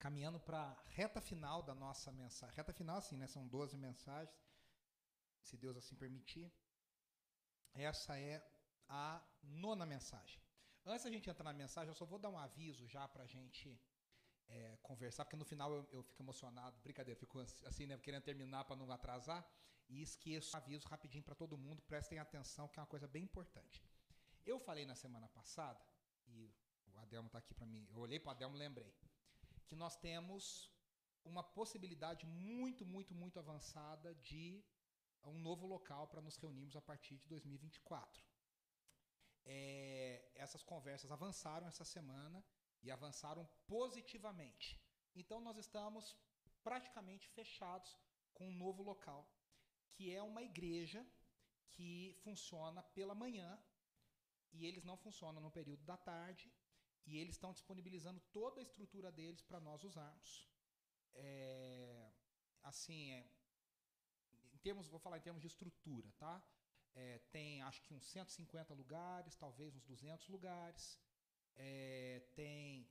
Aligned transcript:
caminhando 0.00 0.40
para 0.40 0.58
a 0.58 0.82
reta 0.98 1.20
final 1.20 1.62
da 1.62 1.74
nossa 1.74 2.10
mensagem. 2.10 2.56
Reta 2.56 2.72
final, 2.72 2.96
assim, 2.96 3.16
né? 3.16 3.26
São 3.26 3.46
12 3.46 3.76
mensagens, 3.76 4.34
se 5.42 5.56
Deus 5.56 5.76
assim 5.76 5.94
permitir. 5.94 6.50
Essa 7.74 8.18
é 8.18 8.42
a 8.88 9.22
nona 9.42 9.84
mensagem. 9.86 10.40
Antes 10.84 11.04
da 11.04 11.10
gente 11.10 11.28
entrar 11.28 11.44
na 11.44 11.52
mensagem, 11.52 11.90
eu 11.90 11.94
só 11.94 12.06
vou 12.06 12.18
dar 12.18 12.30
um 12.30 12.38
aviso 12.38 12.88
já 12.88 13.06
para 13.06 13.24
a 13.24 13.26
gente 13.26 13.78
é, 14.48 14.78
conversar, 14.82 15.24
porque 15.24 15.36
no 15.36 15.44
final 15.44 15.70
eu, 15.72 15.88
eu, 15.92 16.02
fico 16.02 16.22
emocionado, 16.22 16.80
brincadeira, 16.80 17.18
fico 17.20 17.38
assim, 17.38 17.86
né, 17.86 17.98
querendo 17.98 18.22
terminar 18.22 18.64
para 18.64 18.76
não 18.76 18.90
atrasar, 18.90 19.46
e 19.88 20.02
esqueço 20.02 20.56
aviso 20.56 20.88
rapidinho 20.88 21.22
para 21.22 21.34
todo 21.34 21.58
mundo, 21.58 21.82
prestem 21.82 22.18
atenção, 22.18 22.66
que 22.68 22.78
é 22.78 22.82
uma 22.82 22.86
coisa 22.86 23.06
bem 23.06 23.24
importante. 23.24 23.84
Eu 24.46 24.58
falei 24.58 24.86
na 24.86 24.94
semana 24.94 25.28
passada, 25.28 25.80
e 26.26 26.50
o 26.86 26.98
Adelmo 26.98 27.26
está 27.26 27.38
aqui 27.38 27.54
para 27.54 27.66
mim, 27.66 27.86
eu 27.90 27.98
olhei 27.98 28.18
para 28.18 28.28
o 28.28 28.30
Adelmo 28.32 28.56
e 28.56 28.58
lembrei, 28.58 28.92
que 29.70 29.76
nós 29.76 29.94
temos 29.96 30.68
uma 31.24 31.44
possibilidade 31.44 32.26
muito, 32.26 32.84
muito, 32.84 33.14
muito 33.14 33.38
avançada 33.38 34.12
de 34.16 34.64
um 35.22 35.38
novo 35.38 35.64
local 35.64 36.08
para 36.08 36.20
nos 36.20 36.36
reunirmos 36.36 36.74
a 36.74 36.82
partir 36.82 37.16
de 37.16 37.28
2024. 37.28 38.20
É, 39.44 40.28
essas 40.34 40.64
conversas 40.64 41.12
avançaram 41.12 41.68
essa 41.68 41.84
semana 41.84 42.44
e 42.82 42.90
avançaram 42.90 43.48
positivamente. 43.68 44.68
Então 45.14 45.40
nós 45.40 45.56
estamos 45.56 46.16
praticamente 46.64 47.28
fechados 47.28 47.96
com 48.34 48.48
um 48.48 48.58
novo 48.64 48.82
local, 48.82 49.32
que 49.92 50.12
é 50.12 50.20
uma 50.20 50.42
igreja 50.42 51.06
que 51.68 52.18
funciona 52.24 52.82
pela 52.82 53.14
manhã 53.14 53.56
e 54.50 54.66
eles 54.66 54.82
não 54.82 54.96
funcionam 54.96 55.40
no 55.40 55.50
período 55.52 55.84
da 55.84 55.96
tarde 55.96 56.52
e 57.06 57.18
eles 57.18 57.34
estão 57.34 57.52
disponibilizando 57.52 58.20
toda 58.32 58.60
a 58.60 58.62
estrutura 58.62 59.10
deles 59.10 59.42
para 59.42 59.60
nós 59.60 59.82
usarmos. 59.84 60.48
É, 61.14 62.12
assim, 62.62 63.10
é, 63.12 63.26
em 64.52 64.58
termos, 64.58 64.88
vou 64.88 65.00
falar 65.00 65.18
em 65.18 65.22
termos 65.22 65.42
de 65.42 65.48
estrutura, 65.48 66.10
tá? 66.18 66.42
É, 66.94 67.18
tem 67.30 67.62
acho 67.62 67.82
que 67.82 67.94
uns 67.94 68.04
150 68.10 68.74
lugares, 68.74 69.36
talvez 69.36 69.74
uns 69.74 69.84
200 69.84 70.28
lugares. 70.28 70.98
É, 71.56 72.22
tem 72.34 72.88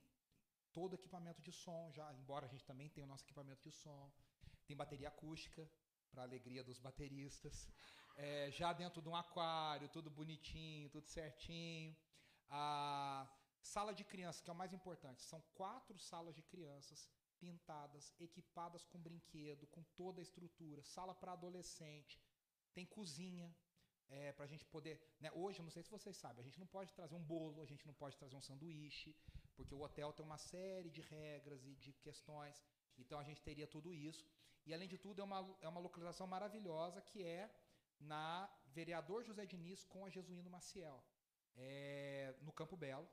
todo 0.72 0.94
equipamento 0.94 1.42
de 1.42 1.52
som, 1.52 1.90
já, 1.92 2.12
embora 2.14 2.46
a 2.46 2.48
gente 2.48 2.64
também 2.64 2.88
tenha 2.88 3.04
o 3.04 3.08
nosso 3.08 3.24
equipamento 3.24 3.62
de 3.62 3.72
som. 3.72 4.12
Tem 4.66 4.76
bateria 4.76 5.08
acústica, 5.08 5.68
para 6.10 6.22
alegria 6.22 6.62
dos 6.64 6.78
bateristas. 6.78 7.68
É, 8.16 8.50
já 8.50 8.72
dentro 8.72 9.00
de 9.00 9.08
um 9.08 9.16
aquário, 9.16 9.88
tudo 9.88 10.10
bonitinho, 10.10 10.90
tudo 10.90 11.06
certinho. 11.06 11.96
A 12.48 13.28
sala 13.62 13.92
de 13.94 14.04
crianças, 14.04 14.40
que 14.40 14.50
é 14.50 14.52
o 14.52 14.56
mais 14.56 14.72
importante, 14.72 15.22
são 15.22 15.40
quatro 15.54 15.98
salas 15.98 16.34
de 16.34 16.42
crianças 16.42 17.08
pintadas, 17.38 18.14
equipadas 18.20 18.84
com 18.84 18.98
brinquedo, 18.98 19.66
com 19.68 19.82
toda 19.96 20.20
a 20.20 20.22
estrutura. 20.22 20.82
Sala 20.82 21.14
para 21.14 21.32
adolescente, 21.32 22.20
tem 22.74 22.84
cozinha, 22.84 23.54
é, 24.10 24.32
para 24.32 24.44
a 24.44 24.48
gente 24.48 24.64
poder. 24.64 25.00
Né? 25.20 25.30
Hoje, 25.32 25.60
eu 25.60 25.62
não 25.62 25.70
sei 25.70 25.82
se 25.82 25.90
vocês 25.90 26.16
sabem, 26.16 26.40
a 26.40 26.44
gente 26.44 26.58
não 26.58 26.66
pode 26.66 26.92
trazer 26.92 27.14
um 27.14 27.22
bolo, 27.22 27.62
a 27.62 27.66
gente 27.66 27.86
não 27.86 27.94
pode 27.94 28.16
trazer 28.16 28.36
um 28.36 28.40
sanduíche, 28.40 29.16
porque 29.56 29.74
o 29.74 29.80
hotel 29.80 30.12
tem 30.12 30.24
uma 30.24 30.38
série 30.38 30.90
de 30.90 31.00
regras 31.00 31.64
e 31.64 31.74
de 31.76 31.92
questões. 31.92 32.62
Então 32.98 33.18
a 33.18 33.24
gente 33.24 33.42
teria 33.42 33.66
tudo 33.66 33.94
isso. 33.94 34.26
E 34.66 34.74
além 34.74 34.88
de 34.88 34.98
tudo, 34.98 35.20
é 35.22 35.24
uma, 35.24 35.56
é 35.60 35.68
uma 35.68 35.80
localização 35.80 36.26
maravilhosa 36.26 37.00
que 37.00 37.22
é 37.22 37.50
na 37.98 38.50
Vereador 38.66 39.22
José 39.22 39.46
Diniz 39.46 39.84
com 39.84 40.04
a 40.04 40.10
Jesuíno 40.10 40.50
Maciel. 40.50 41.02
É, 41.56 42.34
no 42.42 42.52
Campo 42.52 42.76
Belo, 42.76 43.08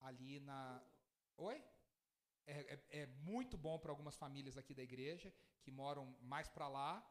ali 0.00 0.40
na. 0.40 0.82
Oi? 1.36 1.62
É, 2.46 2.74
é, 2.74 3.00
é 3.02 3.06
muito 3.06 3.56
bom 3.56 3.78
para 3.78 3.92
algumas 3.92 4.16
famílias 4.16 4.56
aqui 4.56 4.74
da 4.74 4.82
igreja 4.82 5.32
que 5.62 5.70
moram 5.70 6.16
mais 6.20 6.48
para 6.48 6.68
lá. 6.68 7.06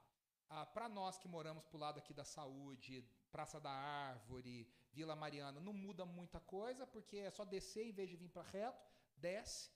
Ah, 0.50 0.66
para 0.66 0.90
nós 0.90 1.18
que 1.18 1.28
moramos 1.28 1.64
para 1.64 1.78
o 1.78 1.80
lado 1.80 2.00
aqui 2.00 2.14
da 2.14 2.26
saúde, 2.26 3.08
Praça 3.32 3.60
da 3.60 3.70
Árvore, 3.70 4.68
Vila 4.92 5.16
Mariana, 5.16 5.60
não 5.60 5.74
muda 5.74 6.04
muita 6.06 6.40
coisa, 6.40 6.88
porque 6.88 7.18
é 7.18 7.30
só 7.30 7.46
descer 7.46 7.86
em 7.86 7.92
vez 7.92 8.10
de 8.10 8.16
vir 8.16 8.30
para 8.30 8.42
reto, 8.42 8.84
desce. 9.16 9.72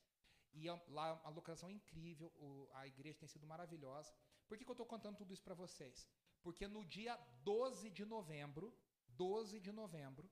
E 0.51 0.67
lá 0.87 1.21
a 1.23 1.29
localização 1.29 1.69
é 1.69 1.73
incrível, 1.73 2.31
a 2.73 2.87
igreja 2.87 3.19
tem 3.19 3.27
sido 3.27 3.45
maravilhosa. 3.45 4.13
Por 4.47 4.57
que, 4.57 4.65
que 4.65 4.71
eu 4.71 4.73
estou 4.73 4.85
contando 4.85 5.17
tudo 5.17 5.33
isso 5.33 5.43
para 5.43 5.53
vocês? 5.53 6.07
Porque 6.41 6.67
no 6.67 6.83
dia 6.83 7.15
12 7.43 7.89
de 7.89 8.05
novembro, 8.05 8.75
12 9.07 9.59
de 9.59 9.71
novembro, 9.71 10.29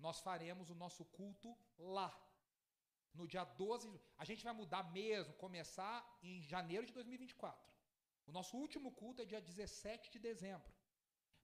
nós 0.00 0.20
faremos 0.20 0.70
o 0.70 0.74
nosso 0.74 1.04
culto 1.18 1.56
lá. 1.78 2.10
No 3.12 3.26
dia 3.26 3.44
12, 3.44 4.00
a 4.16 4.24
gente 4.24 4.44
vai 4.44 4.52
mudar 4.52 4.82
mesmo, 4.92 5.34
começar 5.34 5.96
em 6.22 6.40
janeiro 6.40 6.86
de 6.86 6.92
2024. 6.92 7.70
O 8.26 8.32
nosso 8.32 8.56
último 8.56 8.92
culto 8.92 9.22
é 9.22 9.24
dia 9.24 9.40
17 9.40 10.10
de 10.10 10.18
dezembro. 10.18 10.72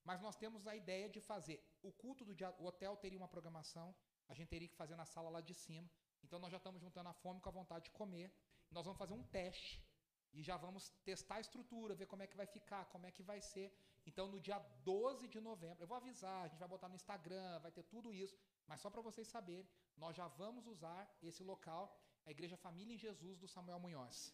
Mas 0.04 0.20
nós 0.20 0.36
temos 0.36 0.66
a 0.66 0.76
ideia 0.76 1.08
de 1.08 1.20
fazer 1.20 1.58
o 1.82 1.90
culto 1.92 2.24
do 2.24 2.34
dia, 2.34 2.54
o 2.60 2.66
hotel 2.66 2.96
teria 2.96 3.18
uma 3.18 3.26
programação, 3.26 3.94
a 4.28 4.34
gente 4.34 4.48
teria 4.48 4.68
que 4.68 4.76
fazer 4.76 4.94
na 4.94 5.04
sala 5.04 5.28
lá 5.28 5.40
de 5.40 5.54
cima. 5.54 5.90
Então 6.22 6.38
nós 6.38 6.50
já 6.50 6.58
estamos 6.58 6.80
juntando 6.80 7.08
a 7.08 7.12
fome 7.12 7.40
com 7.40 7.48
a 7.48 7.52
vontade 7.52 7.86
de 7.86 7.90
comer. 7.90 8.32
Nós 8.70 8.84
vamos 8.84 8.98
fazer 8.98 9.14
um 9.14 9.24
teste 9.24 9.84
e 10.32 10.42
já 10.42 10.56
vamos 10.56 10.90
testar 11.04 11.36
a 11.36 11.40
estrutura, 11.40 11.94
ver 11.94 12.06
como 12.06 12.22
é 12.22 12.26
que 12.26 12.36
vai 12.36 12.46
ficar, 12.46 12.84
como 12.86 13.06
é 13.06 13.10
que 13.10 13.22
vai 13.22 13.40
ser. 13.40 13.68
Então 14.06 14.28
no 14.28 14.40
dia 14.40 14.58
12 14.84 15.28
de 15.28 15.40
novembro, 15.40 15.82
eu 15.82 15.86
vou 15.86 15.96
avisar, 15.96 16.44
a 16.44 16.48
gente 16.48 16.58
vai 16.58 16.68
botar 16.68 16.88
no 16.88 16.94
Instagram, 16.94 17.58
vai 17.58 17.72
ter 17.72 17.82
tudo 17.82 18.12
isso, 18.12 18.38
mas 18.66 18.80
só 18.80 18.88
para 18.88 19.02
vocês 19.02 19.26
saberem, 19.26 19.68
nós 19.96 20.14
já 20.16 20.28
vamos 20.28 20.66
usar 20.66 21.00
esse 21.22 21.42
local, 21.42 21.84
a 22.24 22.30
Igreja 22.30 22.56
Família 22.56 22.94
em 22.94 22.98
Jesus 22.98 23.36
do 23.38 23.48
Samuel 23.48 23.80
Munhoz. 23.80 24.32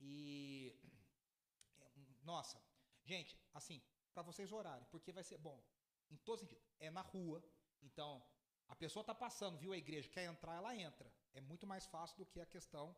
E 0.00 0.74
nossa, 2.24 2.60
gente, 3.04 3.38
assim, 3.52 3.82
para 4.14 4.22
vocês 4.22 4.50
orarem, 4.52 4.86
porque 4.90 5.12
vai 5.12 5.24
ser 5.24 5.38
bom. 5.38 5.62
Em 6.10 6.16
todo 6.16 6.40
sentido. 6.40 6.60
É 6.78 6.90
na 6.90 7.00
rua. 7.00 7.42
Então, 7.82 8.22
a 8.68 8.76
pessoa 8.76 9.02
está 9.02 9.14
passando, 9.14 9.58
viu 9.58 9.72
a 9.72 9.76
igreja, 9.76 10.08
quer 10.08 10.24
entrar, 10.24 10.56
ela 10.56 10.76
entra. 10.76 11.12
É 11.34 11.40
muito 11.40 11.66
mais 11.66 11.86
fácil 11.86 12.16
do 12.18 12.26
que 12.26 12.40
a 12.40 12.46
questão. 12.46 12.94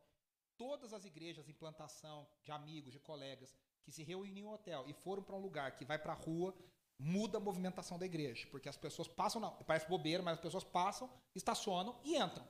Todas 0.56 0.92
as 0.92 1.04
igrejas, 1.04 1.48
implantação 1.48 2.28
de 2.42 2.52
amigos, 2.52 2.92
de 2.92 3.00
colegas, 3.00 3.56
que 3.84 3.92
se 3.92 4.02
reúnem 4.02 4.38
em 4.38 4.44
um 4.44 4.52
hotel 4.52 4.84
e 4.88 4.92
foram 4.92 5.22
para 5.22 5.36
um 5.36 5.40
lugar 5.40 5.76
que 5.76 5.84
vai 5.84 5.98
para 5.98 6.12
a 6.12 6.16
rua, 6.16 6.54
muda 6.98 7.38
a 7.38 7.40
movimentação 7.40 7.98
da 7.98 8.06
igreja. 8.06 8.46
Porque 8.50 8.68
as 8.68 8.76
pessoas 8.76 9.06
passam, 9.06 9.40
não, 9.40 9.50
parece 9.64 9.88
bobeira, 9.88 10.22
mas 10.22 10.34
as 10.34 10.40
pessoas 10.40 10.64
passam, 10.64 11.10
estacionam 11.34 11.98
e 12.02 12.16
entram. 12.16 12.46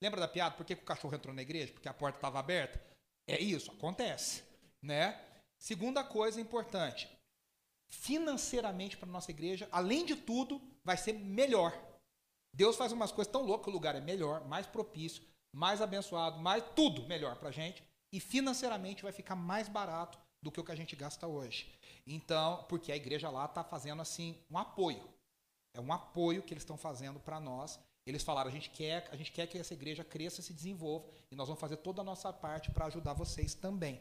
Lembra 0.00 0.20
da 0.20 0.28
piada? 0.28 0.54
Por 0.54 0.64
que, 0.64 0.76
que 0.76 0.82
o 0.82 0.86
cachorro 0.86 1.14
entrou 1.14 1.34
na 1.34 1.42
igreja? 1.42 1.72
Porque 1.72 1.88
a 1.88 1.94
porta 1.94 2.18
estava 2.18 2.38
aberta? 2.38 2.80
É 3.26 3.40
isso, 3.40 3.70
acontece. 3.72 4.44
Né? 4.80 5.20
Segunda 5.58 6.04
coisa 6.04 6.40
importante, 6.40 7.08
financeiramente 7.88 8.96
para 8.96 9.08
nossa 9.08 9.30
igreja, 9.30 9.68
além 9.72 10.04
de 10.04 10.14
tudo, 10.14 10.60
vai 10.84 10.96
ser 10.96 11.14
melhor. 11.14 11.76
Deus 12.54 12.76
faz 12.76 12.92
umas 12.92 13.10
coisas 13.10 13.32
tão 13.32 13.42
loucas 13.42 13.64
que 13.64 13.70
o 13.70 13.72
lugar 13.72 13.96
é 13.96 14.00
melhor, 14.00 14.46
mais 14.46 14.66
propício, 14.66 15.24
mais 15.52 15.80
abençoado, 15.80 16.38
mais 16.38 16.62
tudo 16.74 17.06
melhor 17.06 17.36
para 17.36 17.50
gente. 17.50 17.82
E 18.12 18.20
financeiramente 18.20 19.02
vai 19.02 19.12
ficar 19.12 19.34
mais 19.34 19.68
barato 19.68 20.18
do 20.46 20.52
que 20.52 20.60
o 20.60 20.64
que 20.64 20.72
a 20.72 20.76
gente 20.76 20.94
gasta 20.94 21.26
hoje. 21.26 21.66
Então, 22.06 22.64
porque 22.68 22.92
a 22.92 22.96
igreja 22.96 23.28
lá 23.28 23.46
está 23.46 23.64
fazendo 23.64 24.00
assim 24.00 24.38
um 24.48 24.56
apoio. 24.56 25.02
É 25.74 25.80
um 25.80 25.92
apoio 25.92 26.42
que 26.42 26.54
eles 26.54 26.62
estão 26.62 26.78
fazendo 26.78 27.18
para 27.20 27.40
nós 27.40 27.78
eles 28.06 28.22
falaram: 28.22 28.48
a 28.48 28.52
gente 28.52 28.70
quer, 28.70 29.08
a 29.10 29.16
gente 29.16 29.32
quer 29.32 29.46
que 29.48 29.58
essa 29.58 29.74
igreja 29.74 30.04
cresça 30.04 30.40
e 30.40 30.44
se 30.44 30.52
desenvolva 30.52 31.06
e 31.30 31.34
nós 31.34 31.48
vamos 31.48 31.60
fazer 31.60 31.76
toda 31.78 32.00
a 32.00 32.04
nossa 32.04 32.32
parte 32.32 32.70
para 32.70 32.86
ajudar 32.86 33.12
vocês 33.12 33.54
também. 33.54 34.00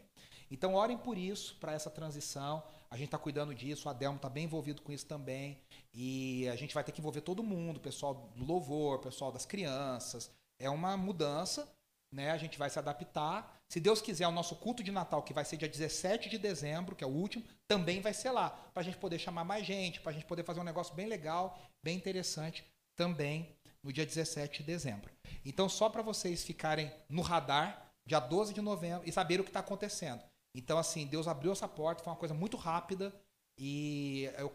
Então, 0.52 0.76
orem 0.76 0.96
por 0.96 1.18
isso, 1.18 1.58
para 1.60 1.74
essa 1.74 1.90
transição. 1.90 2.64
A 2.92 2.96
gente 2.96 3.08
está 3.08 3.18
cuidando 3.18 3.54
disso, 3.54 3.88
o 3.88 3.90
Adelmo 3.90 4.18
está 4.18 4.30
bem 4.30 4.46
envolvido 4.46 4.84
com 4.84 4.92
isso 4.92 5.08
também. 5.08 5.60
E 5.92 6.48
a 6.50 6.56
gente 6.56 6.74
vai 6.74 6.84
ter 6.84 6.92
que 6.92 7.02
envolver 7.02 7.22
todo 7.22 7.42
mundo, 7.42 7.78
o 7.78 7.80
pessoal 7.80 8.32
do 8.36 8.46
louvor, 8.46 8.98
o 8.98 9.02
pessoal 9.02 9.32
das 9.32 9.44
crianças. 9.44 10.32
É 10.60 10.70
uma 10.70 10.96
mudança, 10.96 11.68
né? 12.16 12.32
A 12.32 12.38
gente 12.38 12.58
vai 12.58 12.70
se 12.70 12.80
adaptar. 12.80 13.60
Se 13.68 13.80
Deus 13.80 14.02
quiser, 14.02 14.26
o 14.26 14.32
nosso 14.32 14.56
culto 14.56 14.82
de 14.82 14.92
Natal, 14.92 15.22
que 15.22 15.34
vai 15.34 15.44
ser 15.44 15.58
dia 15.58 15.68
17 15.68 16.30
de 16.30 16.38
dezembro, 16.38 16.96
que 16.96 17.04
é 17.04 17.08
o 17.08 17.12
último, 17.12 17.44
também 17.68 18.00
vai 18.00 18.14
ser 18.14 18.32
lá, 18.32 18.50
para 18.50 18.82
a 18.82 18.84
gente 18.84 18.98
poder 18.98 19.20
chamar 19.20 19.44
mais 19.44 19.66
gente, 19.66 20.00
para 20.00 20.12
a 20.12 20.14
gente 20.14 20.26
poder 20.26 20.44
fazer 20.44 20.62
um 20.62 20.64
negócio 20.64 20.96
bem 20.96 21.08
legal, 21.08 21.60
bem 21.84 21.98
interessante 21.98 22.66
também 22.96 23.54
no 23.84 23.92
dia 23.92 24.06
17 24.06 24.60
de 24.60 24.64
dezembro. 24.64 25.12
Então, 25.44 25.68
só 25.68 25.90
para 25.90 26.02
vocês 26.02 26.44
ficarem 26.44 26.90
no 27.10 27.22
radar, 27.22 27.92
dia 28.08 28.20
12 28.20 28.54
de 28.54 28.62
novembro, 28.62 29.08
e 29.08 29.12
saber 29.12 29.42
o 29.42 29.44
que 29.44 29.50
está 29.50 29.60
acontecendo. 29.60 30.24
Então, 30.56 30.78
assim, 30.78 31.06
Deus 31.06 31.28
abriu 31.28 31.52
essa 31.52 31.68
porta, 31.68 32.02
foi 32.02 32.14
uma 32.14 32.20
coisa 32.20 32.34
muito 32.34 32.56
rápida. 32.56 33.14
E 33.60 34.30
eu, 34.38 34.54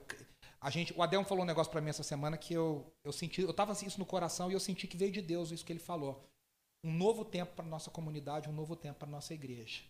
a 0.58 0.70
gente, 0.70 0.94
o 0.96 1.02
Adelmo 1.02 1.26
falou 1.26 1.44
um 1.44 1.46
negócio 1.46 1.70
para 1.70 1.80
mim 1.80 1.90
essa 1.90 2.02
semana 2.02 2.38
que 2.38 2.54
eu, 2.54 2.90
eu 3.04 3.12
senti, 3.12 3.42
eu 3.42 3.52
tava 3.52 3.72
isso 3.72 3.98
no 3.98 4.06
coração 4.06 4.50
e 4.50 4.54
eu 4.54 4.60
senti 4.60 4.86
que 4.86 4.96
veio 4.96 5.12
de 5.12 5.20
Deus 5.20 5.50
isso 5.50 5.64
que 5.64 5.72
ele 5.72 5.78
falou. 5.78 6.26
Um 6.84 6.92
novo 6.92 7.24
tempo 7.24 7.54
para 7.54 7.64
nossa 7.64 7.90
comunidade, 7.90 8.48
um 8.48 8.52
novo 8.52 8.74
tempo 8.74 8.98
para 8.98 9.08
nossa 9.08 9.34
igreja. 9.34 9.82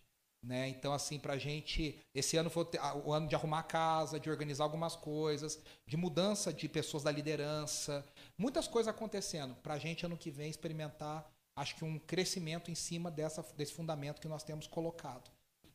Né? 0.43 0.69
Então, 0.69 0.91
assim, 0.91 1.19
para 1.19 1.33
a 1.33 1.37
gente, 1.37 1.99
esse 2.15 2.35
ano 2.35 2.49
foi 2.49 2.65
o 3.05 3.13
ano 3.13 3.27
de 3.27 3.35
arrumar 3.35 3.59
a 3.59 3.63
casa, 3.63 4.19
de 4.19 4.29
organizar 4.29 4.63
algumas 4.63 4.95
coisas, 4.95 5.61
de 5.85 5.95
mudança 5.95 6.51
de 6.51 6.67
pessoas 6.67 7.03
da 7.03 7.11
liderança, 7.11 8.05
muitas 8.37 8.67
coisas 8.67 8.93
acontecendo. 8.93 9.53
Para 9.55 9.75
a 9.75 9.77
gente, 9.77 10.05
ano 10.05 10.17
que 10.17 10.31
vem, 10.31 10.49
experimentar 10.49 11.31
acho 11.55 11.75
que 11.75 11.85
um 11.85 11.99
crescimento 11.99 12.71
em 12.71 12.75
cima 12.75 13.11
dessa, 13.11 13.43
desse 13.55 13.73
fundamento 13.73 14.19
que 14.19 14.27
nós 14.27 14.43
temos 14.43 14.65
colocado. 14.67 15.29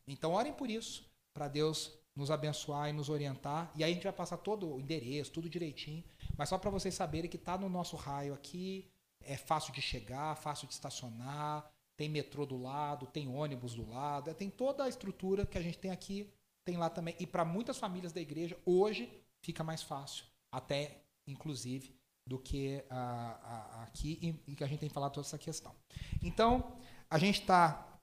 Então, 0.06 0.32
orem 0.32 0.52
por 0.52 0.68
isso, 0.68 1.08
para 1.32 1.48
Deus 1.48 1.92
nos 2.16 2.30
abençoar 2.30 2.88
e 2.88 2.92
nos 2.92 3.08
orientar. 3.08 3.70
E 3.76 3.84
aí 3.84 3.90
a 3.90 3.94
gente 3.94 4.04
vai 4.04 4.12
passar 4.12 4.38
todo 4.38 4.74
o 4.74 4.80
endereço, 4.80 5.32
tudo 5.32 5.50
direitinho. 5.50 6.02
Mas 6.36 6.48
só 6.48 6.58
para 6.58 6.70
vocês 6.70 6.94
saberem 6.94 7.30
que 7.30 7.36
está 7.36 7.58
no 7.58 7.68
nosso 7.68 7.94
raio 7.94 8.32
aqui, 8.32 8.90
é 9.26 9.36
fácil 9.36 9.72
de 9.72 9.80
chegar, 9.80 10.36
fácil 10.36 10.66
de 10.66 10.74
estacionar, 10.74 11.70
tem 11.96 12.08
metrô 12.08 12.44
do 12.44 12.60
lado, 12.60 13.06
tem 13.06 13.28
ônibus 13.28 13.74
do 13.74 13.88
lado, 13.88 14.32
tem 14.34 14.50
toda 14.50 14.84
a 14.84 14.88
estrutura 14.88 15.46
que 15.46 15.56
a 15.56 15.62
gente 15.62 15.78
tem 15.78 15.90
aqui, 15.90 16.32
tem 16.64 16.76
lá 16.76 16.90
também. 16.90 17.16
E 17.18 17.26
para 17.26 17.44
muitas 17.44 17.78
famílias 17.78 18.12
da 18.12 18.20
igreja, 18.20 18.58
hoje 18.64 19.10
fica 19.42 19.64
mais 19.64 19.82
fácil, 19.82 20.24
até 20.52 21.02
inclusive, 21.26 21.94
do 22.26 22.38
que 22.38 22.84
ah, 22.90 23.38
ah, 23.42 23.82
aqui 23.84 24.40
e, 24.46 24.54
que 24.54 24.64
a 24.64 24.66
gente 24.66 24.80
tem 24.80 24.88
falado 24.88 25.12
toda 25.12 25.26
essa 25.26 25.38
questão. 25.38 25.74
Então, 26.22 26.76
a 27.08 27.18
gente 27.18 27.40
está 27.40 27.98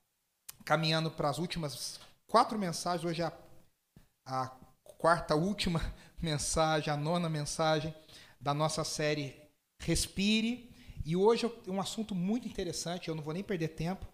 caminhando 0.66 1.12
para 1.12 1.30
as 1.30 1.38
últimas 1.38 2.00
quatro 2.26 2.58
mensagens, 2.58 3.04
hoje 3.04 3.22
é 3.22 3.26
a, 3.26 3.34
a 4.26 4.48
quarta 4.98 5.36
última 5.36 5.82
mensagem, 6.22 6.92
a 6.92 6.98
nona 6.98 7.30
mensagem 7.30 7.94
da 8.40 8.54
nossa 8.54 8.84
série 8.84 9.44
Respire. 9.80 10.73
E 11.06 11.16
hoje 11.16 11.46
é 11.46 11.72
um 11.72 11.82
assunto 11.82 12.16
muito 12.16 12.48
interessante, 12.48 13.10
eu 13.10 13.16
não 13.16 13.24
vou 13.24 13.34
nem 13.34 13.44
perder 13.44 13.70
tempo, 13.70 14.08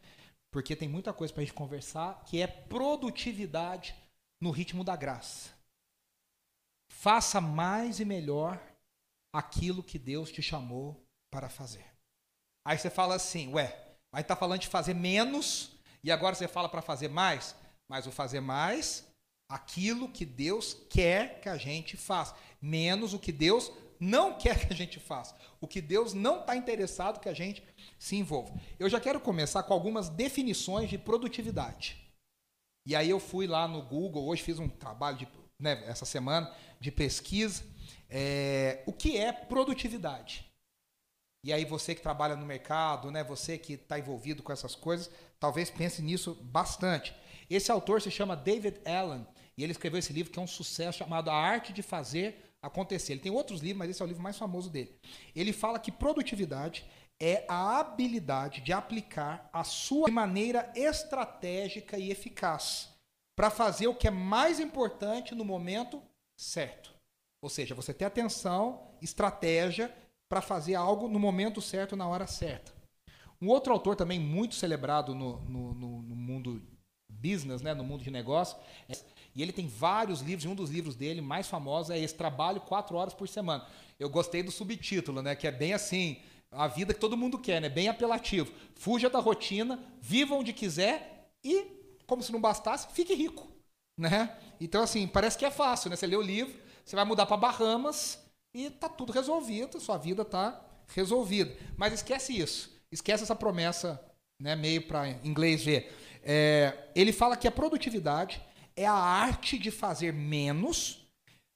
porque 0.52 0.76
tem 0.76 0.90
muita 0.90 1.14
coisa 1.14 1.34
para 1.34 1.44
a 1.44 1.46
gente 1.46 1.54
conversar, 1.54 2.24
que 2.26 2.42
é 2.42 2.48
produtividade 2.48 3.96
no 4.42 4.52
ritmo 4.52 4.84
da 4.84 4.96
graça. 4.96 5.52
Faça 6.92 7.40
mais 7.40 8.00
e 8.00 8.06
melhor 8.06 8.60
aquilo 9.34 9.84
que 9.84 10.00
Deus 10.00 10.32
te 10.32 10.42
chamou 10.42 11.00
para 11.32 11.50
fazer. 11.50 11.86
Aí 12.66 12.78
você 12.78 12.90
fala 12.90 13.16
assim, 13.16 13.54
ué, 13.54 13.96
aí 14.12 14.22
está 14.22 14.36
falando 14.36 14.62
de 14.62 14.68
fazer 14.68 14.94
menos 14.94 15.72
e 16.04 16.12
agora 16.12 16.36
você 16.36 16.48
fala 16.48 16.68
para 16.68 16.82
fazer 16.82 17.08
mais? 17.08 17.56
Mas 17.88 18.08
o 18.08 18.12
fazer 18.12 18.40
mais, 18.40 19.08
aquilo 19.48 20.10
que 20.10 20.26
Deus 20.26 20.76
quer 20.90 21.42
que 21.42 21.50
a 21.50 21.58
gente 21.58 21.96
faça, 21.96 22.36
menos 22.62 23.14
o 23.14 23.20
que 23.20 23.32
Deus 23.32 23.72
não 24.00 24.38
quer 24.38 24.68
que 24.68 24.74
a 24.74 24.75
gente 24.75 25.00
faça, 25.00 25.36
o 25.60 25.68
que 25.68 25.81
Deus 25.81 26.13
não 26.13 26.40
está 26.40 26.56
interessado 26.56 27.19
que 27.19 27.28
a 27.28 27.34
gente 27.34 27.63
se 27.98 28.16
envolva. 28.16 28.54
Eu 28.80 28.90
já 28.90 29.00
quero 29.00 29.19
começar 29.19 29.63
com 29.63 29.74
algumas 29.74 30.10
definições 30.10 30.90
de 30.90 30.98
produtividade. 30.98 31.98
E 32.86 32.96
aí 32.96 33.10
eu 33.10 33.19
fui 33.19 33.46
lá 33.46 33.68
no 33.68 33.81
Google, 33.81 34.25
hoje 34.28 34.42
fiz 34.42 34.57
um 34.57 34.69
trabalho 34.69 35.18
de, 35.18 35.28
né, 35.60 35.84
essa 35.86 36.06
semana 36.06 36.54
de 36.80 36.92
pesquisa, 36.92 37.63
é, 38.10 38.81
o 38.86 38.94
que 38.94 39.18
é 39.18 39.31
produtividade. 39.31 40.50
E 41.44 41.54
aí 41.54 41.63
você 41.66 41.95
que 41.95 42.02
trabalha 42.02 42.36
no 42.36 42.45
mercado, 42.45 43.12
né, 43.12 43.24
você 43.24 43.57
que 43.57 43.74
está 43.74 44.00
envolvido 44.00 44.42
com 44.44 44.52
essas 44.52 44.75
coisas, 44.75 45.10
talvez 45.40 45.69
pense 45.69 46.02
nisso 46.02 46.36
bastante. 46.36 47.13
Esse 47.50 47.72
autor 47.72 48.02
se 48.02 48.12
chama 48.12 48.36
David 48.36 48.80
Allen 48.86 49.25
e 49.57 49.63
ele 49.63 49.72
escreveu 49.72 50.00
esse 50.00 50.13
livro 50.13 50.31
que 50.31 50.40
é 50.40 50.42
um 50.42 50.48
sucesso 50.48 51.00
chamado 51.00 51.30
A 51.30 51.36
Arte 51.36 51.74
de 51.74 51.81
Fazer 51.81 52.49
acontecer. 52.62 53.14
Ele 53.14 53.22
tem 53.22 53.32
outros 53.32 53.62
livros, 53.62 53.78
mas 53.80 53.90
esse 53.90 54.02
é 54.02 54.06
o 54.06 54.08
livro 54.08 54.24
mais 54.24 54.38
famoso 54.38 54.70
dele. 54.70 54.96
Ele 55.36 55.54
fala 55.54 55.80
que 55.80 55.92
produtividade 55.92 56.86
é 57.22 57.46
a 57.48 57.80
habilidade 57.80 58.62
de 58.62 58.72
aplicar 58.72 59.50
a 59.52 59.64
sua 59.64 60.08
de 60.08 60.12
maneira 60.12 60.72
estratégica 60.76 61.98
e 61.98 62.12
eficaz 62.12 62.90
para 63.36 63.50
fazer 63.50 63.88
o 63.88 63.96
que 63.96 64.08
é 64.08 64.12
mais 64.12 64.60
importante 64.60 65.36
no 65.36 65.46
momento 65.46 66.02
certo. 66.38 66.94
Ou 67.42 67.50
seja, 67.50 67.76
você 67.76 67.94
ter 67.94 68.06
atenção, 68.06 68.92
estratégia 69.02 69.94
para 70.30 70.42
fazer 70.42 70.76
algo 70.76 71.08
no 71.08 71.20
momento 71.20 71.62
certo, 71.62 71.96
na 71.96 72.08
hora 72.08 72.28
certa. 72.28 72.74
Um 73.42 73.48
outro 73.48 73.72
autor 73.72 73.96
também 73.96 74.20
muito 74.20 74.56
celebrado 74.56 75.16
no, 75.16 75.40
no, 75.42 75.74
no, 75.74 76.02
no 76.02 76.16
mundo 76.16 76.62
business, 77.10 77.62
né, 77.62 77.74
no 77.74 77.84
mundo 77.84 78.04
de 78.04 78.12
negócio, 78.12 78.58
é 78.88 78.94
e 79.40 79.42
ele 79.42 79.54
tem 79.54 79.68
vários 79.68 80.20
livros, 80.20 80.44
e 80.44 80.50
um 80.50 80.54
dos 80.54 80.70
livros 80.70 80.98
dele 80.98 81.22
mais 81.22 81.48
famosos 81.48 81.92
é 81.92 81.98
esse 81.98 82.14
Trabalho 82.14 82.60
quatro 82.60 82.98
horas 82.98 83.14
por 83.14 83.26
semana. 83.26 83.66
Eu 83.98 84.10
gostei 84.10 84.44
do 84.44 84.52
subtítulo, 84.52 85.22
né? 85.22 85.34
Que 85.34 85.48
é 85.48 85.52
bem 85.52 85.72
assim, 85.72 86.18
a 86.52 86.68
vida 86.68 86.94
que 86.94 87.00
todo 87.00 87.16
mundo 87.16 87.40
quer, 87.40 87.62
né? 87.62 87.70
Bem 87.70 87.88
apelativo. 87.88 88.52
Fuja 88.76 89.10
da 89.10 89.18
rotina, 89.20 89.80
viva 90.02 90.36
onde 90.36 90.52
quiser 90.52 91.32
e, 91.42 91.68
como 92.06 92.22
se 92.22 92.34
não 92.34 92.42
bastasse, 92.42 92.90
fique 92.92 93.14
rico, 93.14 93.48
né? 93.98 94.38
Então, 94.60 94.84
assim, 94.84 95.08
parece 95.08 95.38
que 95.38 95.46
é 95.46 95.52
fácil, 95.52 95.90
né? 95.90 95.96
Você 95.96 96.06
lê 96.06 96.18
o 96.18 96.22
livro, 96.22 96.54
você 96.84 96.98
vai 96.98 97.06
mudar 97.06 97.26
para 97.26 97.38
Bahamas 97.38 98.20
e 98.54 98.70
tá 98.70 98.90
tudo 98.90 99.14
resolvido, 99.14 99.80
sua 99.80 99.98
vida 99.98 100.26
tá 100.26 100.62
resolvida. 100.94 101.56
Mas 101.78 101.94
esquece 101.94 102.38
isso. 102.38 102.78
Esquece 102.92 103.24
essa 103.24 103.36
promessa, 103.38 104.04
né? 104.38 104.54
Meio 104.54 104.86
para 104.86 105.08
inglês 105.24 105.64
ver. 105.64 105.96
É, 106.22 106.90
ele 106.94 107.14
fala 107.14 107.38
que 107.38 107.48
a 107.48 107.52
produtividade 107.52 108.49
é 108.80 108.86
a 108.86 108.94
arte 108.94 109.60
de 109.60 109.72
fazer 109.72 110.14
menos, 110.14 111.06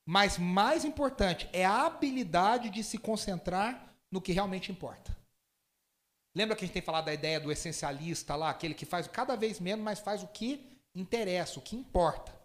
mas 0.05 0.37
mais 0.37 0.83
importante, 0.83 1.49
é 1.53 1.63
a 1.63 1.85
habilidade 1.85 2.69
de 2.69 2.83
se 2.83 2.97
concentrar 2.97 3.95
no 4.11 4.21
que 4.21 4.33
realmente 4.33 4.73
importa. 4.73 5.15
Lembra 6.35 6.53
que 6.53 6.65
a 6.65 6.67
gente 6.67 6.73
tem 6.73 6.81
falado 6.81 7.05
da 7.05 7.13
ideia 7.13 7.39
do 7.39 7.49
essencialista 7.49 8.35
lá, 8.35 8.49
aquele 8.49 8.73
que 8.73 8.85
faz 8.85 9.07
cada 9.07 9.37
vez 9.37 9.61
menos, 9.61 9.85
mas 9.85 9.99
faz 9.99 10.21
o 10.21 10.27
que 10.27 10.77
interessa, 10.93 11.59
o 11.59 11.61
que 11.61 11.77
importa. 11.77 12.37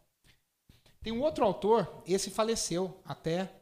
Tem 1.03 1.13
um 1.13 1.23
outro 1.23 1.45
autor, 1.45 2.01
esse 2.07 2.31
faleceu 2.31 3.01
até. 3.05 3.53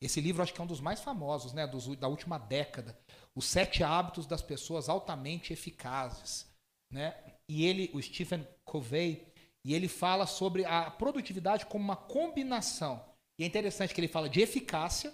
Esse 0.00 0.20
livro 0.20 0.42
acho 0.42 0.52
que 0.52 0.60
é 0.60 0.64
um 0.64 0.66
dos 0.66 0.80
mais 0.80 1.00
famosos, 1.00 1.52
né, 1.52 1.68
dos, 1.68 1.86
da 1.96 2.08
última 2.08 2.36
década. 2.36 2.98
Os 3.32 3.46
Sete 3.46 3.84
Hábitos 3.84 4.26
das 4.26 4.42
Pessoas 4.42 4.88
Altamente 4.88 5.52
Eficazes. 5.52 6.52
Né? 6.90 7.14
E 7.48 7.64
ele, 7.64 7.90
o 7.94 8.02
Stephen 8.02 8.46
Covey, 8.64 9.32
e 9.64 9.74
ele 9.74 9.88
fala 9.88 10.26
sobre 10.26 10.64
a 10.64 10.90
produtividade 10.90 11.66
como 11.66 11.82
uma 11.82 11.96
combinação. 11.96 13.04
E 13.38 13.44
é 13.44 13.46
interessante 13.46 13.94
que 13.94 14.00
ele 14.00 14.08
fala 14.08 14.28
de 14.28 14.40
eficácia, 14.40 15.12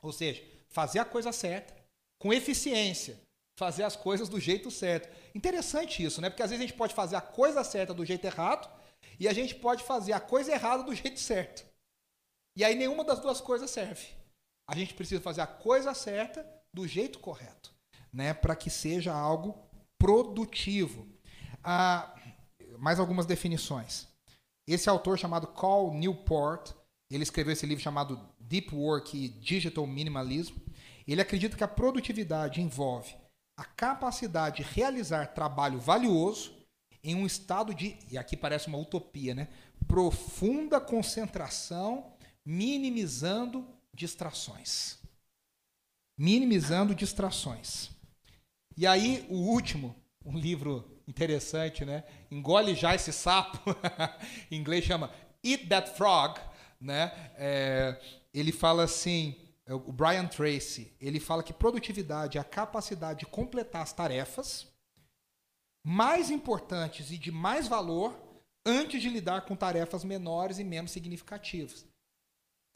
ou 0.00 0.12
seja, 0.12 0.42
fazer 0.68 0.98
a 0.98 1.04
coisa 1.04 1.30
certa, 1.30 1.76
com 2.18 2.32
eficiência, 2.32 3.20
fazer 3.58 3.82
as 3.82 3.94
coisas 3.94 4.28
do 4.28 4.40
jeito 4.40 4.70
certo. 4.70 5.08
Interessante 5.34 6.02
isso, 6.02 6.20
né? 6.20 6.30
Porque 6.30 6.42
às 6.42 6.50
vezes 6.50 6.64
a 6.64 6.66
gente 6.66 6.76
pode 6.76 6.94
fazer 6.94 7.16
a 7.16 7.20
coisa 7.20 7.62
certa 7.62 7.92
do 7.92 8.04
jeito 8.04 8.24
errado 8.24 8.70
e 9.20 9.28
a 9.28 9.32
gente 9.32 9.54
pode 9.54 9.84
fazer 9.84 10.12
a 10.12 10.20
coisa 10.20 10.52
errada 10.52 10.82
do 10.82 10.94
jeito 10.94 11.20
certo. 11.20 11.64
E 12.56 12.64
aí 12.64 12.74
nenhuma 12.74 13.04
das 13.04 13.20
duas 13.20 13.40
coisas 13.40 13.70
serve. 13.70 14.08
A 14.66 14.74
gente 14.74 14.94
precisa 14.94 15.20
fazer 15.20 15.42
a 15.42 15.46
coisa 15.46 15.92
certa 15.94 16.44
do 16.72 16.88
jeito 16.88 17.18
correto, 17.18 17.74
né? 18.12 18.32
Para 18.34 18.56
que 18.56 18.70
seja 18.70 19.14
algo 19.14 19.68
produtivo. 19.98 21.06
Ah, 21.62 22.15
mais 22.78 22.98
algumas 22.98 23.26
definições. 23.26 24.06
Esse 24.66 24.88
autor 24.88 25.18
chamado 25.18 25.46
Carl 25.46 25.92
Newport, 25.94 26.72
ele 27.10 27.22
escreveu 27.22 27.52
esse 27.52 27.66
livro 27.66 27.82
chamado 27.82 28.20
Deep 28.40 28.74
Work 28.74 29.16
e 29.16 29.28
Digital 29.28 29.86
Minimalism. 29.86 30.56
Ele 31.06 31.20
acredita 31.20 31.56
que 31.56 31.64
a 31.64 31.68
produtividade 31.68 32.60
envolve 32.60 33.14
a 33.56 33.64
capacidade 33.64 34.62
de 34.62 34.70
realizar 34.70 35.32
trabalho 35.32 35.78
valioso 35.80 36.54
em 37.02 37.14
um 37.14 37.24
estado 37.24 37.72
de, 37.72 37.96
e 38.10 38.18
aqui 38.18 38.36
parece 38.36 38.66
uma 38.66 38.78
utopia, 38.78 39.34
né? 39.34 39.48
Profunda 39.86 40.80
concentração, 40.80 42.12
minimizando 42.44 43.66
distrações. 43.94 44.98
Minimizando 46.18 46.94
distrações. 46.94 47.90
E 48.76 48.86
aí, 48.86 49.24
o 49.30 49.36
último, 49.36 49.94
um 50.24 50.36
livro 50.36 50.95
interessante, 51.06 51.84
né? 51.84 52.04
Engole 52.30 52.74
já 52.74 52.94
esse 52.94 53.12
sapo. 53.12 53.58
em 54.50 54.56
inglês 54.56 54.84
chama 54.84 55.10
Eat 55.42 55.66
That 55.68 55.90
Frog, 55.96 56.40
né? 56.80 57.12
É, 57.36 58.00
ele 58.34 58.52
fala 58.52 58.84
assim, 58.84 59.36
é 59.64 59.74
o 59.74 59.92
Brian 59.92 60.26
Tracy, 60.26 60.92
ele 61.00 61.20
fala 61.20 61.42
que 61.42 61.52
produtividade 61.52 62.38
é 62.38 62.40
a 62.40 62.44
capacidade 62.44 63.20
de 63.20 63.26
completar 63.26 63.82
as 63.82 63.92
tarefas 63.92 64.66
mais 65.82 66.30
importantes 66.30 67.10
e 67.10 67.18
de 67.18 67.30
mais 67.30 67.68
valor 67.68 68.14
antes 68.64 69.00
de 69.00 69.08
lidar 69.08 69.42
com 69.42 69.54
tarefas 69.54 70.02
menores 70.02 70.58
e 70.58 70.64
menos 70.64 70.90
significativas. 70.90 71.86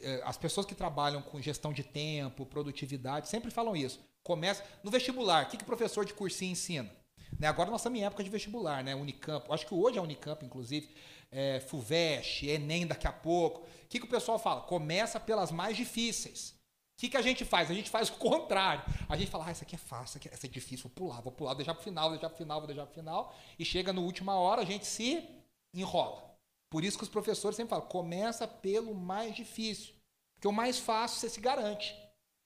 É, 0.00 0.22
as 0.24 0.38
pessoas 0.38 0.64
que 0.64 0.74
trabalham 0.74 1.20
com 1.20 1.42
gestão 1.42 1.72
de 1.72 1.82
tempo, 1.82 2.46
produtividade, 2.46 3.28
sempre 3.28 3.50
falam 3.50 3.76
isso. 3.76 4.00
Começa 4.22 4.64
no 4.82 4.90
vestibular. 4.90 5.44
O 5.44 5.48
que, 5.48 5.56
que 5.56 5.64
o 5.64 5.66
professor 5.66 6.04
de 6.04 6.14
cursinho 6.14 6.52
ensina? 6.52 6.90
Né? 7.40 7.48
Agora 7.48 7.70
nós 7.70 7.80
estamos 7.80 7.98
em 7.98 8.04
época 8.04 8.22
de 8.22 8.28
vestibular, 8.28 8.84
né? 8.84 8.94
Unicamp. 8.94 9.50
Acho 9.50 9.66
que 9.66 9.74
hoje 9.74 9.98
é 9.98 10.02
Unicamp, 10.02 10.44
inclusive. 10.44 10.94
É, 11.32 11.60
FUVEST, 11.60 12.46
Enem 12.46 12.86
daqui 12.86 13.08
a 13.08 13.12
pouco. 13.12 13.60
O 13.62 13.88
que, 13.88 13.98
que 13.98 14.04
o 14.04 14.10
pessoal 14.10 14.38
fala? 14.38 14.60
Começa 14.60 15.18
pelas 15.18 15.50
mais 15.50 15.74
difíceis. 15.74 16.50
O 16.50 17.00
que, 17.00 17.08
que 17.08 17.16
a 17.16 17.22
gente 17.22 17.46
faz? 17.46 17.70
A 17.70 17.74
gente 17.74 17.88
faz 17.88 18.10
o 18.10 18.12
contrário. 18.14 18.84
A 19.08 19.16
gente 19.16 19.30
fala, 19.30 19.46
ah, 19.46 19.50
essa 19.50 19.64
aqui 19.64 19.74
é 19.74 19.78
fácil, 19.78 20.20
essa 20.30 20.46
é 20.46 20.50
difícil, 20.50 20.82
vou 20.82 20.92
pular, 20.92 21.22
vou 21.22 21.32
pular, 21.32 21.52
vou 21.52 21.56
deixar 21.56 21.72
para 21.72 21.80
o 21.80 21.84
final, 21.84 22.10
vou 22.10 22.18
deixar 22.18 22.28
para 22.28 22.34
o 22.34 22.38
final, 22.38 22.60
vou 22.60 22.66
deixar 22.66 22.82
para 22.82 22.90
o 22.90 22.94
final. 22.94 23.34
E 23.58 23.64
chega 23.64 23.90
no 23.90 24.02
última 24.02 24.34
hora, 24.34 24.60
a 24.60 24.66
gente 24.66 24.84
se 24.84 25.26
enrola. 25.74 26.22
Por 26.70 26.84
isso 26.84 26.98
que 26.98 27.04
os 27.04 27.08
professores 27.08 27.56
sempre 27.56 27.70
falam, 27.70 27.86
começa 27.86 28.46
pelo 28.46 28.94
mais 28.94 29.34
difícil. 29.34 29.94
Porque 30.34 30.46
o 30.46 30.52
mais 30.52 30.78
fácil 30.78 31.18
você 31.18 31.30
se 31.30 31.40
garante. 31.40 31.96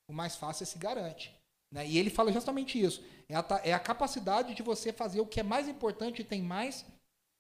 O 0.09 0.13
mais 0.13 0.37
fácil 0.37 0.65
você 0.65 0.73
se 0.73 0.79
garante. 0.79 1.35
Né? 1.75 1.89
E 1.89 1.99
ele 1.99 2.09
fala 2.09 2.33
justamente 2.33 2.81
isso. 2.81 3.05
É 3.29 3.35
a, 3.35 3.45
é 3.65 3.73
a 3.73 3.81
capacidade 3.81 4.55
de 4.55 4.63
você 4.63 4.93
fazer 4.93 5.21
o 5.21 5.27
que 5.27 5.41
é 5.41 5.43
mais 5.43 5.67
importante 5.67 6.23
e 6.23 6.25
tem 6.25 6.41
mais 6.41 6.87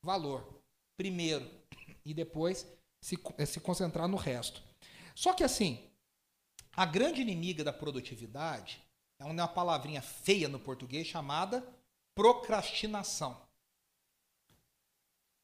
valor. 0.03 0.61
Primeiro. 0.97 1.49
E 2.05 2.12
depois 2.12 2.67
se, 3.00 3.17
eh, 3.38 3.47
se 3.47 3.61
concentrar 3.61 4.09
no 4.09 4.17
resto. 4.17 4.61
Só 5.14 5.33
que 5.33 5.45
assim, 5.45 5.88
a 6.75 6.85
grande 6.85 7.23
inimiga 7.23 7.62
da 7.62 7.73
produtividade 7.73 8.83
é 9.21 9.25
uma 9.25 9.47
palavrinha 9.47 10.03
feia 10.03 10.49
no 10.49 10.59
português 10.59 11.07
chamada 11.07 11.64
procrastinação. 12.14 13.33
O 13.33 13.38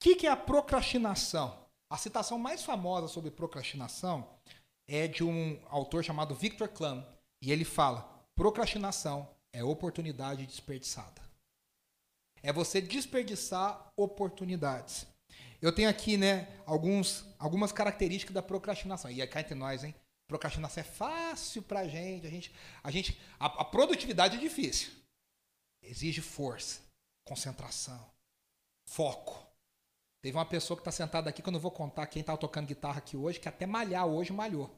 que, 0.01 0.17
que 0.17 0.27
é 0.27 0.31
a 0.31 0.37
procrastinação? 0.37 1.65
A 1.89 1.97
citação 1.97 2.39
mais 2.39 2.65
famosa 2.65 3.07
sobre 3.07 3.31
procrastinação 3.31 4.29
é 4.89 5.07
de 5.07 5.23
um 5.23 5.61
autor 5.69 6.03
chamado 6.03 6.35
Victor 6.35 6.69
Klam. 6.69 7.07
E 7.41 7.53
ele 7.53 7.65
fala: 7.65 8.20
procrastinação 8.41 9.29
é 9.53 9.63
oportunidade 9.63 10.47
desperdiçada. 10.47 11.21
É 12.43 12.51
você 12.51 12.81
desperdiçar 12.81 13.93
oportunidades. 13.95 15.07
Eu 15.61 15.71
tenho 15.75 15.91
aqui, 15.91 16.17
né, 16.17 16.49
alguns, 16.65 17.27
algumas 17.39 17.71
características 17.71 18.33
da 18.33 18.41
procrastinação. 18.41 19.11
E 19.11 19.21
é 19.21 19.27
cá 19.27 19.41
entre 19.43 19.55
nós, 19.55 19.85
hein? 19.85 19.95
Procrastinação 20.27 20.81
é 20.81 20.85
fácil 20.85 21.61
pra 21.63 21.87
gente. 21.87 22.27
A 22.27 22.31
gente, 22.31 22.55
a 22.83 22.91
gente, 22.91 23.21
a, 23.39 23.45
a 23.45 23.65
produtividade 23.67 24.39
é 24.39 24.41
difícil. 24.41 24.91
Exige 25.83 26.23
força, 26.23 26.81
concentração, 27.27 28.11
foco. 28.89 29.47
Teve 30.23 30.39
uma 30.39 30.47
pessoa 30.47 30.79
que 30.79 30.81
está 30.81 30.93
sentada 30.93 31.29
aqui 31.29 31.43
que 31.43 31.49
eu 31.49 31.53
não 31.53 31.61
vou 31.61 31.71
contar 31.71 32.07
quem 32.07 32.21
estava 32.21 32.39
tocando 32.39 32.69
guitarra 32.69 33.01
aqui 33.01 33.19
hoje, 33.19 33.39
que 33.39 33.51
até 33.51 33.67
malhar 33.67 34.07
hoje 34.07 34.33
malhou. 34.33 34.75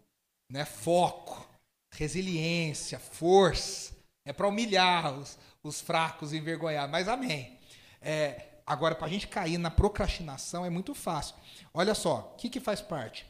Né? 0.50 0.64
Foco, 0.64 1.51
resiliência, 1.92 2.98
força. 2.98 3.94
É 4.24 4.32
para 4.32 4.48
humilhar 4.48 5.18
os, 5.18 5.38
os 5.62 5.80
fracos 5.80 6.32
envergonhar. 6.32 6.88
Mas 6.88 7.08
amém. 7.08 7.58
É, 8.00 8.60
agora, 8.66 8.94
para 8.94 9.06
a 9.06 9.10
gente 9.10 9.28
cair 9.28 9.58
na 9.58 9.70
procrastinação 9.70 10.64
é 10.64 10.70
muito 10.70 10.94
fácil. 10.94 11.36
Olha 11.72 11.94
só, 11.94 12.32
o 12.32 12.36
que, 12.36 12.48
que 12.48 12.60
faz 12.60 12.80
parte? 12.80 13.26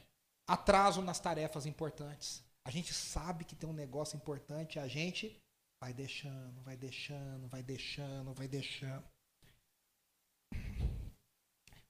Atraso 0.49 1.03
nas 1.03 1.19
tarefas 1.19 1.67
importantes. 1.67 2.43
A 2.65 2.71
gente 2.71 2.93
sabe 2.93 3.45
que 3.45 3.57
tem 3.57 3.69
um 3.69 3.73
negócio 3.73 4.17
importante, 4.17 4.79
a 4.79 4.87
gente 4.87 5.37
vai 5.83 5.93
deixando, 5.93 6.61
vai 6.63 6.77
deixando, 6.77 7.49
vai 7.49 7.63
deixando, 7.63 8.33
vai 8.33 8.49
deixando. 8.49 9.05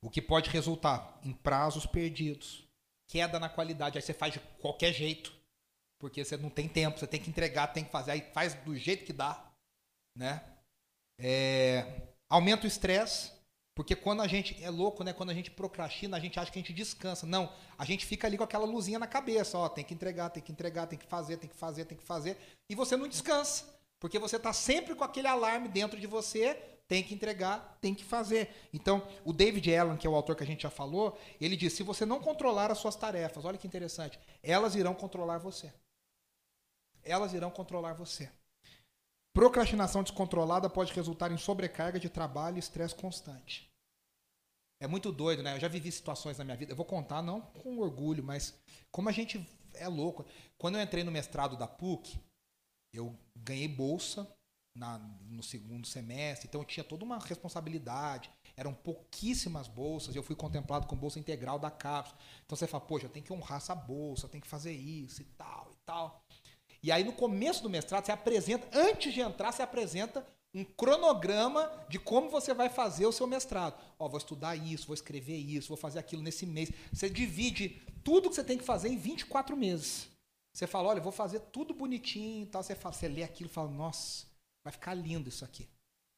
O 0.01 0.11
que 0.11 0.23
pode 0.23 0.51
resultar 0.51 1.21
em 1.23 1.33
prazos 1.33 1.87
perdidos, 1.87 2.67
queda 3.07 3.39
na 3.39 3.49
qualidade. 3.49 3.99
Aí 3.99 4.03
você 4.03 4.15
faz 4.15 4.33
de 4.33 4.41
qualquer 4.61 4.93
jeito, 4.93 5.33
porque 6.03 6.25
você 6.25 6.37
não 6.37 6.51
tem 6.51 6.67
tempo, 6.67 6.99
você 6.99 7.07
tem 7.07 7.21
que 7.21 7.31
entregar, 7.31 7.69
tem 7.69 7.85
que 7.85 7.93
fazer, 7.93 8.11
aí 8.11 8.21
faz 8.33 8.55
do 8.55 8.77
jeito 8.77 9.05
que 9.05 9.13
dá, 9.13 9.41
né? 10.19 10.43
É, 11.17 11.87
aumenta 12.29 12.65
o 12.65 12.67
estresse, 12.67 13.31
porque 13.73 13.95
quando 13.95 14.21
a 14.21 14.27
gente 14.27 14.61
é 14.65 14.69
louco, 14.69 15.05
né? 15.05 15.13
Quando 15.13 15.31
a 15.31 15.35
gente 15.35 15.53
procrastina, 15.53 16.17
a 16.17 16.21
gente 16.21 16.41
acha 16.41 16.51
que 16.51 16.59
a 16.59 16.63
gente 16.63 16.73
descansa. 16.73 17.25
Não, 17.25 17.53
a 17.79 17.85
gente 17.85 18.05
fica 18.05 18.27
ali 18.27 18.37
com 18.37 18.43
aquela 18.43 18.67
luzinha 18.67 18.99
na 18.99 19.07
cabeça, 19.07 19.57
ó, 19.57 19.69
tem 19.69 19.85
que 19.85 19.95
entregar, 19.95 20.31
tem 20.31 20.43
que 20.43 20.51
entregar, 20.51 20.89
tem 20.89 20.99
que 20.99 21.07
fazer, 21.07 21.37
tem 21.37 21.49
que 21.49 21.55
fazer, 21.55 21.85
tem 21.85 21.97
que 21.97 22.03
fazer, 22.03 22.37
e 22.69 22.75
você 22.75 22.97
não 22.97 23.07
descansa, 23.07 23.65
porque 24.01 24.19
você 24.19 24.39
está 24.39 24.53
sempre 24.53 24.97
com 24.97 25.05
aquele 25.05 25.29
alarme 25.29 25.69
dentro 25.69 26.01
de 26.01 26.09
você 26.09 26.61
tem 26.89 27.05
que 27.05 27.15
entregar, 27.15 27.79
tem 27.81 27.95
que 27.95 28.03
fazer. 28.03 28.51
Então, 28.75 29.07
o 29.25 29.33
David 29.33 29.73
Allen, 29.73 29.97
que 29.97 30.07
é 30.07 30.11
o 30.11 30.17
autor 30.17 30.35
que 30.35 30.43
a 30.43 30.47
gente 30.47 30.65
já 30.65 30.71
falou, 30.71 31.17
ele 31.41 31.57
diz: 31.57 31.75
se 31.75 31.85
você 31.85 32.05
não 32.05 32.19
controlar 32.19 32.73
as 32.73 32.79
suas 32.79 32.97
tarefas, 32.97 33.45
olha 33.45 33.57
que 33.57 33.69
interessante, 33.69 34.19
elas 34.43 34.75
irão 34.75 34.95
controlar 34.95 35.39
você. 35.39 35.73
Elas 37.05 37.33
irão 37.33 37.51
controlar 37.51 37.95
você. 37.95 38.31
Procrastinação 39.35 40.03
descontrolada 40.03 40.69
pode 40.69 40.93
resultar 40.93 41.33
em 41.33 41.39
sobrecarga 41.39 41.99
de 41.99 42.11
trabalho 42.11 42.57
e 42.57 42.61
estresse 42.61 42.95
constante. 42.95 43.69
É 44.81 44.87
muito 44.87 45.11
doido, 45.13 45.43
né? 45.43 45.55
Eu 45.55 45.61
já 45.61 45.69
vivi 45.69 45.91
situações 45.91 46.37
na 46.39 46.45
minha 46.45 46.57
vida, 46.57 46.73
eu 46.73 46.77
vou 46.77 46.85
contar 46.85 47.23
não 47.23 47.41
com 47.41 47.79
orgulho, 47.79 48.23
mas 48.23 48.55
como 48.91 49.09
a 49.09 49.13
gente 49.13 49.39
é 49.75 49.89
louco. 49.89 50.27
Quando 50.59 50.77
eu 50.77 50.83
entrei 50.83 51.05
no 51.05 51.11
mestrado 51.13 51.57
da 51.57 51.67
PUC, 51.67 52.19
eu 52.93 53.17
ganhei 53.37 53.69
bolsa 53.69 54.29
na, 54.77 54.99
no 54.99 55.43
segundo 55.43 55.87
semestre, 55.87 56.49
então 56.49 56.61
eu 56.61 56.67
tinha 56.67 56.85
toda 56.85 57.05
uma 57.05 57.19
responsabilidade. 57.19 58.31
Eram 58.57 58.75
pouquíssimas 58.75 59.69
bolsas, 59.69 60.15
eu 60.15 60.23
fui 60.23 60.37
contemplado 60.37 60.87
com 60.87 60.97
bolsa 60.97 61.19
integral 61.19 61.59
da 61.59 61.71
CAPES. 61.71 62.15
Então 62.45 62.57
você 62.57 62.67
fala, 62.67 62.85
poxa, 62.85 63.07
eu 63.07 63.11
tenho 63.11 63.25
que 63.25 63.33
honrar 63.33 63.59
essa 63.59 63.75
bolsa, 63.75 64.29
tem 64.29 64.41
que 64.41 64.49
fazer 64.49 64.73
isso 64.73 65.23
e 65.23 65.25
tal 65.25 65.71
e 65.73 65.77
tal. 65.87 66.22
E 66.83 66.91
aí 66.91 67.05
no 67.05 67.13
começo 67.13 67.63
do 67.63 67.71
mestrado 67.71 68.05
você 68.05 68.13
apresenta, 68.13 68.69
antes 68.77 69.13
de 69.13 69.21
entrar, 69.21 69.53
você 69.53 69.63
apresenta 69.63 70.27
um 70.55 70.65
cronograma 70.65 71.71
de 71.89 71.99
como 71.99 72.29
você 72.29 72.53
vai 72.53 72.69
fazer 72.69 73.07
o 73.07 73.13
seu 73.13 73.27
mestrado. 73.27 73.81
Ó, 73.99 74.09
vou 74.09 74.19
estudar 74.19 74.55
isso, 74.57 74.87
vou 74.87 74.95
escrever 74.95 75.37
isso, 75.37 75.69
vou 75.69 75.77
fazer 75.77 75.99
aquilo 75.99 76.23
nesse 76.23 76.45
mês. 76.45 76.71
Você 76.93 77.09
divide 77.09 77.81
tudo 78.05 78.29
que 78.29 78.35
você 78.35 78.45
tem 78.45 78.59
que 78.59 78.65
fazer 78.65 78.89
em 78.89 78.97
24 78.97 79.57
meses. 79.57 80.09
Você 80.55 80.67
fala, 80.67 80.89
olha, 80.89 81.01
vou 81.01 81.13
fazer 81.13 81.41
tudo 81.41 81.73
bonitinho 81.73 82.43
e 82.43 82.47
tal. 82.47 82.63
Você, 82.63 82.75
fala, 82.75 82.95
você 82.95 83.09
lê 83.09 83.23
aquilo 83.23 83.49
e 83.49 83.53
fala, 83.53 83.71
nossa, 83.71 84.27
Vai 84.65 84.73
ficar 84.73 84.95
lindo 84.95 85.29
isso 85.29 85.45
aqui. 85.45 85.69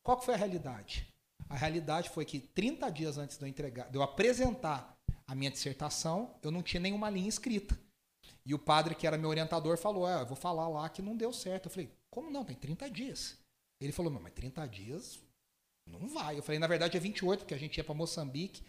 Qual 0.03 0.21
foi 0.21 0.35
a 0.35 0.37
realidade? 0.37 1.09
A 1.49 1.57
realidade 1.57 2.11
foi 2.11 2.25
que 2.25 2.39
30 2.39 2.91
dias 2.91 3.19
antes 3.19 3.39
de 3.39 3.45
eu 3.45 3.49
entregar, 3.49 3.91
de 3.91 3.97
eu 3.97 4.03
apresentar 4.03 4.97
a 5.27 5.35
minha 5.35 5.51
dissertação, 5.51 6.35
eu 6.43 6.51
não 6.51 6.63
tinha 6.63 6.81
nenhuma 6.81 7.09
linha 7.09 7.29
escrita. 7.29 7.79
E 8.47 8.53
o 8.53 8.59
padre, 8.59 8.95
que 8.95 9.07
era 9.07 9.17
meu 9.17 9.31
orientador, 9.31 9.79
falou: 9.79 10.09
é, 10.09 10.21
eu 10.21 10.27
vou 10.27 10.37
falar 10.37 10.69
lá 10.69 10.89
que 10.89 11.01
não 11.01 11.17
deu 11.17 11.33
certo. 11.33 11.67
Eu 11.67 11.71
falei: 11.71 11.91
como 12.11 12.31
não? 12.31 12.45
Tem 12.45 12.57
30 12.57 12.91
dias. 12.91 13.39
Ele 13.81 13.93
falou: 13.93 14.13
mas 14.13 14.33
30 14.35 14.67
dias 14.69 15.23
não 15.87 16.09
vai. 16.09 16.39
Eu 16.39 16.43
falei: 16.43 16.59
na 16.59 16.67
verdade 16.67 16.97
é 16.97 17.01
28, 17.01 17.41
porque 17.41 17.55
a 17.55 17.59
gente 17.59 17.79
ia 17.79 17.85
para 17.85 17.95
Moçambique. 17.95 18.63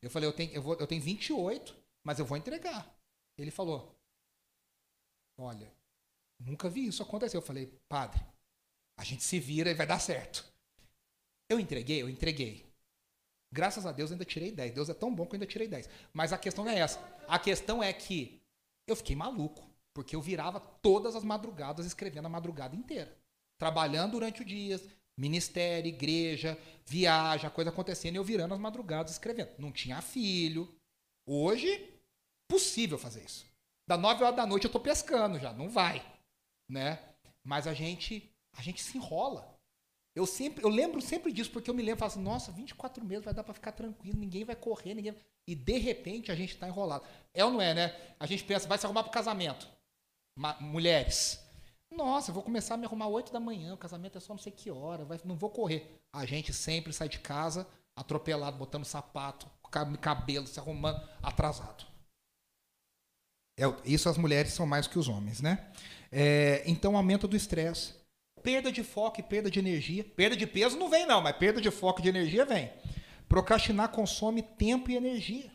Eu 0.00 0.10
falei: 0.10 0.28
eu 0.28 0.32
tenho, 0.32 0.52
eu, 0.52 0.62
vou, 0.62 0.74
eu 0.74 0.86
tenho 0.86 1.02
28, 1.02 1.74
mas 2.04 2.18
eu 2.18 2.26
vou 2.26 2.36
entregar. 2.36 2.94
Ele 3.38 3.50
falou: 3.50 3.96
olha, 5.38 5.72
nunca 6.38 6.68
vi 6.68 6.86
isso 6.86 7.02
acontecer. 7.02 7.36
Eu 7.36 7.42
falei: 7.42 7.72
padre, 7.88 8.20
a 8.98 9.04
gente 9.04 9.22
se 9.22 9.40
vira 9.40 9.70
e 9.70 9.74
vai 9.74 9.86
dar 9.86 9.98
certo. 9.98 10.44
Eu 11.48 11.58
entreguei, 11.58 12.02
eu 12.02 12.08
entreguei. 12.08 12.70
Graças 13.50 13.84
a 13.84 13.92
Deus 13.92 14.10
ainda 14.10 14.24
tirei 14.24 14.50
10. 14.50 14.72
Deus 14.72 14.88
é 14.88 14.94
tão 14.94 15.14
bom 15.14 15.26
que 15.26 15.32
eu 15.32 15.36
ainda 15.36 15.46
tirei 15.46 15.68
10. 15.68 15.88
Mas 16.12 16.32
a 16.32 16.38
questão 16.38 16.64
não 16.64 16.72
é 16.72 16.78
essa. 16.78 16.98
A 17.28 17.38
questão 17.38 17.82
é 17.82 17.92
que 17.92 18.41
eu 18.92 18.96
fiquei 18.96 19.16
maluco, 19.16 19.68
porque 19.94 20.14
eu 20.14 20.22
virava 20.22 20.60
todas 20.60 21.16
as 21.16 21.24
madrugadas 21.24 21.86
escrevendo 21.86 22.26
a 22.26 22.30
madrugada 22.30 22.76
inteira. 22.76 23.16
Trabalhando 23.58 24.12
durante 24.12 24.42
o 24.42 24.44
dia, 24.44 24.80
ministério, 25.16 25.88
igreja, 25.88 26.58
viagem, 26.86 27.46
a 27.46 27.50
coisa 27.50 27.70
acontecendo 27.70 28.14
e 28.14 28.18
eu 28.18 28.24
virando 28.24 28.54
as 28.54 28.60
madrugadas 28.60 29.12
escrevendo. 29.12 29.50
Não 29.58 29.70
tinha 29.70 30.00
filho. 30.00 30.74
Hoje, 31.26 31.92
possível 32.48 32.98
fazer 32.98 33.24
isso. 33.24 33.46
Da 33.86 33.96
9 33.96 34.24
horas 34.24 34.36
da 34.36 34.46
noite 34.46 34.64
eu 34.64 34.68
estou 34.68 34.80
pescando 34.80 35.38
já, 35.38 35.52
não 35.52 35.68
vai, 35.68 36.04
né? 36.68 36.98
Mas 37.44 37.66
a 37.66 37.74
gente 37.74 38.30
a 38.56 38.62
gente 38.62 38.82
se 38.82 38.98
enrola. 38.98 39.51
Eu 40.14 40.26
sempre, 40.26 40.62
eu 40.62 40.68
lembro 40.68 41.00
sempre 41.00 41.32
disso, 41.32 41.50
porque 41.50 41.70
eu 41.70 41.74
me 41.74 41.82
lembro, 41.82 42.00
falo 42.00 42.12
assim, 42.12 42.22
nossa, 42.22 42.52
24 42.52 43.02
meses 43.04 43.24
vai 43.24 43.32
dar 43.32 43.42
para 43.42 43.54
ficar 43.54 43.72
tranquilo, 43.72 44.18
ninguém 44.18 44.44
vai 44.44 44.54
correr, 44.54 44.94
ninguém. 44.94 45.14
E 45.48 45.54
de 45.54 45.78
repente 45.78 46.30
a 46.30 46.34
gente 46.34 46.52
está 46.52 46.68
enrolado. 46.68 47.04
É 47.32 47.44
ou 47.44 47.50
não 47.50 47.62
é, 47.62 47.72
né? 47.72 48.14
A 48.20 48.26
gente 48.26 48.44
pensa, 48.44 48.68
vai 48.68 48.76
se 48.76 48.84
arrumar 48.84 49.04
para 49.04 49.12
casamento. 49.12 49.66
Ma 50.38 50.54
mulheres. 50.60 51.42
Nossa, 51.90 52.30
vou 52.32 52.42
começar 52.42 52.74
a 52.74 52.76
me 52.76 52.84
arrumar 52.84 53.08
8 53.08 53.32
da 53.32 53.40
manhã, 53.40 53.74
o 53.74 53.78
casamento 53.78 54.18
é 54.18 54.20
só 54.20 54.34
não 54.34 54.40
sei 54.40 54.52
que 54.52 54.70
hora, 54.70 55.04
vai, 55.04 55.18
não 55.24 55.36
vou 55.36 55.50
correr. 55.50 55.98
A 56.12 56.26
gente 56.26 56.52
sempre 56.52 56.92
sai 56.92 57.08
de 57.08 57.18
casa 57.18 57.66
atropelado, 57.96 58.56
botando 58.56 58.84
sapato, 58.84 59.46
cabelo, 60.00 60.46
se 60.46 60.58
arrumando, 60.58 61.06
atrasado. 61.22 61.86
É, 63.58 63.64
isso 63.84 64.08
as 64.08 64.16
mulheres 64.16 64.52
são 64.52 64.66
mais 64.66 64.86
que 64.86 64.98
os 64.98 65.08
homens, 65.08 65.40
né? 65.40 65.70
É, 66.10 66.62
então 66.66 66.96
aumento 66.96 67.28
do 67.28 67.36
estresse 67.36 68.01
Perda 68.42 68.72
de 68.72 68.82
foco 68.82 69.20
e 69.20 69.22
perda 69.22 69.50
de 69.50 69.58
energia. 69.58 70.04
Perda 70.04 70.36
de 70.36 70.46
peso 70.46 70.76
não 70.76 70.88
vem, 70.88 71.06
não, 71.06 71.20
mas 71.20 71.36
perda 71.36 71.60
de 71.60 71.70
foco 71.70 72.00
e 72.00 72.02
de 72.02 72.08
energia 72.08 72.44
vem. 72.44 72.70
Procrastinar 73.28 73.90
consome 73.90 74.42
tempo 74.42 74.90
e 74.90 74.96
energia. 74.96 75.50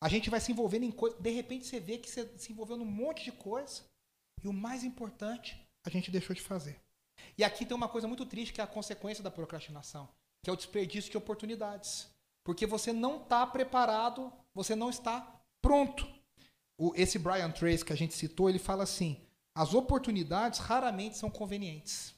A 0.00 0.08
gente 0.08 0.30
vai 0.30 0.40
se 0.40 0.52
envolvendo 0.52 0.84
em 0.84 0.90
coisas. 0.90 1.20
De 1.20 1.30
repente 1.30 1.66
você 1.66 1.78
vê 1.78 1.98
que 1.98 2.08
você 2.08 2.26
se 2.38 2.52
envolveu 2.52 2.76
num 2.76 2.84
monte 2.84 3.24
de 3.24 3.32
coisa. 3.32 3.82
E 4.42 4.48
o 4.48 4.52
mais 4.52 4.84
importante, 4.84 5.60
a 5.84 5.90
gente 5.90 6.10
deixou 6.10 6.34
de 6.34 6.40
fazer. 6.40 6.80
E 7.36 7.44
aqui 7.44 7.66
tem 7.66 7.76
uma 7.76 7.88
coisa 7.88 8.08
muito 8.08 8.24
triste 8.24 8.52
que 8.52 8.60
é 8.60 8.64
a 8.64 8.66
consequência 8.66 9.22
da 9.22 9.30
procrastinação, 9.30 10.08
que 10.42 10.48
é 10.48 10.52
o 10.52 10.56
desperdício 10.56 11.10
de 11.10 11.18
oportunidades. 11.18 12.08
Porque 12.44 12.66
você 12.66 12.92
não 12.92 13.22
está 13.22 13.46
preparado, 13.46 14.32
você 14.54 14.74
não 14.74 14.88
está 14.88 15.40
pronto. 15.60 16.08
O, 16.78 16.94
esse 16.96 17.18
Brian 17.18 17.50
Trace 17.50 17.84
que 17.84 17.92
a 17.92 17.96
gente 17.96 18.14
citou, 18.14 18.48
ele 18.48 18.58
fala 18.58 18.84
assim: 18.84 19.20
as 19.54 19.74
oportunidades 19.74 20.58
raramente 20.58 21.18
são 21.18 21.28
convenientes. 21.28 22.14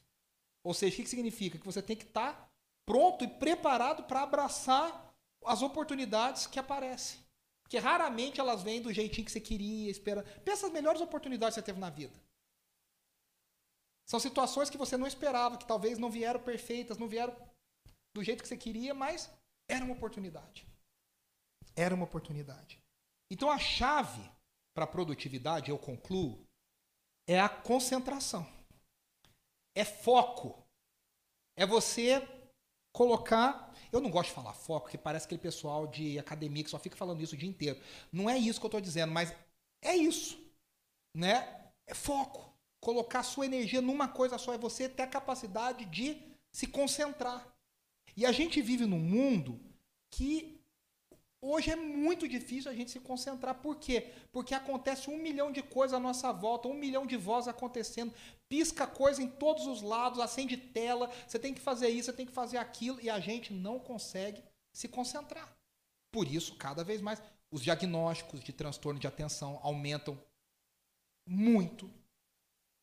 Ou 0.65 0.73
seja, 0.73 0.95
o 0.95 1.03
que 1.03 1.09
significa? 1.09 1.59
Que 1.59 1.67
você 1.67 1.83
tem 1.83 1.97
que 1.97 2.05
estar 2.05 2.33
tá 2.33 2.49
pronto 2.87 3.25
e 3.25 3.29
preparado 3.29 4.05
para 4.05 4.23
abraçar 4.23 5.15
as 5.45 5.63
oportunidades 5.63 6.47
que 6.47 6.59
aparecem. 6.59 7.21
Porque 7.63 7.79
raramente 7.79 8.41
elas 8.41 8.63
vêm 8.63 8.83
do 8.83 8.93
jeitinho 8.93 9.25
que 9.25 9.33
você 9.33 9.41
queria, 9.41 9.91
esperando. 9.91 10.27
Pensa 10.41 10.67
as 10.67 10.73
melhores 10.73 11.01
oportunidades 11.01 11.55
que 11.55 11.61
você 11.61 11.67
teve 11.67 11.81
na 11.81 11.91
vida. 11.91 12.15
São 14.07 14.21
situações 14.21 14.69
que 14.69 14.77
você 14.77 14.97
não 14.97 15.07
esperava, 15.07 15.57
que 15.57 15.67
talvez 15.67 15.99
não 15.99 16.11
vieram 16.11 16.41
perfeitas, 16.41 16.99
não 16.99 17.09
vieram 17.09 17.35
do 18.15 18.23
jeito 18.23 18.43
que 18.43 18.49
você 18.49 18.57
queria, 18.57 18.93
mas 18.93 19.31
era 19.69 19.85
uma 19.85 19.95
oportunidade. 19.95 20.67
Era 21.75 21.95
uma 21.95 22.05
oportunidade. 22.05 22.79
Então 23.31 23.51
a 23.51 23.59
chave 23.59 24.31
para 24.75 24.85
a 24.85 24.89
produtividade, 24.89 25.71
eu 25.71 25.79
concluo, 25.79 26.47
é 27.27 27.41
a 27.41 27.49
concentração. 27.49 28.47
É 29.75 29.85
foco. 29.85 30.65
É 31.57 31.67
você 31.67 32.27
colocar. 32.93 33.75
Eu 33.91 34.01
não 34.01 34.11
gosto 34.11 34.31
de 34.31 34.35
falar 34.35 34.55
foco, 34.55 34.87
porque 34.87 34.99
parece 34.99 35.27
aquele 35.27 35.41
pessoal 35.41 35.87
de 35.87 36.19
academia 36.19 36.65
que 36.65 36.71
só 36.71 36.79
fica 36.79 36.97
falando 36.97 37.21
isso 37.23 37.35
o 37.35 37.39
dia 37.39 37.49
inteiro. 37.49 37.81
Não 38.11 38.29
é 38.29 38.39
isso 38.39 38.61
que 38.61 38.67
eu 38.67 38.69
estou 38.69 38.81
dizendo, 38.81 39.13
mas 39.13 39.35
é 39.83 39.95
isso. 39.97 40.39
Né? 41.15 41.71
É 41.87 41.95
foco. 41.95 42.53
Colocar 42.81 43.23
sua 43.23 43.47
energia 43.47 43.81
numa 43.81 44.09
coisa 44.09 44.39
só 44.39 44.53
é 44.53 44.59
você 44.59 44.89
ter 44.89 45.03
a 45.03 45.07
capacidade 45.07 45.85
de 45.85 46.21
se 46.51 46.67
concentrar. 46.67 47.47
E 48.17 48.27
a 48.27 48.33
gente 48.33 48.61
vive 48.61 48.87
num 48.87 48.99
mundo 48.99 49.61
que 50.11 50.52
hoje 51.43 51.71
é 51.71 51.77
muito 51.77 52.29
difícil 52.29 52.71
a 52.71 52.75
gente 52.75 52.93
se 52.93 53.01
concentrar. 53.01 53.57
Por 53.57 53.77
quê? 53.77 54.13
Porque 54.31 54.55
acontece 54.55 55.11
um 55.11 55.19
milhão 55.19 55.51
de 55.51 55.63
coisas 55.63 55.95
à 55.95 56.01
nossa 56.01 56.33
volta, 56.33 56.69
um 56.69 56.75
milhão 56.75 57.05
de 57.05 57.17
vozes 57.17 57.49
acontecendo, 57.49 58.15
pisca 58.49 58.87
coisa 58.87 59.21
em 59.21 59.29
todos 59.29 59.67
os 59.67 59.83
lados, 59.83 60.21
acende 60.21 60.57
tela, 60.57 61.11
você 61.27 61.39
tem 61.39 61.53
que 61.53 61.61
fazer 61.61 61.89
isso, 61.89 62.07
você 62.07 62.17
tem 62.17 62.27
que 62.27 62.33
fazer 62.33 62.59
aquilo, 62.59 63.01
e 63.01 63.11
a 63.11 63.19
gente 63.19 63.53
não 63.53 63.79
consegue 63.79 64.43
se 64.73 64.89
concentrar. 64.89 65.53
Por 66.13 66.27
isso, 66.29 66.57
cada 66.57 66.85
vez 66.85 67.01
mais, 67.01 67.21
os 67.51 67.63
diagnósticos 67.63 68.41
de 68.41 68.53
transtorno 68.53 69.01
de 69.01 69.07
atenção 69.07 69.59
aumentam 69.63 70.19
muito. 71.29 71.91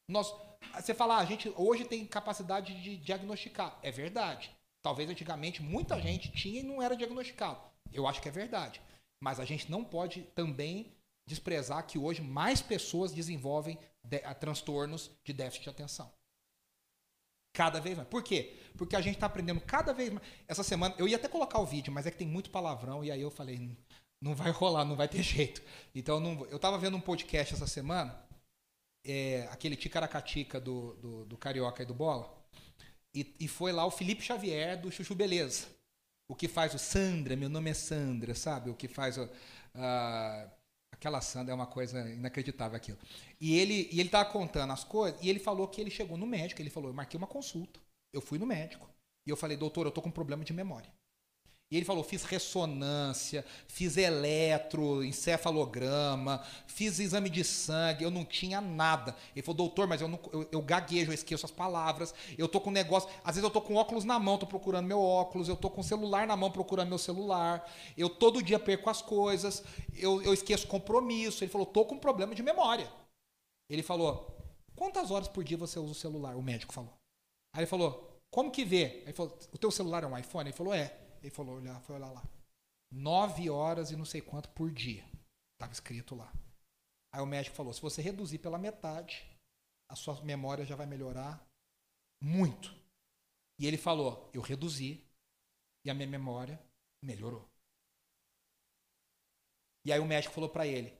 Nós, 0.09 0.33
você 0.73 0.93
fala, 0.93 1.17
ah, 1.17 1.19
a 1.19 1.25
gente 1.25 1.53
hoje 1.55 1.85
tem 1.85 2.05
capacidade 2.05 2.81
de 2.81 2.97
diagnosticar. 2.97 3.79
É 3.81 3.91
verdade. 3.91 4.51
Talvez 4.81 5.09
antigamente 5.09 5.61
muita 5.61 5.99
gente 5.99 6.31
tinha 6.31 6.61
e 6.61 6.63
não 6.63 6.81
era 6.81 6.95
diagnosticado. 6.95 7.68
Eu 7.93 8.07
acho 8.07 8.21
que 8.21 8.29
é 8.29 8.31
verdade. 8.31 8.81
Mas 9.19 9.39
a 9.39 9.45
gente 9.45 9.69
não 9.69 9.83
pode 9.83 10.21
também 10.35 10.93
desprezar 11.27 11.85
que 11.85 11.99
hoje 11.99 12.21
mais 12.21 12.61
pessoas 12.61 13.11
desenvolvem 13.11 13.77
de, 14.03 14.17
a, 14.23 14.33
transtornos 14.33 15.11
de 15.23 15.31
déficit 15.31 15.63
de 15.63 15.69
atenção. 15.69 16.11
Cada 17.53 17.79
vez 17.79 17.97
mais. 17.97 18.09
Por 18.09 18.23
quê? 18.23 18.57
Porque 18.77 18.95
a 18.95 19.01
gente 19.01 19.15
está 19.15 19.27
aprendendo 19.27 19.61
cada 19.61 19.93
vez 19.93 20.11
mais. 20.11 20.25
Essa 20.47 20.63
semana, 20.63 20.95
eu 20.97 21.07
ia 21.07 21.17
até 21.17 21.27
colocar 21.27 21.59
o 21.59 21.65
vídeo, 21.65 21.93
mas 21.93 22.05
é 22.05 22.11
que 22.11 22.17
tem 22.17 22.27
muito 22.27 22.49
palavrão, 22.49 23.03
e 23.03 23.11
aí 23.11 23.21
eu 23.21 23.29
falei, 23.29 23.77
não 24.21 24.35
vai 24.35 24.51
rolar, 24.51 24.85
não 24.85 24.95
vai 24.95 25.07
ter 25.07 25.21
jeito. 25.23 25.61
Então, 25.93 26.19
não, 26.19 26.45
eu 26.47 26.55
estava 26.55 26.77
vendo 26.77 26.97
um 26.97 27.01
podcast 27.01 27.53
essa 27.53 27.67
semana, 27.67 28.17
é, 29.05 29.47
aquele 29.51 29.75
Ticaracatica 29.75 30.59
do, 30.59 30.93
do, 30.95 31.25
do 31.25 31.37
Carioca 31.37 31.83
e 31.83 31.85
do 31.85 31.93
Bola, 31.93 32.39
e, 33.13 33.35
e 33.39 33.47
foi 33.47 33.71
lá 33.71 33.85
o 33.85 33.91
Felipe 33.91 34.23
Xavier 34.23 34.79
do 34.79 34.91
Chuchu 34.91 35.15
Beleza. 35.15 35.67
O 36.29 36.35
que 36.35 36.47
faz 36.47 36.73
o 36.73 36.79
Sandra, 36.79 37.35
meu 37.35 37.49
nome 37.49 37.69
é 37.71 37.73
Sandra, 37.73 38.33
sabe? 38.35 38.69
O 38.69 38.75
que 38.75 38.87
faz 38.87 39.17
o, 39.17 39.27
aquela 40.91 41.21
Sandra 41.21 41.51
é 41.53 41.55
uma 41.55 41.65
coisa 41.67 42.09
inacreditável 42.09 42.75
aquilo. 42.77 42.97
E 43.39 43.57
ele 43.57 43.89
e 43.91 43.99
ele 43.99 44.09
tava 44.09 44.29
contando 44.29 44.71
as 44.73 44.83
coisas 44.83 45.19
e 45.21 45.29
ele 45.29 45.39
falou 45.39 45.67
que 45.67 45.81
ele 45.81 45.89
chegou 45.89 46.17
no 46.17 46.27
médico, 46.27 46.61
ele 46.61 46.69
falou: 46.69 46.89
"Eu 46.89 46.93
marquei 46.93 47.17
uma 47.17 47.27
consulta. 47.27 47.79
Eu 48.13 48.21
fui 48.21 48.37
no 48.39 48.45
médico 48.45 48.87
e 49.25 49.29
eu 49.29 49.37
falei: 49.37 49.57
"Doutor, 49.57 49.85
eu 49.87 49.91
tô 49.91 50.01
com 50.01 50.11
problema 50.11 50.43
de 50.43 50.53
memória". 50.53 50.91
E 51.71 51.77
ele 51.77 51.85
falou: 51.85 52.03
fiz 52.03 52.23
ressonância, 52.23 53.45
fiz 53.67 53.95
eletroencefalograma, 53.95 56.43
fiz 56.65 56.97
exame 56.99 57.29
de 57.29 57.43
sangue, 57.43 58.03
eu 58.03 58.09
não 58.09 58.25
tinha 58.25 58.59
nada. 58.59 59.15
Ele 59.35 59.43
falou: 59.43 59.57
doutor, 59.57 59.85
mas 59.87 60.01
eu, 60.01 60.07
não, 60.07 60.19
eu, 60.33 60.49
eu 60.51 60.63
gaguejo, 60.63 61.11
eu 61.11 61.13
esqueço 61.13 61.45
as 61.45 61.51
palavras, 61.51 62.11
eu 62.37 62.47
tô 62.47 62.59
com 62.59 62.71
negócio. 62.71 63.07
Às 63.23 63.35
vezes 63.35 63.43
eu 63.43 63.51
tô 63.51 63.61
com 63.61 63.75
óculos 63.75 64.03
na 64.03 64.17
mão, 64.17 64.39
tô 64.39 64.47
procurando 64.47 64.87
meu 64.87 64.99
óculos, 64.99 65.47
eu 65.47 65.55
tô 65.55 65.69
com 65.69 65.83
celular 65.83 66.25
na 66.25 66.35
mão 66.35 66.49
procurando 66.49 66.89
meu 66.89 66.97
celular, 66.97 67.71
eu 67.95 68.09
todo 68.09 68.41
dia 68.41 68.57
perco 68.57 68.89
as 68.89 69.03
coisas, 69.03 69.63
eu, 69.95 70.23
eu 70.23 70.33
esqueço 70.33 70.65
compromisso. 70.67 71.43
Ele 71.43 71.51
falou: 71.51 71.67
tô 71.67 71.85
com 71.85 71.99
problema 71.99 72.33
de 72.33 72.41
memória. 72.41 72.91
Ele 73.69 73.83
falou: 73.83 74.35
quantas 74.75 75.11
horas 75.11 75.27
por 75.27 75.43
dia 75.43 75.57
você 75.57 75.77
usa 75.77 75.91
o 75.91 75.95
celular? 75.95 76.35
O 76.35 76.41
médico 76.41 76.73
falou. 76.73 76.91
Aí 77.53 77.59
ele 77.59 77.67
falou: 77.67 78.19
como 78.31 78.49
que 78.49 78.65
vê? 78.65 79.03
Ele 79.03 79.13
falou: 79.13 79.37
o 79.53 79.57
teu 79.59 79.69
celular 79.69 80.03
é 80.03 80.07
um 80.07 80.17
iPhone? 80.17 80.49
Ele 80.49 80.57
falou: 80.57 80.73
é. 80.73 81.08
Ele 81.21 81.29
falou, 81.29 81.55
olhar, 81.55 81.79
foi 81.81 81.95
olhar 81.95 82.11
lá. 82.11 82.23
Nove 82.91 83.49
horas 83.49 83.91
e 83.91 83.95
não 83.95 84.05
sei 84.05 84.21
quanto 84.21 84.49
por 84.49 84.71
dia. 84.71 85.03
Estava 85.53 85.73
escrito 85.73 86.15
lá. 86.15 86.31
Aí 87.11 87.21
o 87.21 87.25
médico 87.25 87.55
falou: 87.55 87.73
se 87.73 87.81
você 87.81 88.01
reduzir 88.01 88.39
pela 88.39 88.57
metade, 88.57 89.27
a 89.89 89.95
sua 89.95 90.21
memória 90.23 90.65
já 90.65 90.75
vai 90.75 90.85
melhorar 90.85 91.45
muito. 92.21 92.69
E 93.59 93.65
ele 93.65 93.77
falou: 93.77 94.29
eu 94.33 94.41
reduzi 94.41 95.03
e 95.85 95.89
a 95.89 95.93
minha 95.93 96.07
memória 96.07 96.59
melhorou. 97.03 97.47
E 99.85 99.91
aí 99.91 99.99
o 99.99 100.05
médico 100.05 100.33
falou 100.33 100.49
para 100.49 100.65
ele: 100.65 100.97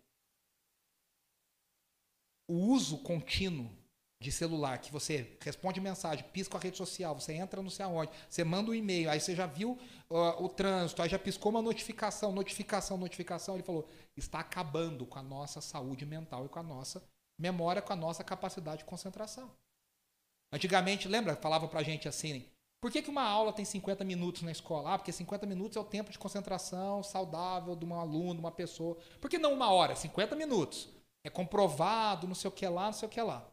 o 2.48 2.56
uso 2.56 3.02
contínuo 3.04 3.79
de 4.22 4.32
celular, 4.34 4.78
que 4.80 4.92
você 4.92 5.38
responde 5.40 5.80
mensagem, 5.80 6.26
pisca 6.34 6.58
a 6.58 6.60
rede 6.60 6.76
social, 6.76 7.18
você 7.18 7.34
entra 7.34 7.64
não 7.64 7.70
sei 7.70 7.86
aonde, 7.86 8.12
você 8.30 8.44
manda 8.44 8.70
um 8.70 8.74
e-mail, 8.74 9.10
aí 9.10 9.20
você 9.20 9.34
já 9.34 9.46
viu 9.46 9.80
uh, 10.10 10.44
o 10.44 10.50
trânsito, 10.50 11.02
aí 11.02 11.08
já 11.08 11.18
piscou 11.18 11.52
uma 11.52 11.62
notificação, 11.62 12.34
notificação, 12.34 12.98
notificação, 12.98 13.56
ele 13.56 13.64
falou, 13.64 13.88
está 14.18 14.40
acabando 14.40 15.06
com 15.06 15.18
a 15.18 15.24
nossa 15.24 15.62
saúde 15.62 16.06
mental 16.06 16.46
e 16.46 16.50
com 16.50 16.60
a 16.60 16.64
nossa 16.64 17.02
memória, 17.40 17.82
com 17.82 17.94
a 17.94 17.96
nossa 17.96 18.22
capacidade 18.22 18.80
de 18.80 18.86
concentração. 18.86 19.50
Antigamente, 20.52 21.08
lembra, 21.08 21.38
falava 21.38 21.70
pra 21.70 21.82
gente 21.82 22.10
assim, 22.10 22.46
por 22.82 22.92
que, 22.92 23.02
que 23.02 23.10
uma 23.10 23.24
aula 23.24 23.54
tem 23.54 23.64
50 23.64 24.04
minutos 24.04 24.42
na 24.42 24.52
escola? 24.52 24.94
Ah, 24.94 24.98
porque 24.98 25.14
50 25.14 25.46
minutos 25.46 25.78
é 25.78 25.80
o 25.80 25.84
tempo 25.84 26.12
de 26.12 26.20
concentração 26.20 27.04
saudável 27.04 27.76
de 27.76 27.86
um 27.86 27.94
aluno, 27.94 28.36
de 28.36 28.40
uma 28.40 28.52
pessoa. 28.52 28.98
Por 29.22 29.30
que 29.30 29.38
não 29.38 29.54
uma 29.54 29.70
hora? 29.70 29.96
50 29.96 30.36
minutos. 30.36 30.90
É 31.24 31.30
comprovado, 31.30 32.28
não 32.28 32.36
sei 32.36 32.48
o 32.48 32.52
que 32.52 32.66
lá, 32.68 32.86
não 32.86 32.94
sei 32.94 33.08
o 33.08 33.12
que 33.12 33.22
lá. 33.22 33.46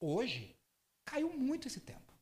Hoje, 0.00 0.56
caiu 1.04 1.32
muito 1.32 1.66
esse 1.68 1.80
tempo. 1.80 2.12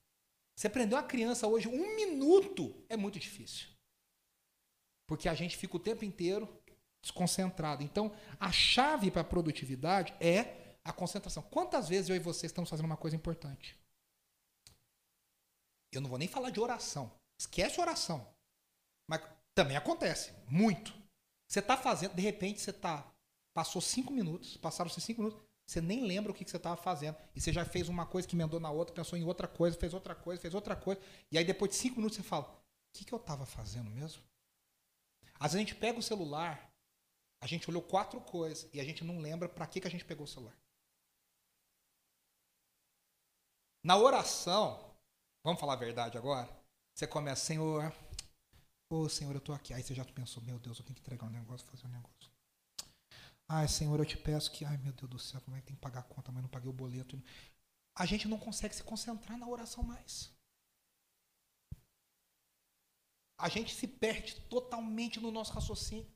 Você 0.56 0.70
prender 0.70 0.96
uma 0.96 1.04
criança 1.04 1.46
hoje 1.46 1.68
um 1.68 1.94
minuto 1.94 2.84
é 2.88 2.96
muito 2.96 3.18
difícil. 3.18 3.68
Porque 5.06 5.28
a 5.28 5.34
gente 5.34 5.56
fica 5.56 5.76
o 5.76 5.80
tempo 5.80 6.04
inteiro 6.04 6.48
desconcentrado. 7.02 7.82
Então, 7.82 8.14
a 8.40 8.50
chave 8.50 9.10
para 9.10 9.20
a 9.20 9.24
produtividade 9.24 10.14
é 10.20 10.76
a 10.82 10.92
concentração. 10.92 11.42
Quantas 11.42 11.88
vezes 11.88 12.08
eu 12.08 12.16
e 12.16 12.20
você 12.20 12.46
estamos 12.46 12.70
fazendo 12.70 12.86
uma 12.86 12.96
coisa 12.96 13.14
importante? 13.14 13.78
Eu 15.92 16.00
não 16.00 16.08
vou 16.08 16.18
nem 16.18 16.28
falar 16.28 16.50
de 16.50 16.60
oração. 16.60 17.12
Esquece 17.38 17.80
oração. 17.80 18.26
Mas 19.08 19.20
também 19.54 19.76
acontece, 19.76 20.32
muito. 20.48 20.92
Você 21.48 21.60
está 21.60 21.76
fazendo, 21.76 22.14
de 22.14 22.22
repente 22.22 22.60
você 22.60 22.70
está. 22.70 23.10
Passou 23.54 23.80
cinco 23.80 24.12
minutos, 24.12 24.56
passaram-se 24.56 25.00
cinco 25.00 25.22
minutos, 25.22 25.45
você 25.66 25.80
nem 25.80 26.06
lembra 26.06 26.30
o 26.30 26.34
que, 26.34 26.44
que 26.44 26.50
você 26.50 26.56
estava 26.56 26.76
fazendo. 26.76 27.16
E 27.34 27.40
você 27.40 27.52
já 27.52 27.64
fez 27.64 27.88
uma 27.88 28.06
coisa 28.06 28.26
que 28.26 28.36
emendou 28.36 28.60
na 28.60 28.70
outra, 28.70 28.94
pensou 28.94 29.18
em 29.18 29.24
outra 29.24 29.48
coisa, 29.48 29.76
fez 29.76 29.92
outra 29.92 30.14
coisa, 30.14 30.40
fez 30.40 30.54
outra 30.54 30.76
coisa. 30.76 31.00
E 31.30 31.36
aí 31.36 31.44
depois 31.44 31.72
de 31.72 31.76
cinco 31.76 31.96
minutos 31.96 32.16
você 32.16 32.22
fala: 32.22 32.44
o 32.44 32.48
que, 32.92 33.04
que 33.04 33.12
eu 33.12 33.18
estava 33.18 33.44
fazendo 33.44 33.90
mesmo? 33.90 34.22
Às 35.34 35.52
vezes 35.52 35.56
a 35.56 35.68
gente 35.68 35.74
pega 35.74 35.98
o 35.98 36.02
celular, 36.02 36.72
a 37.42 37.46
gente 37.46 37.68
olhou 37.68 37.82
quatro 37.82 38.20
coisas 38.20 38.70
e 38.72 38.80
a 38.80 38.84
gente 38.84 39.02
não 39.02 39.18
lembra 39.18 39.48
para 39.48 39.66
que, 39.66 39.80
que 39.80 39.88
a 39.88 39.90
gente 39.90 40.04
pegou 40.04 40.24
o 40.24 40.28
celular. 40.28 40.56
Na 43.84 43.96
oração, 43.96 44.96
vamos 45.44 45.60
falar 45.60 45.74
a 45.74 45.76
verdade 45.76 46.16
agora? 46.16 46.48
Você 46.94 47.06
começa, 47.06 47.44
Senhor, 47.44 47.92
ô 48.90 49.00
oh, 49.00 49.08
Senhor, 49.08 49.32
eu 49.32 49.38
estou 49.38 49.54
aqui. 49.54 49.74
Aí 49.74 49.82
você 49.82 49.94
já 49.94 50.04
pensou, 50.04 50.42
meu 50.42 50.58
Deus, 50.58 50.78
eu 50.78 50.84
tenho 50.84 50.94
que 50.94 51.02
entregar 51.02 51.26
um 51.26 51.30
negócio, 51.30 51.66
fazer 51.66 51.86
um 51.86 51.90
negócio. 51.90 52.15
Ai, 53.48 53.68
Senhor, 53.68 53.98
eu 53.98 54.04
te 54.04 54.16
peço 54.16 54.50
que, 54.50 54.64
ai 54.64 54.76
meu 54.78 54.92
Deus 54.92 55.10
do 55.10 55.18
céu, 55.18 55.40
como 55.40 55.56
é 55.56 55.60
que 55.60 55.66
tem 55.66 55.76
que 55.76 55.80
pagar 55.80 56.00
a 56.00 56.02
conta, 56.02 56.32
mas 56.32 56.42
não 56.42 56.50
paguei 56.50 56.68
o 56.68 56.72
boleto. 56.72 57.22
A 57.96 58.04
gente 58.04 58.26
não 58.26 58.38
consegue 58.38 58.74
se 58.74 58.82
concentrar 58.82 59.38
na 59.38 59.48
oração 59.48 59.84
mais. 59.84 60.34
A 63.38 63.48
gente 63.48 63.72
se 63.74 63.86
perde 63.86 64.40
totalmente 64.48 65.20
no 65.20 65.30
nosso 65.30 65.52
raciocínio. 65.52 66.10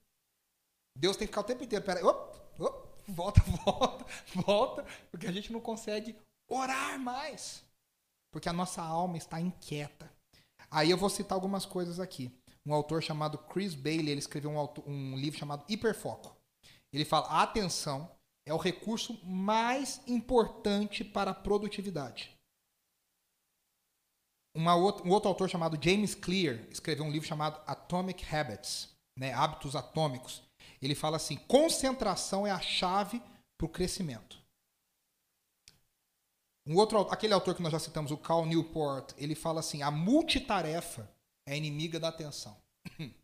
Deus 0.96 1.16
tem 1.16 1.26
que 1.26 1.32
ficar 1.32 1.42
o 1.42 1.44
tempo 1.44 1.62
inteiro, 1.62 1.84
peraí, 1.84 2.02
op, 2.02 2.36
op, 2.58 3.12
volta, 3.12 3.40
volta, 3.64 4.06
volta, 4.34 4.84
porque 5.10 5.26
a 5.26 5.32
gente 5.32 5.52
não 5.52 5.60
consegue 5.60 6.16
orar 6.48 6.98
mais. 6.98 7.64
Porque 8.32 8.48
a 8.48 8.52
nossa 8.52 8.82
alma 8.82 9.16
está 9.16 9.40
inquieta. 9.40 10.12
Aí 10.70 10.90
eu 10.90 10.96
vou 10.96 11.10
citar 11.10 11.36
algumas 11.36 11.64
coisas 11.64 12.00
aqui. 12.00 12.36
Um 12.66 12.74
autor 12.74 13.02
chamado 13.02 13.38
Chris 13.38 13.74
Bailey, 13.74 14.10
ele 14.10 14.18
escreveu 14.18 14.50
um, 14.50 14.68
um 14.86 15.16
livro 15.16 15.38
chamado 15.38 15.64
Hiperfoco. 15.68 16.39
Ele 16.92 17.04
fala: 17.04 17.26
a 17.28 17.42
atenção 17.42 18.10
é 18.46 18.52
o 18.52 18.58
recurso 18.58 19.18
mais 19.24 20.00
importante 20.06 21.04
para 21.04 21.30
a 21.30 21.34
produtividade. 21.34 22.36
Outra, 24.54 25.06
um 25.06 25.10
outro 25.10 25.28
autor 25.28 25.48
chamado 25.48 25.78
James 25.80 26.14
Clear 26.14 26.66
escreveu 26.70 27.04
um 27.04 27.10
livro 27.10 27.28
chamado 27.28 27.60
Atomic 27.66 28.24
Habits, 28.34 28.88
né, 29.16 29.32
hábitos 29.32 29.76
atômicos. 29.76 30.42
Ele 30.82 30.94
fala 30.94 31.16
assim: 31.16 31.36
concentração 31.36 32.46
é 32.46 32.50
a 32.50 32.60
chave 32.60 33.22
para 33.56 33.66
o 33.66 33.68
crescimento. 33.68 34.40
Um 36.66 36.76
outro, 36.76 37.00
aquele 37.10 37.34
autor 37.34 37.54
que 37.54 37.62
nós 37.62 37.72
já 37.72 37.78
citamos, 37.78 38.10
o 38.10 38.18
Cal 38.18 38.44
Newport, 38.44 39.12
ele 39.16 39.34
fala 39.34 39.60
assim: 39.60 39.82
a 39.82 39.90
multitarefa 39.90 41.08
é 41.46 41.56
inimiga 41.56 42.00
da 42.00 42.08
atenção. 42.08 42.56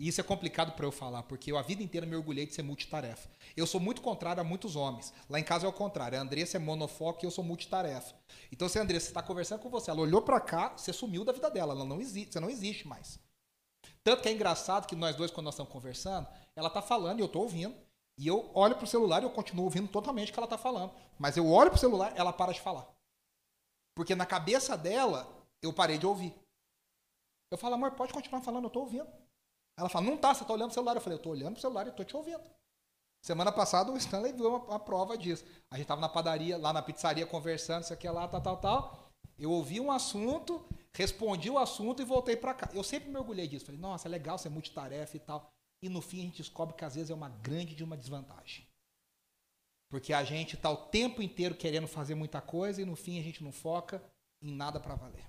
E 0.00 0.08
isso 0.08 0.18
é 0.18 0.24
complicado 0.24 0.72
para 0.72 0.86
eu 0.86 0.90
falar, 0.90 1.24
porque 1.24 1.52
eu 1.52 1.58
a 1.58 1.62
vida 1.62 1.82
inteira 1.82 2.06
me 2.06 2.16
orgulhei 2.16 2.46
de 2.46 2.54
ser 2.54 2.62
multitarefa. 2.62 3.28
Eu 3.54 3.66
sou 3.66 3.78
muito 3.78 4.00
contrário 4.00 4.40
a 4.40 4.44
muitos 4.44 4.74
homens. 4.74 5.12
Lá 5.28 5.38
em 5.38 5.44
casa 5.44 5.66
é 5.66 5.68
o 5.68 5.72
contrário. 5.74 6.18
A 6.18 6.22
Andressa 6.22 6.56
é 6.56 6.58
monofoco 6.58 7.22
e 7.22 7.26
eu 7.26 7.30
sou 7.30 7.44
multitarefa. 7.44 8.14
Então, 8.50 8.66
se 8.66 8.78
a 8.78 8.82
Andressa 8.82 9.08
está 9.08 9.22
conversando 9.22 9.60
com 9.60 9.68
você, 9.68 9.90
ela 9.90 10.00
olhou 10.00 10.22
para 10.22 10.40
cá, 10.40 10.70
você 10.74 10.90
sumiu 10.90 11.22
da 11.22 11.32
vida 11.32 11.50
dela. 11.50 11.74
Ela 11.74 11.84
não 11.84 12.00
existe, 12.00 12.32
você 12.32 12.40
não 12.40 12.48
existe 12.48 12.88
mais. 12.88 13.20
Tanto 14.02 14.22
que 14.22 14.30
é 14.30 14.32
engraçado 14.32 14.86
que 14.86 14.96
nós 14.96 15.14
dois, 15.16 15.30
quando 15.30 15.44
nós 15.44 15.54
estamos 15.54 15.70
conversando, 15.70 16.26
ela 16.56 16.68
está 16.68 16.80
falando 16.80 17.18
e 17.18 17.20
eu 17.20 17.26
estou 17.26 17.42
ouvindo. 17.42 17.76
E 18.16 18.26
eu 18.26 18.50
olho 18.54 18.76
pro 18.76 18.86
celular 18.86 19.20
e 19.20 19.26
eu 19.26 19.30
continuo 19.30 19.66
ouvindo 19.66 19.88
totalmente 19.88 20.30
o 20.30 20.32
que 20.32 20.38
ela 20.38 20.46
está 20.46 20.56
falando. 20.56 20.94
Mas 21.18 21.36
eu 21.36 21.46
olho 21.46 21.68
pro 21.68 21.78
celular, 21.78 22.14
ela 22.16 22.32
para 22.32 22.52
de 22.52 22.60
falar. 22.62 22.88
Porque 23.94 24.14
na 24.14 24.24
cabeça 24.24 24.78
dela, 24.78 25.28
eu 25.60 25.74
parei 25.74 25.98
de 25.98 26.06
ouvir. 26.06 26.34
Eu 27.50 27.58
falo, 27.58 27.74
amor, 27.74 27.90
pode 27.90 28.14
continuar 28.14 28.40
falando, 28.40 28.64
eu 28.64 28.68
estou 28.68 28.84
ouvindo. 28.84 29.20
Ela 29.80 29.88
fala, 29.88 30.04
não 30.04 30.16
tá, 30.16 30.34
você 30.34 30.42
está 30.42 30.52
olhando 30.52 30.68
pro 30.68 30.74
celular. 30.74 30.94
Eu 30.94 31.00
falei, 31.00 31.14
eu 31.14 31.20
estou 31.20 31.32
olhando 31.32 31.52
pro 31.52 31.60
celular 31.60 31.86
e 31.86 31.90
estou 31.90 32.04
te 32.04 32.14
ouvindo. 32.14 32.42
Semana 33.22 33.50
passada 33.50 33.90
o 33.90 33.96
Stanley 33.96 34.32
viu 34.32 34.48
uma, 34.48 34.58
uma, 34.58 34.78
prova 34.78 35.16
disso. 35.16 35.44
A 35.70 35.76
gente 35.76 35.84
estava 35.84 36.00
na 36.00 36.08
padaria, 36.08 36.58
lá 36.58 36.72
na 36.72 36.82
pizzaria, 36.82 37.26
conversando, 37.26 37.82
isso 37.82 37.92
aqui, 37.92 38.08
lá, 38.08 38.28
tal, 38.28 38.42
tal, 38.42 38.56
tal. 38.58 39.10
Eu 39.38 39.50
ouvi 39.50 39.80
um 39.80 39.90
assunto, 39.90 40.62
respondi 40.94 41.48
o 41.48 41.58
assunto 41.58 42.02
e 42.02 42.04
voltei 42.04 42.36
para 42.36 42.52
cá. 42.52 42.68
Eu 42.74 42.84
sempre 42.84 43.08
me 43.08 43.16
orgulhei 43.16 43.48
disso. 43.48 43.64
Falei, 43.64 43.80
nossa, 43.80 44.06
é 44.06 44.10
legal 44.10 44.36
ser 44.36 44.50
multitarefa 44.50 45.16
e 45.16 45.20
tal. 45.20 45.50
E 45.82 45.88
no 45.88 46.02
fim 46.02 46.20
a 46.20 46.24
gente 46.24 46.42
descobre 46.42 46.74
que 46.74 46.84
às 46.84 46.94
vezes 46.94 47.10
é 47.10 47.14
uma 47.14 47.30
grande 47.30 47.74
de 47.74 47.82
uma 47.82 47.96
desvantagem. 47.96 48.66
Porque 49.90 50.12
a 50.12 50.22
gente 50.24 50.56
está 50.56 50.70
o 50.70 50.76
tempo 50.76 51.22
inteiro 51.22 51.54
querendo 51.54 51.88
fazer 51.88 52.14
muita 52.14 52.40
coisa 52.40 52.82
e 52.82 52.84
no 52.84 52.94
fim 52.94 53.18
a 53.18 53.22
gente 53.22 53.42
não 53.42 53.50
foca 53.50 54.02
em 54.42 54.52
nada 54.52 54.78
para 54.78 54.94
valer. 54.94 55.24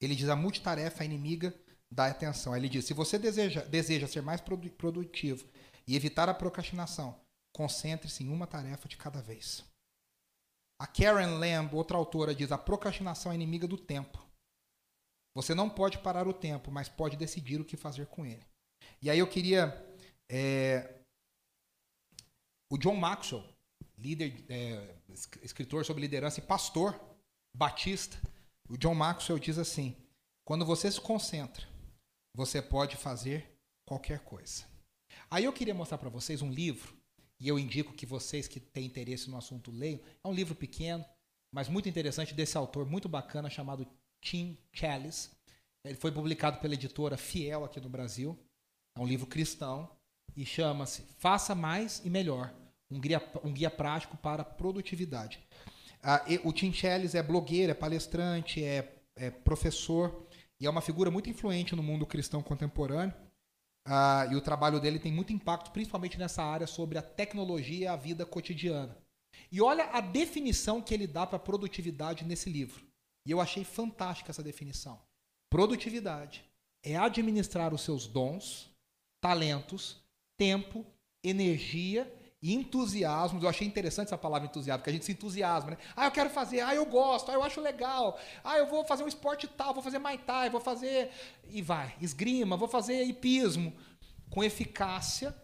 Ele 0.00 0.14
diz: 0.14 0.28
a 0.28 0.36
multitarefa 0.36 1.02
é 1.02 1.06
inimiga 1.06 1.54
da 1.92 2.06
atenção. 2.06 2.56
Ele 2.56 2.68
diz: 2.68 2.86
se 2.86 2.94
você 2.94 3.18
deseja, 3.18 3.62
deseja 3.62 4.08
ser 4.08 4.22
mais 4.22 4.40
produtivo 4.40 5.46
e 5.86 5.94
evitar 5.94 6.28
a 6.28 6.34
procrastinação, 6.34 7.20
concentre-se 7.52 8.24
em 8.24 8.28
uma 8.28 8.46
tarefa 8.46 8.88
de 8.88 8.96
cada 8.96 9.20
vez. 9.20 9.62
A 10.80 10.86
Karen 10.86 11.38
Lamb, 11.38 11.74
outra 11.74 11.96
autora, 11.96 12.34
diz: 12.34 12.50
a 12.50 12.58
procrastinação 12.58 13.30
é 13.30 13.34
inimiga 13.34 13.68
do 13.68 13.76
tempo. 13.76 14.26
Você 15.34 15.54
não 15.54 15.68
pode 15.68 15.98
parar 15.98 16.26
o 16.26 16.32
tempo, 16.32 16.70
mas 16.70 16.88
pode 16.88 17.16
decidir 17.16 17.60
o 17.60 17.64
que 17.64 17.76
fazer 17.76 18.06
com 18.06 18.24
ele. 18.24 18.44
E 19.00 19.10
aí 19.10 19.18
eu 19.18 19.28
queria. 19.28 19.86
É, 20.30 20.98
o 22.70 22.78
John 22.78 22.96
Maxwell, 22.96 23.44
líder, 23.98 24.46
é, 24.48 24.96
escritor 25.42 25.84
sobre 25.84 26.00
liderança 26.00 26.40
e 26.40 26.42
pastor 26.42 26.98
batista, 27.54 28.18
o 28.66 28.78
John 28.78 28.94
Maxwell 28.94 29.38
diz 29.38 29.58
assim: 29.58 29.94
quando 30.44 30.64
você 30.64 30.90
se 30.90 31.00
concentra, 31.00 31.71
você 32.34 32.60
pode 32.60 32.96
fazer 32.96 33.46
qualquer 33.86 34.20
coisa. 34.20 34.64
Aí 35.30 35.44
eu 35.44 35.52
queria 35.52 35.74
mostrar 35.74 35.98
para 35.98 36.08
vocês 36.08 36.42
um 36.42 36.50
livro, 36.50 36.96
e 37.40 37.48
eu 37.48 37.58
indico 37.58 37.92
que 37.92 38.06
vocês 38.06 38.46
que 38.46 38.60
têm 38.60 38.86
interesse 38.86 39.28
no 39.28 39.36
assunto 39.36 39.70
leiam. 39.70 40.00
É 40.22 40.28
um 40.28 40.32
livro 40.32 40.54
pequeno, 40.54 41.04
mas 41.52 41.68
muito 41.68 41.88
interessante, 41.88 42.32
desse 42.32 42.56
autor 42.56 42.86
muito 42.86 43.08
bacana, 43.08 43.50
chamado 43.50 43.86
Tim 44.20 44.56
Chalice. 44.72 45.30
Ele 45.84 45.96
foi 45.96 46.12
publicado 46.12 46.60
pela 46.60 46.74
editora 46.74 47.16
Fiel 47.16 47.64
aqui 47.64 47.80
no 47.80 47.88
Brasil. 47.88 48.38
É 48.96 49.00
um 49.00 49.06
livro 49.06 49.26
cristão 49.26 49.90
e 50.36 50.46
chama-se 50.46 51.02
Faça 51.18 51.54
Mais 51.54 52.00
e 52.04 52.10
Melhor, 52.10 52.54
um 52.88 53.00
guia, 53.00 53.20
um 53.42 53.52
guia 53.52 53.70
prático 53.70 54.16
para 54.16 54.44
produtividade. 54.44 55.40
Ah, 56.00 56.24
o 56.44 56.52
Tim 56.52 56.72
Chelles 56.72 57.14
é 57.14 57.22
blogueiro, 57.22 57.72
é 57.72 57.74
palestrante, 57.74 58.62
é, 58.62 59.02
é, 59.16 59.30
professor 59.30 60.26
e 60.62 60.66
é 60.66 60.70
uma 60.70 60.80
figura 60.80 61.10
muito 61.10 61.28
influente 61.28 61.74
no 61.74 61.82
mundo 61.82 62.06
cristão 62.06 62.40
contemporâneo. 62.40 63.12
Ah, 63.84 64.28
e 64.30 64.36
o 64.36 64.40
trabalho 64.40 64.78
dele 64.78 65.00
tem 65.00 65.10
muito 65.10 65.32
impacto, 65.32 65.72
principalmente 65.72 66.16
nessa 66.16 66.40
área 66.40 66.68
sobre 66.68 66.96
a 66.96 67.02
tecnologia 67.02 67.84
e 67.84 67.88
a 67.88 67.96
vida 67.96 68.24
cotidiana. 68.24 68.96
E 69.50 69.60
olha 69.60 69.86
a 69.86 70.00
definição 70.00 70.80
que 70.80 70.94
ele 70.94 71.08
dá 71.08 71.26
para 71.26 71.40
produtividade 71.40 72.24
nesse 72.24 72.48
livro. 72.48 72.86
E 73.26 73.32
eu 73.32 73.40
achei 73.40 73.64
fantástica 73.64 74.30
essa 74.30 74.40
definição. 74.40 75.02
Produtividade 75.50 76.44
é 76.84 76.96
administrar 76.96 77.74
os 77.74 77.80
seus 77.80 78.06
dons, 78.06 78.70
talentos, 79.20 80.00
tempo, 80.38 80.86
energia 81.24 82.08
entusiasmo. 82.42 83.40
Eu 83.40 83.48
achei 83.48 83.66
interessante 83.66 84.08
essa 84.08 84.18
palavra 84.18 84.48
entusiasmo, 84.48 84.80
porque 84.80 84.90
a 84.90 84.92
gente 84.92 85.04
se 85.04 85.12
entusiasma, 85.12 85.72
né? 85.72 85.78
Ah, 85.94 86.06
eu 86.06 86.10
quero 86.10 86.30
fazer, 86.30 86.60
ah, 86.60 86.74
eu 86.74 86.84
gosto, 86.84 87.30
ah, 87.30 87.34
eu 87.34 87.42
acho 87.42 87.60
legal, 87.60 88.18
ah, 88.42 88.58
eu 88.58 88.66
vou 88.66 88.84
fazer 88.84 89.04
um 89.04 89.08
esporte 89.08 89.46
tal, 89.46 89.72
vou 89.72 89.82
fazer 89.82 89.98
Muay 89.98 90.18
Thai, 90.18 90.50
vou 90.50 90.60
fazer. 90.60 91.10
E 91.48 91.62
vai, 91.62 91.94
esgrima, 92.00 92.56
vou 92.56 92.68
fazer 92.68 93.04
hipismo. 93.04 93.72
Com 94.28 94.42
eficácia, 94.42 95.34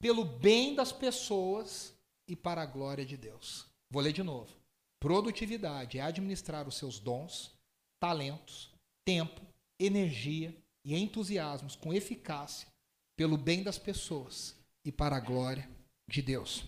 pelo 0.00 0.24
bem 0.24 0.74
das 0.74 0.92
pessoas 0.92 1.94
e 2.28 2.36
para 2.36 2.62
a 2.62 2.66
glória 2.66 3.04
de 3.04 3.16
Deus. 3.16 3.66
Vou 3.90 4.02
ler 4.02 4.12
de 4.12 4.22
novo. 4.22 4.54
Produtividade 5.00 5.98
é 5.98 6.02
administrar 6.02 6.68
os 6.68 6.76
seus 6.76 6.98
dons, 6.98 7.50
talentos, 7.98 8.70
tempo, 9.06 9.40
energia 9.80 10.54
e 10.84 10.94
entusiasmos 10.94 11.74
com 11.74 11.92
eficácia 11.92 12.68
pelo 13.16 13.36
bem 13.36 13.62
das 13.62 13.78
pessoas 13.78 14.59
e 14.90 14.92
para 14.92 15.16
a 15.16 15.20
glória 15.20 15.70
de 16.08 16.20
Deus. 16.20 16.64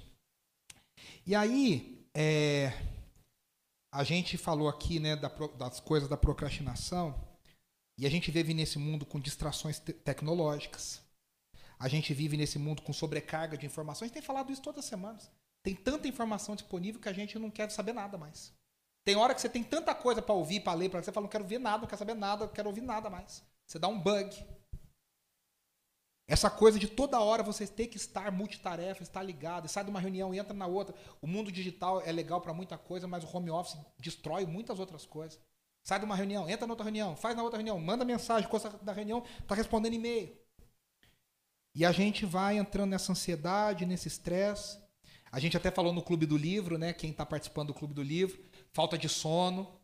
E 1.26 1.34
aí, 1.34 2.06
é, 2.14 2.72
a 3.92 4.04
gente 4.04 4.38
falou 4.38 4.68
aqui 4.68 5.00
né, 5.00 5.16
da, 5.16 5.28
das 5.58 5.80
coisas 5.80 6.08
da 6.08 6.16
procrastinação, 6.16 7.20
e 7.98 8.06
a 8.06 8.10
gente 8.10 8.30
vive 8.30 8.54
nesse 8.54 8.78
mundo 8.78 9.04
com 9.04 9.20
distrações 9.20 9.80
te 9.80 9.92
tecnológicas. 9.92 11.02
A 11.78 11.88
gente 11.88 12.14
vive 12.14 12.36
nesse 12.36 12.58
mundo 12.58 12.80
com 12.80 12.92
sobrecarga 12.92 13.58
de 13.58 13.66
informações. 13.66 14.12
Tem 14.12 14.22
falado 14.22 14.52
isso 14.52 14.62
todas 14.62 14.84
as 14.84 14.88
semanas. 14.88 15.28
Tem 15.64 15.74
tanta 15.74 16.08
informação 16.08 16.54
disponível 16.54 17.00
que 17.00 17.08
a 17.08 17.12
gente 17.12 17.38
não 17.38 17.50
quer 17.50 17.70
saber 17.70 17.92
nada 17.92 18.16
mais. 18.16 18.52
Tem 19.04 19.16
hora 19.16 19.34
que 19.34 19.40
você 19.40 19.48
tem 19.48 19.64
tanta 19.64 19.94
coisa 19.94 20.22
para 20.22 20.34
ouvir, 20.34 20.60
para 20.60 20.74
ler, 20.74 20.88
para 20.88 21.02
você 21.02 21.10
fala, 21.10 21.24
não 21.24 21.30
quero 21.30 21.44
ver 21.44 21.58
nada, 21.58 21.78
não 21.78 21.88
quero 21.88 21.98
saber 21.98 22.14
nada, 22.14 22.46
não 22.46 22.52
quero 22.52 22.68
ouvir 22.68 22.82
nada 22.82 23.10
mais. 23.10 23.42
Você 23.66 23.80
dá 23.80 23.88
um 23.88 23.98
bug. 23.98 24.61
Essa 26.26 26.48
coisa 26.48 26.78
de 26.78 26.86
toda 26.86 27.20
hora 27.20 27.42
você 27.42 27.66
ter 27.66 27.88
que 27.88 27.96
estar 27.96 28.30
multitarefa, 28.30 29.02
estar 29.02 29.22
ligado, 29.22 29.68
sai 29.68 29.84
de 29.84 29.90
uma 29.90 30.00
reunião 30.00 30.32
e 30.32 30.38
entra 30.38 30.54
na 30.54 30.66
outra. 30.66 30.94
O 31.20 31.26
mundo 31.26 31.50
digital 31.50 32.00
é 32.00 32.12
legal 32.12 32.40
para 32.40 32.54
muita 32.54 32.78
coisa, 32.78 33.06
mas 33.08 33.24
o 33.24 33.36
home 33.36 33.50
office 33.50 33.76
destrói 33.98 34.46
muitas 34.46 34.78
outras 34.78 35.04
coisas. 35.04 35.38
Sai 35.82 35.98
de 35.98 36.04
uma 36.04 36.14
reunião, 36.14 36.48
entra 36.48 36.66
na 36.66 36.72
outra 36.72 36.84
reunião, 36.84 37.16
faz 37.16 37.36
na 37.36 37.42
outra 37.42 37.58
reunião, 37.58 37.78
manda 37.78 38.04
mensagem, 38.04 38.48
coisa 38.48 38.70
da 38.82 38.92
reunião, 38.92 39.24
está 39.40 39.54
respondendo 39.54 39.94
e-mail. 39.94 40.36
E 41.74 41.84
a 41.84 41.90
gente 41.90 42.24
vai 42.24 42.56
entrando 42.56 42.90
nessa 42.90 43.12
ansiedade, 43.12 43.84
nesse 43.84 44.06
estresse. 44.06 44.78
A 45.30 45.40
gente 45.40 45.56
até 45.56 45.70
falou 45.70 45.92
no 45.92 46.02
Clube 46.02 46.26
do 46.26 46.36
Livro, 46.36 46.78
né? 46.78 46.92
Quem 46.92 47.10
está 47.10 47.26
participando 47.26 47.68
do 47.68 47.74
Clube 47.74 47.94
do 47.94 48.02
Livro, 48.02 48.38
falta 48.72 48.96
de 48.96 49.08
sono, 49.08 49.80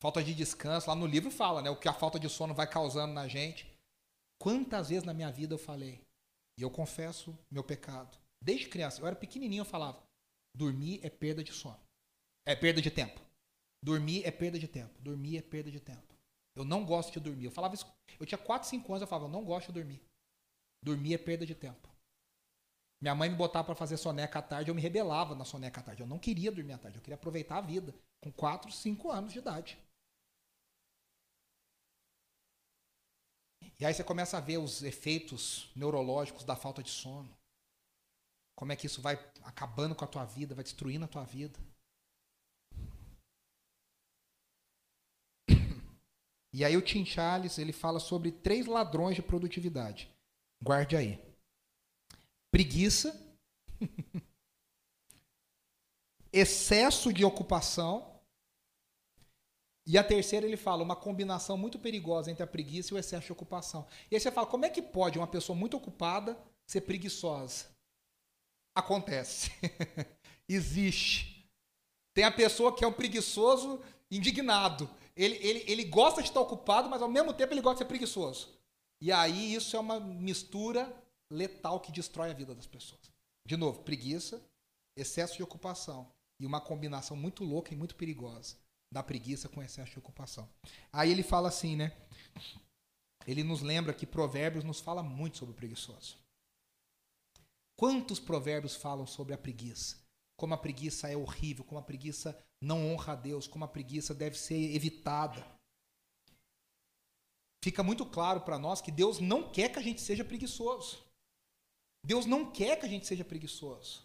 falta 0.00 0.22
de 0.22 0.34
descanso. 0.34 0.90
Lá 0.90 0.96
no 0.96 1.06
livro 1.06 1.30
fala, 1.30 1.62
né? 1.62 1.70
O 1.70 1.76
que 1.76 1.88
a 1.88 1.92
falta 1.92 2.18
de 2.18 2.28
sono 2.28 2.52
vai 2.52 2.66
causando 2.66 3.14
na 3.14 3.28
gente. 3.28 3.71
Quantas 4.42 4.88
vezes 4.88 5.04
na 5.04 5.14
minha 5.14 5.30
vida 5.30 5.54
eu 5.54 5.58
falei, 5.58 6.04
e 6.58 6.62
eu 6.62 6.68
confesso 6.68 7.38
meu 7.48 7.62
pecado. 7.62 8.18
Desde 8.42 8.68
criança, 8.68 9.00
eu 9.00 9.06
era 9.06 9.14
pequenininho, 9.14 9.60
eu 9.60 9.64
falava: 9.64 10.02
dormir 10.52 10.98
é 11.04 11.08
perda 11.08 11.44
de 11.44 11.52
sono. 11.52 11.78
É 12.44 12.56
perda 12.56 12.82
de 12.82 12.90
tempo. 12.90 13.20
Dormir 13.80 14.24
é 14.24 14.32
perda 14.32 14.58
de 14.58 14.66
tempo. 14.66 15.00
Dormir 15.00 15.36
é 15.36 15.42
perda 15.42 15.70
de 15.70 15.78
tempo. 15.78 16.12
Eu 16.56 16.64
não 16.64 16.84
gosto 16.84 17.12
de 17.12 17.20
dormir. 17.20 17.44
Eu 17.44 17.50
falava 17.52 17.76
isso. 17.76 17.86
Eu 18.18 18.26
tinha 18.26 18.36
4, 18.36 18.68
5 18.68 18.92
anos, 18.92 19.02
eu 19.02 19.06
falava: 19.06 19.26
eu 19.26 19.30
não 19.32 19.44
gosto 19.44 19.68
de 19.68 19.74
dormir. 19.74 20.02
Dormir 20.82 21.14
é 21.14 21.18
perda 21.18 21.46
de 21.46 21.54
tempo. 21.54 21.88
Minha 23.00 23.14
mãe 23.14 23.30
me 23.30 23.36
botava 23.36 23.66
para 23.66 23.76
fazer 23.76 23.96
soneca 23.96 24.40
à 24.40 24.42
tarde, 24.42 24.72
eu 24.72 24.74
me 24.74 24.82
rebelava 24.82 25.36
na 25.36 25.44
soneca 25.44 25.80
à 25.80 25.84
tarde. 25.84 26.02
Eu 26.02 26.06
não 26.08 26.18
queria 26.18 26.50
dormir 26.50 26.72
à 26.72 26.78
tarde, 26.78 26.98
eu 26.98 27.02
queria 27.02 27.14
aproveitar 27.14 27.58
a 27.58 27.60
vida 27.60 27.94
com 28.20 28.32
4, 28.32 28.72
5 28.72 29.08
anos 29.08 29.32
de 29.32 29.38
idade. 29.38 29.78
E 33.82 33.84
aí 33.84 33.92
você 33.92 34.04
começa 34.04 34.38
a 34.38 34.40
ver 34.40 34.58
os 34.58 34.84
efeitos 34.84 35.68
neurológicos 35.74 36.44
da 36.44 36.54
falta 36.54 36.84
de 36.84 36.88
sono. 36.88 37.28
Como 38.54 38.70
é 38.70 38.76
que 38.76 38.86
isso 38.86 39.02
vai 39.02 39.14
acabando 39.42 39.92
com 39.92 40.04
a 40.04 40.06
tua 40.06 40.24
vida, 40.24 40.54
vai 40.54 40.62
destruindo 40.62 41.04
a 41.04 41.08
tua 41.08 41.24
vida. 41.24 41.58
E 46.52 46.64
aí 46.64 46.76
o 46.76 46.80
Tim 46.80 47.04
Charles, 47.04 47.58
ele 47.58 47.72
fala 47.72 47.98
sobre 47.98 48.30
três 48.30 48.66
ladrões 48.66 49.16
de 49.16 49.22
produtividade. 49.22 50.08
Guarde 50.62 50.94
aí. 50.94 51.18
Preguiça, 52.52 53.20
excesso 56.32 57.12
de 57.12 57.24
ocupação 57.24 58.11
e 59.84 59.98
a 59.98 60.04
terceira, 60.04 60.46
ele 60.46 60.56
fala 60.56 60.82
uma 60.82 60.94
combinação 60.94 61.56
muito 61.56 61.78
perigosa 61.78 62.30
entre 62.30 62.42
a 62.42 62.46
preguiça 62.46 62.92
e 62.92 62.96
o 62.96 62.98
excesso 62.98 63.26
de 63.26 63.32
ocupação. 63.32 63.86
E 64.10 64.14
aí 64.14 64.20
você 64.20 64.30
fala, 64.30 64.46
como 64.46 64.64
é 64.64 64.70
que 64.70 64.80
pode 64.80 65.18
uma 65.18 65.26
pessoa 65.26 65.58
muito 65.58 65.76
ocupada 65.76 66.38
ser 66.64 66.82
preguiçosa? 66.82 67.66
Acontece. 68.74 69.50
Existe. 70.48 71.48
Tem 72.14 72.24
a 72.24 72.30
pessoa 72.30 72.74
que 72.74 72.84
é 72.84 72.86
o 72.86 72.92
preguiçoso 72.92 73.82
indignado. 74.10 74.88
Ele, 75.16 75.36
ele, 75.36 75.64
ele 75.66 75.84
gosta 75.84 76.22
de 76.22 76.28
estar 76.28 76.40
ocupado, 76.40 76.88
mas 76.88 77.02
ao 77.02 77.08
mesmo 77.08 77.34
tempo 77.34 77.52
ele 77.52 77.60
gosta 77.60 77.76
de 77.76 77.78
ser 77.80 77.88
preguiçoso. 77.88 78.50
E 79.00 79.10
aí 79.10 79.52
isso 79.52 79.76
é 79.76 79.80
uma 79.80 79.98
mistura 79.98 80.94
letal 81.28 81.80
que 81.80 81.90
destrói 81.90 82.30
a 82.30 82.34
vida 82.34 82.54
das 82.54 82.66
pessoas. 82.66 83.10
De 83.44 83.56
novo, 83.56 83.80
preguiça, 83.80 84.40
excesso 84.96 85.36
de 85.36 85.42
ocupação 85.42 86.08
e 86.38 86.46
uma 86.46 86.60
combinação 86.60 87.16
muito 87.16 87.42
louca 87.42 87.74
e 87.74 87.76
muito 87.76 87.96
perigosa 87.96 88.61
da 88.92 89.02
preguiça 89.02 89.48
com 89.48 89.62
excesso 89.62 89.92
de 89.92 89.98
ocupação. 89.98 90.48
Aí 90.92 91.10
ele 91.10 91.22
fala 91.22 91.48
assim, 91.48 91.74
né? 91.74 91.96
Ele 93.26 93.42
nos 93.42 93.62
lembra 93.62 93.94
que 93.94 94.06
Provérbios 94.06 94.64
nos 94.64 94.80
fala 94.80 95.02
muito 95.02 95.38
sobre 95.38 95.52
o 95.52 95.56
preguiçoso. 95.56 96.18
Quantos 97.76 98.20
provérbios 98.20 98.76
falam 98.76 99.06
sobre 99.06 99.34
a 99.34 99.38
preguiça? 99.38 99.96
Como 100.36 100.54
a 100.54 100.58
preguiça 100.58 101.08
é 101.08 101.16
horrível, 101.16 101.64
como 101.64 101.80
a 101.80 101.82
preguiça 101.82 102.38
não 102.62 102.92
honra 102.92 103.14
a 103.14 103.16
Deus, 103.16 103.48
como 103.48 103.64
a 103.64 103.68
preguiça 103.68 104.14
deve 104.14 104.38
ser 104.38 104.74
evitada. 104.74 105.44
Fica 107.64 107.82
muito 107.82 108.04
claro 108.04 108.42
para 108.42 108.58
nós 108.58 108.80
que 108.80 108.92
Deus 108.92 109.18
não 109.18 109.50
quer 109.50 109.72
que 109.72 109.78
a 109.78 109.82
gente 109.82 110.00
seja 110.00 110.24
preguiçoso. 110.24 111.02
Deus 112.04 112.26
não 112.26 112.52
quer 112.52 112.78
que 112.78 112.86
a 112.86 112.88
gente 112.88 113.06
seja 113.06 113.24
preguiçoso. 113.24 114.04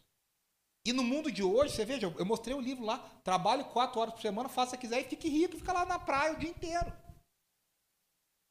E 0.87 0.93
no 0.93 1.03
mundo 1.03 1.29
de 1.29 1.43
hoje, 1.43 1.75
você 1.75 1.83
veja, 1.83 2.07
eu 2.17 2.25
mostrei 2.25 2.55
o 2.55 2.59
um 2.59 2.61
livro 2.61 2.85
lá, 2.85 2.99
trabalhe 3.21 3.65
quatro 3.65 3.99
horas 3.99 4.13
por 4.13 4.21
semana, 4.21 4.47
faça 4.47 4.73
o 4.73 4.79
que 4.79 4.87
quiser 4.87 5.01
e 5.01 5.09
fique 5.09 5.27
rico, 5.27 5.57
fica 5.57 5.73
lá 5.73 5.85
na 5.85 5.99
praia 5.99 6.31
o 6.31 6.39
dia 6.39 6.49
inteiro. 6.49 6.89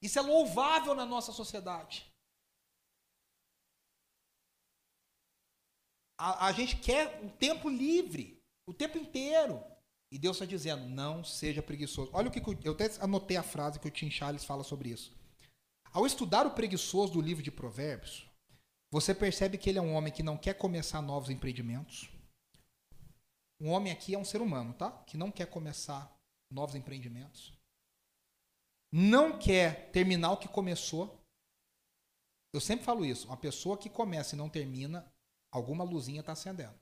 Isso 0.02 0.18
é 0.18 0.22
louvável 0.22 0.94
na 0.94 1.06
nossa 1.06 1.32
sociedade. 1.32 2.06
A, 6.18 6.48
a 6.48 6.52
gente 6.52 6.76
quer 6.76 7.22
um 7.22 7.30
tempo 7.30 7.70
livre, 7.70 8.38
o 8.68 8.74
tempo 8.74 8.98
inteiro. 8.98 9.64
E 10.12 10.18
Deus 10.18 10.36
está 10.36 10.44
dizendo, 10.44 10.86
não 10.90 11.24
seja 11.24 11.62
preguiçoso. 11.62 12.10
Olha 12.12 12.28
o 12.28 12.30
que 12.30 12.42
eu 12.68 12.72
até 12.74 12.84
anotei 13.00 13.38
a 13.38 13.42
frase 13.42 13.80
que 13.80 13.88
o 13.88 13.90
Tim 13.90 14.10
Charles 14.10 14.44
fala 14.44 14.62
sobre 14.62 14.90
isso. 14.90 15.10
Ao 15.90 16.04
estudar 16.04 16.46
o 16.46 16.50
preguiçoso 16.50 17.14
do 17.14 17.20
livro 17.22 17.42
de 17.42 17.50
Provérbios, 17.50 18.26
você 18.92 19.14
percebe 19.14 19.56
que 19.56 19.70
ele 19.70 19.78
é 19.78 19.82
um 19.82 19.94
homem 19.94 20.12
que 20.12 20.22
não 20.22 20.36
quer 20.36 20.52
começar 20.52 21.00
novos 21.00 21.30
empreendimentos. 21.30 22.14
Um 23.60 23.70
homem 23.70 23.92
aqui 23.92 24.14
é 24.14 24.18
um 24.18 24.24
ser 24.24 24.40
humano, 24.40 24.74
tá? 24.74 24.90
Que 25.06 25.16
não 25.16 25.30
quer 25.30 25.46
começar 25.46 26.14
novos 26.50 26.74
empreendimentos. 26.74 27.52
Não 28.92 29.38
quer 29.38 29.90
terminar 29.90 30.32
o 30.32 30.36
que 30.36 30.48
começou. 30.48 31.20
Eu 32.52 32.60
sempre 32.60 32.84
falo 32.84 33.04
isso. 33.04 33.26
Uma 33.26 33.36
pessoa 33.36 33.76
que 33.76 33.90
começa 33.90 34.34
e 34.34 34.38
não 34.38 34.48
termina, 34.48 35.10
alguma 35.52 35.84
luzinha 35.84 36.20
está 36.20 36.32
acendendo. 36.32 36.74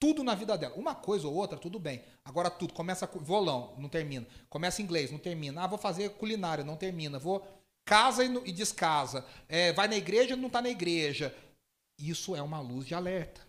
Tudo 0.00 0.22
na 0.22 0.34
vida 0.34 0.56
dela. 0.56 0.76
Uma 0.76 0.94
coisa 0.94 1.26
ou 1.26 1.34
outra, 1.34 1.58
tudo 1.58 1.78
bem. 1.78 2.04
Agora 2.24 2.50
tudo. 2.50 2.72
Começa 2.72 3.06
violão, 3.06 3.74
não 3.78 3.88
termina. 3.88 4.26
Começa 4.48 4.80
inglês, 4.80 5.10
não 5.10 5.18
termina. 5.18 5.62
Ah, 5.62 5.66
vou 5.66 5.78
fazer 5.78 6.10
culinária, 6.10 6.64
não 6.64 6.76
termina. 6.76 7.18
Vou 7.18 7.46
casa 7.84 8.24
e, 8.24 8.28
e 8.48 8.52
descasa. 8.52 9.26
É, 9.48 9.72
vai 9.72 9.88
na 9.88 9.96
igreja, 9.96 10.36
não 10.36 10.46
está 10.46 10.62
na 10.62 10.68
igreja. 10.68 11.36
Isso 11.98 12.36
é 12.36 12.42
uma 12.42 12.60
luz 12.60 12.86
de 12.86 12.94
alerta. 12.94 13.40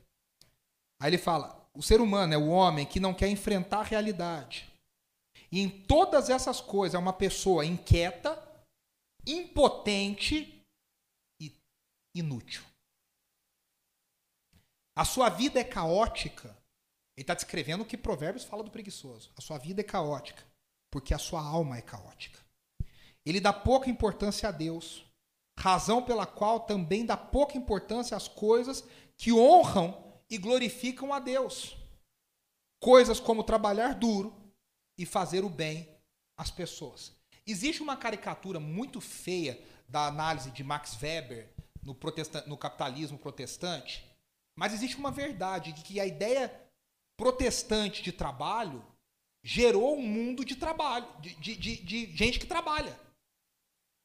Aí 0.99 1.09
ele 1.09 1.17
fala: 1.17 1.58
o 1.79 1.81
ser 1.81 2.01
humano 2.01 2.33
é 2.33 2.37
o 2.37 2.49
homem 2.49 2.85
que 2.85 2.99
não 2.99 3.13
quer 3.13 3.29
enfrentar 3.29 3.79
a 3.79 3.83
realidade. 3.83 4.69
E 5.49 5.61
em 5.61 5.69
todas 5.69 6.29
essas 6.29 6.59
coisas 6.59 6.93
é 6.93 6.97
uma 6.97 7.13
pessoa 7.13 7.65
inquieta, 7.65 8.37
impotente 9.25 10.61
e 11.39 11.55
inútil. 12.13 12.61
A 14.93 15.05
sua 15.05 15.29
vida 15.29 15.57
é 15.57 15.63
caótica. 15.63 16.49
Ele 17.15 17.23
está 17.23 17.33
descrevendo 17.33 17.83
o 17.83 17.85
que 17.85 17.95
Provérbios 17.95 18.43
fala 18.43 18.61
do 18.61 18.71
preguiçoso. 18.71 19.31
A 19.37 19.41
sua 19.41 19.57
vida 19.57 19.79
é 19.79 19.83
caótica, 19.83 20.43
porque 20.91 21.13
a 21.13 21.17
sua 21.17 21.41
alma 21.41 21.77
é 21.77 21.81
caótica. 21.81 22.41
Ele 23.25 23.39
dá 23.39 23.53
pouca 23.53 23.89
importância 23.89 24.49
a 24.49 24.51
Deus, 24.51 25.05
razão 25.57 26.03
pela 26.03 26.25
qual 26.25 26.59
também 26.59 27.05
dá 27.05 27.15
pouca 27.15 27.57
importância 27.57 28.17
às 28.17 28.27
coisas 28.27 28.83
que 29.15 29.31
honram 29.31 30.08
e 30.29 30.37
glorificam 30.37 31.13
a 31.13 31.19
Deus. 31.19 31.75
Coisas 32.79 33.19
como 33.19 33.43
trabalhar 33.43 33.95
duro 33.95 34.33
e 34.97 35.05
fazer 35.05 35.43
o 35.43 35.49
bem 35.49 35.89
às 36.37 36.51
pessoas. 36.51 37.13
Existe 37.45 37.81
uma 37.81 37.97
caricatura 37.97 38.59
muito 38.59 39.01
feia 39.01 39.59
da 39.87 40.05
análise 40.05 40.51
de 40.51 40.63
Max 40.63 40.97
Weber 41.01 41.49
no, 41.81 41.97
no 42.45 42.57
capitalismo 42.57 43.17
protestante, 43.17 44.05
mas 44.55 44.73
existe 44.73 44.97
uma 44.97 45.11
verdade 45.11 45.73
de 45.73 45.81
que 45.81 45.99
a 45.99 46.05
ideia 46.05 46.53
protestante 47.17 48.03
de 48.03 48.11
trabalho 48.11 48.85
gerou 49.43 49.97
um 49.97 50.01
mundo 50.01 50.45
de 50.45 50.55
trabalho, 50.55 51.07
de, 51.19 51.33
de, 51.35 51.55
de, 51.55 51.75
de 51.77 52.15
gente 52.15 52.39
que 52.39 52.45
trabalha. 52.45 52.97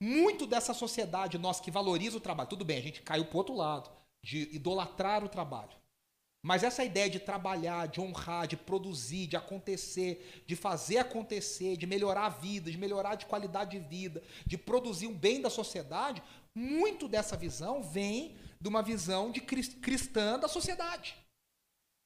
Muito 0.00 0.46
dessa 0.46 0.74
sociedade 0.74 1.38
nossa 1.38 1.62
que 1.62 1.70
valoriza 1.70 2.16
o 2.16 2.20
trabalho, 2.20 2.48
tudo 2.48 2.64
bem, 2.64 2.78
a 2.78 2.82
gente 2.82 3.02
caiu 3.02 3.26
para 3.26 3.38
outro 3.38 3.54
lado, 3.54 3.90
de 4.22 4.54
idolatrar 4.54 5.22
o 5.22 5.28
trabalho. 5.28 5.83
Mas 6.44 6.62
essa 6.62 6.84
ideia 6.84 7.08
de 7.08 7.18
trabalhar, 7.18 7.88
de 7.88 8.02
honrar, 8.02 8.46
de 8.46 8.54
produzir, 8.54 9.26
de 9.26 9.34
acontecer, 9.34 10.44
de 10.46 10.54
fazer 10.54 10.98
acontecer, 10.98 11.74
de 11.74 11.86
melhorar 11.86 12.26
a 12.26 12.28
vida, 12.28 12.70
de 12.70 12.76
melhorar 12.76 13.14
de 13.14 13.24
qualidade 13.24 13.78
de 13.78 13.88
vida, 13.88 14.22
de 14.44 14.58
produzir 14.58 15.06
o 15.06 15.14
bem 15.14 15.40
da 15.40 15.48
sociedade, 15.48 16.22
muito 16.54 17.08
dessa 17.08 17.34
visão 17.34 17.82
vem 17.82 18.36
de 18.60 18.68
uma 18.68 18.82
visão 18.82 19.30
de 19.30 19.40
cristã 19.40 20.38
da 20.38 20.46
sociedade. 20.46 21.16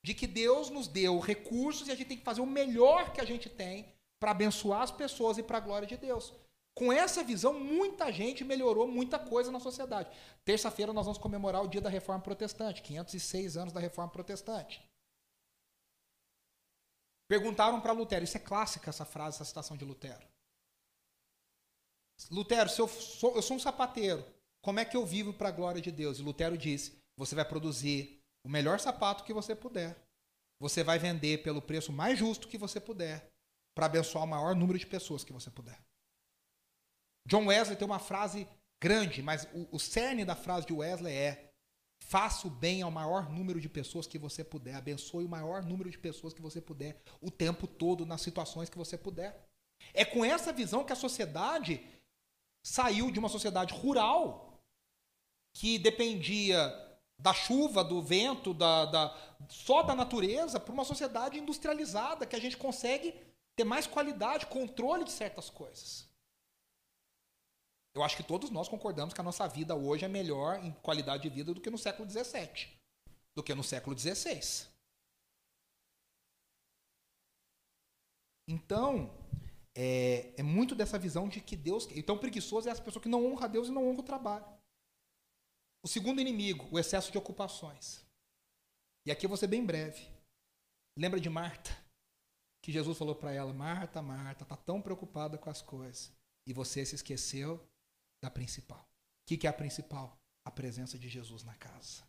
De 0.07 0.15
que 0.15 0.29
Deus 0.29 0.71
nos 0.71 0.87
deu 0.87 1.19
recursos 1.19 1.89
e 1.89 1.91
a 1.91 1.97
gente 1.97 2.07
tem 2.07 2.19
que 2.19 2.25
fazer 2.25 2.41
o 2.41 2.47
melhor 2.47 3.13
que 3.13 3.21
a 3.21 3.25
gente 3.25 3.49
tem 3.49 3.93
para 4.21 4.31
abençoar 4.31 4.83
as 4.83 4.93
pessoas 4.93 5.37
e 5.37 5.43
para 5.43 5.59
a 5.59 5.61
glória 5.61 5.89
de 5.89 5.97
Deus. 5.97 6.33
Com 6.79 6.93
essa 6.93 7.25
visão, 7.25 7.53
muita 7.59 8.13
gente 8.13 8.45
melhorou 8.45 8.87
muita 8.87 9.19
coisa 9.19 9.51
na 9.51 9.59
sociedade. 9.59 10.17
Terça-feira 10.45 10.93
nós 10.93 11.07
vamos 11.07 11.19
comemorar 11.19 11.61
o 11.65 11.67
dia 11.67 11.81
da 11.81 11.91
Reforma 11.91 12.23
Protestante, 12.23 12.83
506 12.83 13.57
anos 13.57 13.73
da 13.73 13.81
Reforma 13.81 14.13
Protestante. 14.13 14.81
Perguntaram 17.27 17.81
para 17.81 17.91
Lutero, 17.91 18.23
isso 18.23 18.37
é 18.37 18.41
clássica 18.41 18.91
essa 18.91 19.05
frase, 19.05 19.35
essa 19.39 19.45
citação 19.45 19.77
de 19.77 19.85
Lutero. 19.85 20.25
Lutero, 22.31 22.71
se 22.71 22.81
eu 22.81 22.87
sou, 22.87 23.35
eu 23.35 23.43
sou 23.43 23.57
um 23.57 23.61
sapateiro, 23.61 24.25
como 24.63 24.79
é 24.79 24.85
que 24.85 24.97
eu 24.97 25.05
vivo 25.05 25.33
para 25.33 25.49
a 25.49 25.53
glória 25.53 25.81
de 25.81 25.91
Deus? 25.91 26.21
E 26.21 26.23
Lutero 26.23 26.57
disse: 26.57 26.97
você 27.17 27.35
vai 27.35 27.45
produzir 27.45 28.23
o 28.45 28.49
melhor 28.49 28.79
sapato 28.79 29.25
que 29.25 29.33
você 29.33 29.53
puder. 29.53 30.01
Você 30.61 30.85
vai 30.85 30.97
vender 30.97 31.43
pelo 31.43 31.61
preço 31.61 31.93
mais 31.93 32.17
justo 32.17 32.47
que 32.47 32.57
você 32.57 32.81
puder, 32.81 33.29
para 33.75 33.87
abençoar 33.87 34.23
o 34.23 34.29
maior 34.29 34.55
número 34.55 34.79
de 34.79 34.87
pessoas 34.87 35.25
que 35.25 35.33
você 35.33 35.51
puder. 35.51 35.88
John 37.29 37.47
Wesley 37.47 37.77
tem 37.77 37.87
uma 37.87 37.99
frase 37.99 38.49
grande, 38.83 39.23
mas 39.23 39.47
o, 39.53 39.77
o 39.77 39.79
cerne 39.79 40.25
da 40.25 40.35
frase 40.35 40.67
de 40.67 40.73
Wesley 40.73 41.15
é: 41.15 41.53
faça 42.03 42.47
o 42.47 42.51
bem 42.51 42.81
ao 42.81 42.91
maior 42.91 43.29
número 43.31 43.61
de 43.61 43.69
pessoas 43.69 44.07
que 44.07 44.19
você 44.19 44.43
puder, 44.43 44.75
abençoe 44.75 45.27
o 45.27 45.29
maior 45.29 45.63
número 45.63 45.91
de 45.91 45.99
pessoas 45.99 46.33
que 46.33 46.41
você 46.41 46.59
puder, 46.59 47.03
o 47.21 47.31
tempo 47.31 47.67
todo, 47.67 48.07
nas 48.07 48.23
situações 48.23 48.71
que 48.71 48.79
você 48.79 48.97
puder. 48.97 49.47
É 49.93 50.07
com 50.07 50.25
essa 50.25 50.55
visão 50.55 50.85
que 50.85 50.93
a 50.93 50.97
sociedade 50.97 51.87
saiu 52.65 53.11
de 53.11 53.19
uma 53.19 53.29
sociedade 53.29 53.75
rural, 53.75 54.59
que 55.55 55.79
dependia 55.79 56.57
da 57.21 57.35
chuva, 57.35 57.85
do 57.85 58.01
vento, 58.01 58.55
da, 58.55 58.87
da 58.87 59.37
só 59.51 59.83
da 59.83 59.95
natureza, 59.95 60.59
para 60.59 60.73
uma 60.73 60.85
sociedade 60.85 61.39
industrializada, 61.39 62.25
que 62.25 62.37
a 62.37 62.41
gente 62.41 62.57
consegue 62.57 63.15
ter 63.55 63.65
mais 63.65 63.87
qualidade, 63.87 64.47
controle 64.47 65.05
de 65.05 65.13
certas 65.13 65.51
coisas. 65.51 66.08
Eu 67.99 68.05
acho 68.05 68.17
que 68.17 68.23
todos 68.23 68.49
nós 68.51 68.69
concordamos 68.69 69.13
que 69.13 69.21
a 69.21 69.25
nossa 69.25 69.49
vida 69.49 69.75
hoje 69.75 70.05
é 70.05 70.09
melhor 70.09 70.65
em 70.65 70.71
qualidade 70.71 71.25
de 71.25 71.29
vida 71.29 71.53
do 71.53 71.61
que 71.61 71.69
no 71.69 71.77
século 71.77 72.09
XVII, 72.09 72.69
do 73.35 73.43
que 73.43 73.53
no 73.57 73.65
século 73.65 73.99
XVI. 73.99 74.69
Então, 78.47 79.13
é, 79.75 80.33
é, 80.37 80.43
muito 80.45 80.77
dessa 80.77 80.97
visão 80.97 81.29
de 81.29 81.41
que 81.41 81.57
Deus. 81.57 81.89
Então, 81.91 82.17
preguiçoso 82.17 82.69
é 82.69 82.71
essa 82.71 82.81
pessoa 82.81 83.03
que 83.03 83.09
não 83.09 83.27
honra 83.27 83.49
Deus 83.49 83.67
e 83.67 83.73
não 83.73 83.89
honra 83.89 83.99
o 83.99 84.05
trabalho. 84.05 84.47
O 85.83 85.89
segundo 85.89 86.21
inimigo, 86.21 86.69
o 86.71 86.79
excesso 86.79 87.11
de 87.11 87.19
ocupações. 87.19 88.07
E 89.05 89.11
aqui 89.11 89.27
eu 89.27 89.29
vou 89.29 89.37
ser 89.37 89.49
bem 89.49 89.67
breve. 89.67 90.07
Lembra 90.97 91.19
de 91.19 91.29
Marta? 91.29 91.77
Que 92.63 92.71
Jesus 92.71 92.97
falou 92.97 93.17
para 93.17 93.33
ela: 93.33 93.53
Marta, 93.53 94.01
Marta, 94.01 94.45
está 94.45 94.57
tão 94.57 94.81
preocupada 94.81 95.37
com 95.37 95.51
as 95.51 95.61
coisas. 95.61 96.13
E 96.47 96.53
você 96.53 96.87
se 96.87 96.95
esqueceu 96.95 97.61
da 98.21 98.31
principal. 98.31 98.81
O 98.81 99.27
que, 99.27 99.37
que 99.37 99.47
é 99.47 99.51
a 99.51 99.53
principal? 99.53 100.19
A 100.45 100.51
presença 100.51 100.99
de 100.99 101.09
Jesus 101.09 101.43
na 101.45 101.55
casa. 101.55 102.03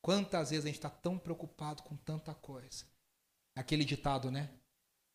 Quantas 0.00 0.50
vezes 0.50 0.64
a 0.64 0.68
gente 0.68 0.78
está 0.78 0.90
tão 0.90 1.18
preocupado 1.18 1.82
com 1.82 1.96
tanta 1.96 2.34
coisa? 2.34 2.84
Aquele 3.54 3.84
ditado, 3.84 4.30
né? 4.30 4.50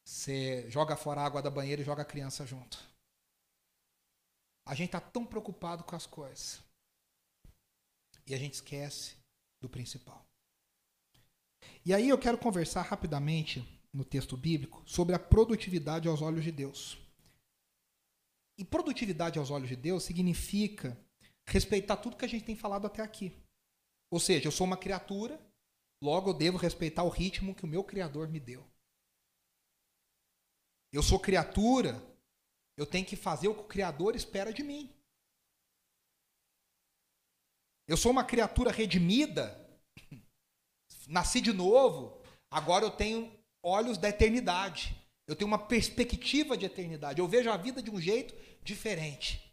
Você 0.05 0.69
joga 0.69 0.95
fora 0.95 1.21
a 1.21 1.25
água 1.25 1.41
da 1.41 1.49
banheira 1.49 1.81
e 1.81 1.85
joga 1.85 2.03
a 2.03 2.05
criança 2.05 2.45
junto. 2.45 2.79
A 4.65 4.73
gente 4.73 4.87
está 4.87 5.01
tão 5.01 5.25
preocupado 5.25 5.83
com 5.83 5.95
as 5.95 6.05
coisas. 6.05 6.61
E 8.25 8.33
a 8.33 8.37
gente 8.37 8.53
esquece 8.53 9.15
do 9.59 9.69
principal. 9.69 10.25
E 11.85 11.93
aí 11.93 12.09
eu 12.09 12.17
quero 12.17 12.37
conversar 12.37 12.81
rapidamente 12.81 13.65
no 13.93 14.05
texto 14.05 14.37
bíblico 14.37 14.83
sobre 14.85 15.15
a 15.15 15.19
produtividade 15.19 16.07
aos 16.07 16.21
olhos 16.21 16.43
de 16.43 16.51
Deus. 16.51 16.97
E 18.57 18.65
produtividade 18.65 19.37
aos 19.37 19.51
olhos 19.51 19.69
de 19.69 19.75
Deus 19.75 20.03
significa 20.03 20.97
respeitar 21.47 21.97
tudo 21.97 22.17
que 22.17 22.25
a 22.25 22.29
gente 22.29 22.45
tem 22.45 22.55
falado 22.55 22.87
até 22.87 23.01
aqui. 23.01 23.35
Ou 24.11 24.19
seja, 24.19 24.47
eu 24.47 24.51
sou 24.51 24.65
uma 24.65 24.77
criatura, 24.77 25.39
logo 26.01 26.31
eu 26.31 26.33
devo 26.33 26.57
respeitar 26.57 27.03
o 27.03 27.09
ritmo 27.09 27.53
que 27.53 27.65
o 27.65 27.67
meu 27.67 27.83
Criador 27.83 28.27
me 28.27 28.39
deu. 28.39 28.65
Eu 30.91 31.03
sou 31.03 31.19
criatura, 31.19 32.01
eu 32.75 32.85
tenho 32.85 33.05
que 33.05 33.15
fazer 33.15 33.47
o 33.47 33.53
que 33.53 33.61
o 33.61 33.67
Criador 33.67 34.15
espera 34.15 34.53
de 34.53 34.63
mim. 34.63 34.93
Eu 37.87 37.95
sou 37.95 38.11
uma 38.11 38.23
criatura 38.23 38.71
redimida, 38.71 39.65
nasci 41.07 41.39
de 41.39 41.53
novo, 41.53 42.21
agora 42.49 42.85
eu 42.85 42.91
tenho 42.91 43.31
olhos 43.61 43.97
da 43.97 44.09
eternidade. 44.09 44.95
Eu 45.27 45.35
tenho 45.35 45.47
uma 45.47 45.59
perspectiva 45.59 46.57
de 46.57 46.65
eternidade. 46.65 47.19
Eu 47.19 47.27
vejo 47.27 47.51
a 47.51 47.57
vida 47.57 47.83
de 47.83 47.91
um 47.91 47.99
jeito 47.99 48.33
diferente. 48.63 49.43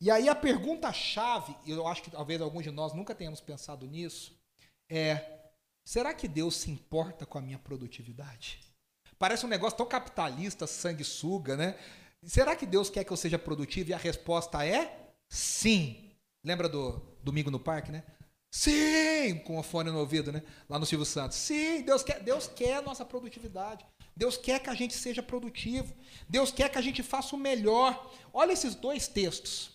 E 0.00 0.10
aí 0.10 0.28
a 0.28 0.34
pergunta-chave, 0.34 1.56
eu 1.66 1.86
acho 1.86 2.02
que 2.02 2.10
talvez 2.10 2.40
alguns 2.40 2.64
de 2.64 2.70
nós 2.70 2.92
nunca 2.92 3.14
tenhamos 3.14 3.40
pensado 3.40 3.86
nisso, 3.86 4.38
é: 4.88 5.50
será 5.84 6.12
que 6.12 6.28
Deus 6.28 6.56
se 6.56 6.70
importa 6.70 7.24
com 7.24 7.38
a 7.38 7.42
minha 7.42 7.58
produtividade? 7.58 8.60
Parece 9.18 9.46
um 9.46 9.48
negócio 9.48 9.78
tão 9.78 9.86
capitalista, 9.86 10.66
sanguessuga, 10.66 11.56
né? 11.56 11.78
Será 12.22 12.54
que 12.54 12.66
Deus 12.66 12.90
quer 12.90 13.04
que 13.04 13.12
eu 13.12 13.16
seja 13.16 13.38
produtivo? 13.38 13.90
E 13.90 13.94
a 13.94 13.98
resposta 13.98 14.66
é 14.66 15.14
sim. 15.28 16.10
Lembra 16.44 16.68
do 16.68 17.00
Domingo 17.22 17.50
no 17.50 17.58
Parque, 17.58 17.90
né? 17.90 18.04
Sim, 18.50 19.38
com 19.44 19.58
o 19.58 19.62
fone 19.62 19.90
no 19.90 19.98
ouvido, 19.98 20.32
né? 20.32 20.42
Lá 20.68 20.78
no 20.78 20.86
Silvio 20.86 21.04
Santos. 21.04 21.36
Sim, 21.38 21.82
Deus 21.82 22.02
quer, 22.02 22.20
Deus 22.22 22.46
quer 22.46 22.76
a 22.76 22.82
nossa 22.82 23.04
produtividade. 23.04 23.84
Deus 24.16 24.36
quer 24.36 24.60
que 24.60 24.70
a 24.70 24.74
gente 24.74 24.94
seja 24.94 25.22
produtivo. 25.22 25.94
Deus 26.28 26.50
quer 26.50 26.70
que 26.70 26.78
a 26.78 26.82
gente 26.82 27.02
faça 27.02 27.36
o 27.36 27.38
melhor. 27.38 28.10
Olha 28.32 28.52
esses 28.52 28.74
dois 28.74 29.06
textos. 29.06 29.70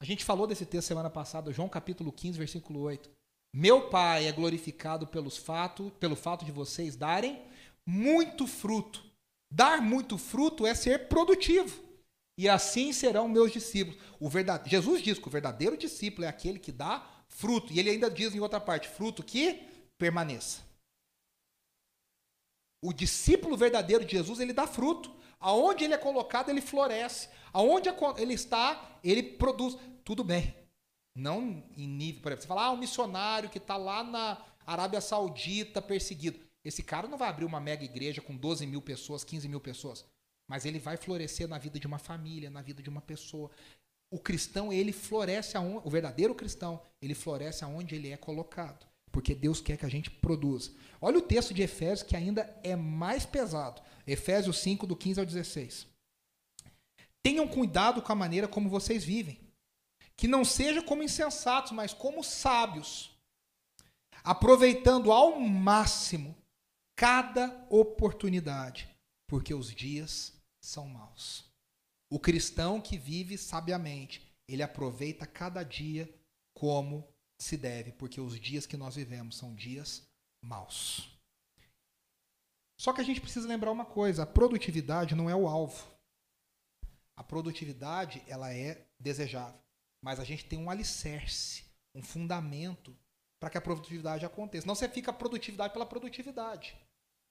A 0.00 0.04
gente 0.04 0.24
falou 0.24 0.46
desse 0.46 0.64
texto 0.64 0.88
semana 0.88 1.10
passada, 1.10 1.52
João 1.52 1.68
capítulo 1.68 2.10
15, 2.10 2.38
versículo 2.38 2.80
8. 2.80 3.10
Meu 3.54 3.90
Pai 3.90 4.26
é 4.26 4.32
glorificado 4.32 5.06
pelos 5.06 5.36
fato, 5.36 5.92
pelo 6.00 6.16
fato 6.16 6.44
de 6.44 6.50
vocês 6.50 6.96
darem 6.96 7.40
muito 7.86 8.46
fruto. 8.46 9.04
Dar 9.52 9.82
muito 9.82 10.16
fruto 10.16 10.66
é 10.66 10.74
ser 10.74 11.08
produtivo. 11.08 11.82
E 12.38 12.48
assim 12.48 12.92
serão 12.92 13.28
meus 13.28 13.52
discípulos. 13.52 14.00
O 14.18 14.28
verdade... 14.28 14.70
Jesus 14.70 15.02
diz 15.02 15.18
que 15.18 15.28
o 15.28 15.30
verdadeiro 15.30 15.76
discípulo 15.76 16.24
é 16.24 16.28
aquele 16.28 16.58
que 16.58 16.72
dá 16.72 17.06
fruto. 17.28 17.72
E 17.72 17.78
ele 17.78 17.90
ainda 17.90 18.10
diz 18.10 18.34
em 18.34 18.40
outra 18.40 18.58
parte: 18.58 18.88
fruto 18.88 19.22
que 19.22 19.62
permaneça. 19.98 20.62
O 22.82 22.92
discípulo 22.92 23.56
verdadeiro 23.56 24.04
de 24.04 24.12
Jesus, 24.12 24.40
ele 24.40 24.52
dá 24.52 24.66
fruto. 24.66 25.10
Aonde 25.38 25.84
ele 25.84 25.94
é 25.94 25.98
colocado, 25.98 26.50
ele 26.50 26.60
floresce. 26.60 27.28
Aonde 27.52 27.88
ele 28.18 28.34
está, 28.34 28.98
ele 29.02 29.22
produz. 29.22 29.76
Tudo 30.04 30.22
bem. 30.24 30.54
Não 31.14 31.64
em 31.76 31.86
nível, 31.86 32.22
por 32.22 32.32
exemplo, 32.32 32.42
você 32.42 32.48
fala, 32.48 32.64
ah, 32.66 32.70
um 32.72 32.76
missionário 32.76 33.48
que 33.48 33.58
está 33.58 33.76
lá 33.76 34.02
na 34.02 34.42
Arábia 34.66 35.00
Saudita 35.00 35.80
perseguido. 35.80 36.40
Esse 36.64 36.82
cara 36.82 37.06
não 37.06 37.18
vai 37.18 37.28
abrir 37.28 37.44
uma 37.44 37.60
mega 37.60 37.84
igreja 37.84 38.20
com 38.20 38.36
12 38.36 38.66
mil 38.66 38.82
pessoas, 38.82 39.22
15 39.22 39.48
mil 39.48 39.60
pessoas. 39.60 40.04
Mas 40.48 40.64
ele 40.64 40.78
vai 40.78 40.96
florescer 40.96 41.46
na 41.46 41.58
vida 41.58 41.78
de 41.78 41.86
uma 41.86 41.98
família, 41.98 42.50
na 42.50 42.62
vida 42.62 42.82
de 42.82 42.88
uma 42.88 43.00
pessoa 43.00 43.50
o 44.12 44.18
cristão, 44.18 44.70
ele 44.70 44.92
floresce 44.92 45.56
aonde, 45.56 45.88
o 45.88 45.90
verdadeiro 45.90 46.34
cristão, 46.34 46.82
ele 47.00 47.14
floresce 47.14 47.64
aonde 47.64 47.94
ele 47.94 48.10
é 48.10 48.16
colocado, 48.18 48.86
porque 49.12 49.34
Deus 49.34 49.60
quer 49.60 49.76
que 49.76 49.86
a 49.86 49.90
gente 49.90 50.10
produza. 50.10 50.72
Olha 51.00 51.18
o 51.18 51.22
texto 51.22 51.52
de 51.52 51.62
Efésios 51.62 52.02
que 52.02 52.16
ainda 52.16 52.58
é 52.64 52.74
mais 52.74 53.26
pesado. 53.26 53.82
Efésios 54.06 54.58
5 54.58 54.86
do 54.86 54.96
15 54.96 55.20
ao 55.20 55.26
16. 55.26 55.86
Tenham 57.22 57.46
cuidado 57.46 58.02
com 58.02 58.10
a 58.10 58.16
maneira 58.16 58.48
como 58.48 58.68
vocês 58.68 59.04
vivem, 59.04 59.38
que 60.16 60.26
não 60.26 60.44
seja 60.44 60.82
como 60.82 61.02
insensatos, 61.02 61.70
mas 61.70 61.92
como 61.92 62.24
sábios, 62.24 63.16
aproveitando 64.24 65.12
ao 65.12 65.38
máximo 65.38 66.34
cada 66.96 67.66
oportunidade, 67.70 68.88
porque 69.28 69.54
os 69.54 69.72
dias 69.72 70.32
são 70.60 70.88
maus. 70.88 71.44
O 72.10 72.18
cristão 72.18 72.80
que 72.80 72.98
vive 72.98 73.38
sabiamente, 73.38 74.26
ele 74.48 74.62
aproveita 74.62 75.26
cada 75.26 75.62
dia 75.62 76.12
como 76.54 77.11
se 77.42 77.56
deve, 77.56 77.92
porque 77.92 78.20
os 78.20 78.38
dias 78.38 78.66
que 78.66 78.76
nós 78.76 78.94
vivemos 78.94 79.36
são 79.36 79.54
dias 79.54 80.06
maus. 80.42 81.08
Só 82.80 82.92
que 82.92 83.00
a 83.00 83.04
gente 83.04 83.20
precisa 83.20 83.48
lembrar 83.48 83.70
uma 83.70 83.84
coisa: 83.84 84.22
a 84.22 84.26
produtividade 84.26 85.14
não 85.14 85.28
é 85.28 85.34
o 85.34 85.46
alvo. 85.46 85.90
A 87.16 87.22
produtividade 87.22 88.22
ela 88.26 88.52
é 88.52 88.86
desejável, 88.98 89.60
mas 90.02 90.18
a 90.18 90.24
gente 90.24 90.44
tem 90.44 90.58
um 90.58 90.70
alicerce, 90.70 91.64
um 91.94 92.02
fundamento 92.02 92.96
para 93.40 93.50
que 93.50 93.58
a 93.58 93.60
produtividade 93.60 94.24
aconteça. 94.24 94.66
Não 94.66 94.74
você 94.74 94.88
fica 94.88 95.10
a 95.10 95.14
produtividade 95.14 95.72
pela 95.72 95.86
produtividade. 95.86 96.76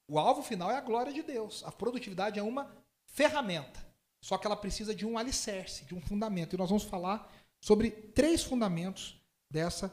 O 0.09 0.19
alvo 0.19 0.43
final 0.43 0.69
é 0.69 0.75
a 0.75 0.81
glória 0.81 1.13
de 1.13 1.23
Deus. 1.23 1.63
A 1.63 1.71
produtividade 1.71 2.37
é 2.37 2.43
uma 2.43 2.69
ferramenta. 3.07 3.79
Só 4.23 4.37
que 4.37 4.45
ela 4.45 4.57
precisa 4.57 4.93
de 4.93 5.05
um 5.05 5.17
alicerce, 5.17 5.85
de 5.85 5.95
um 5.95 6.01
fundamento. 6.01 6.53
E 6.53 6.57
nós 6.57 6.69
vamos 6.69 6.83
falar 6.83 7.31
sobre 7.63 7.89
três 7.91 8.43
fundamentos 8.43 9.19
dessa 9.51 9.89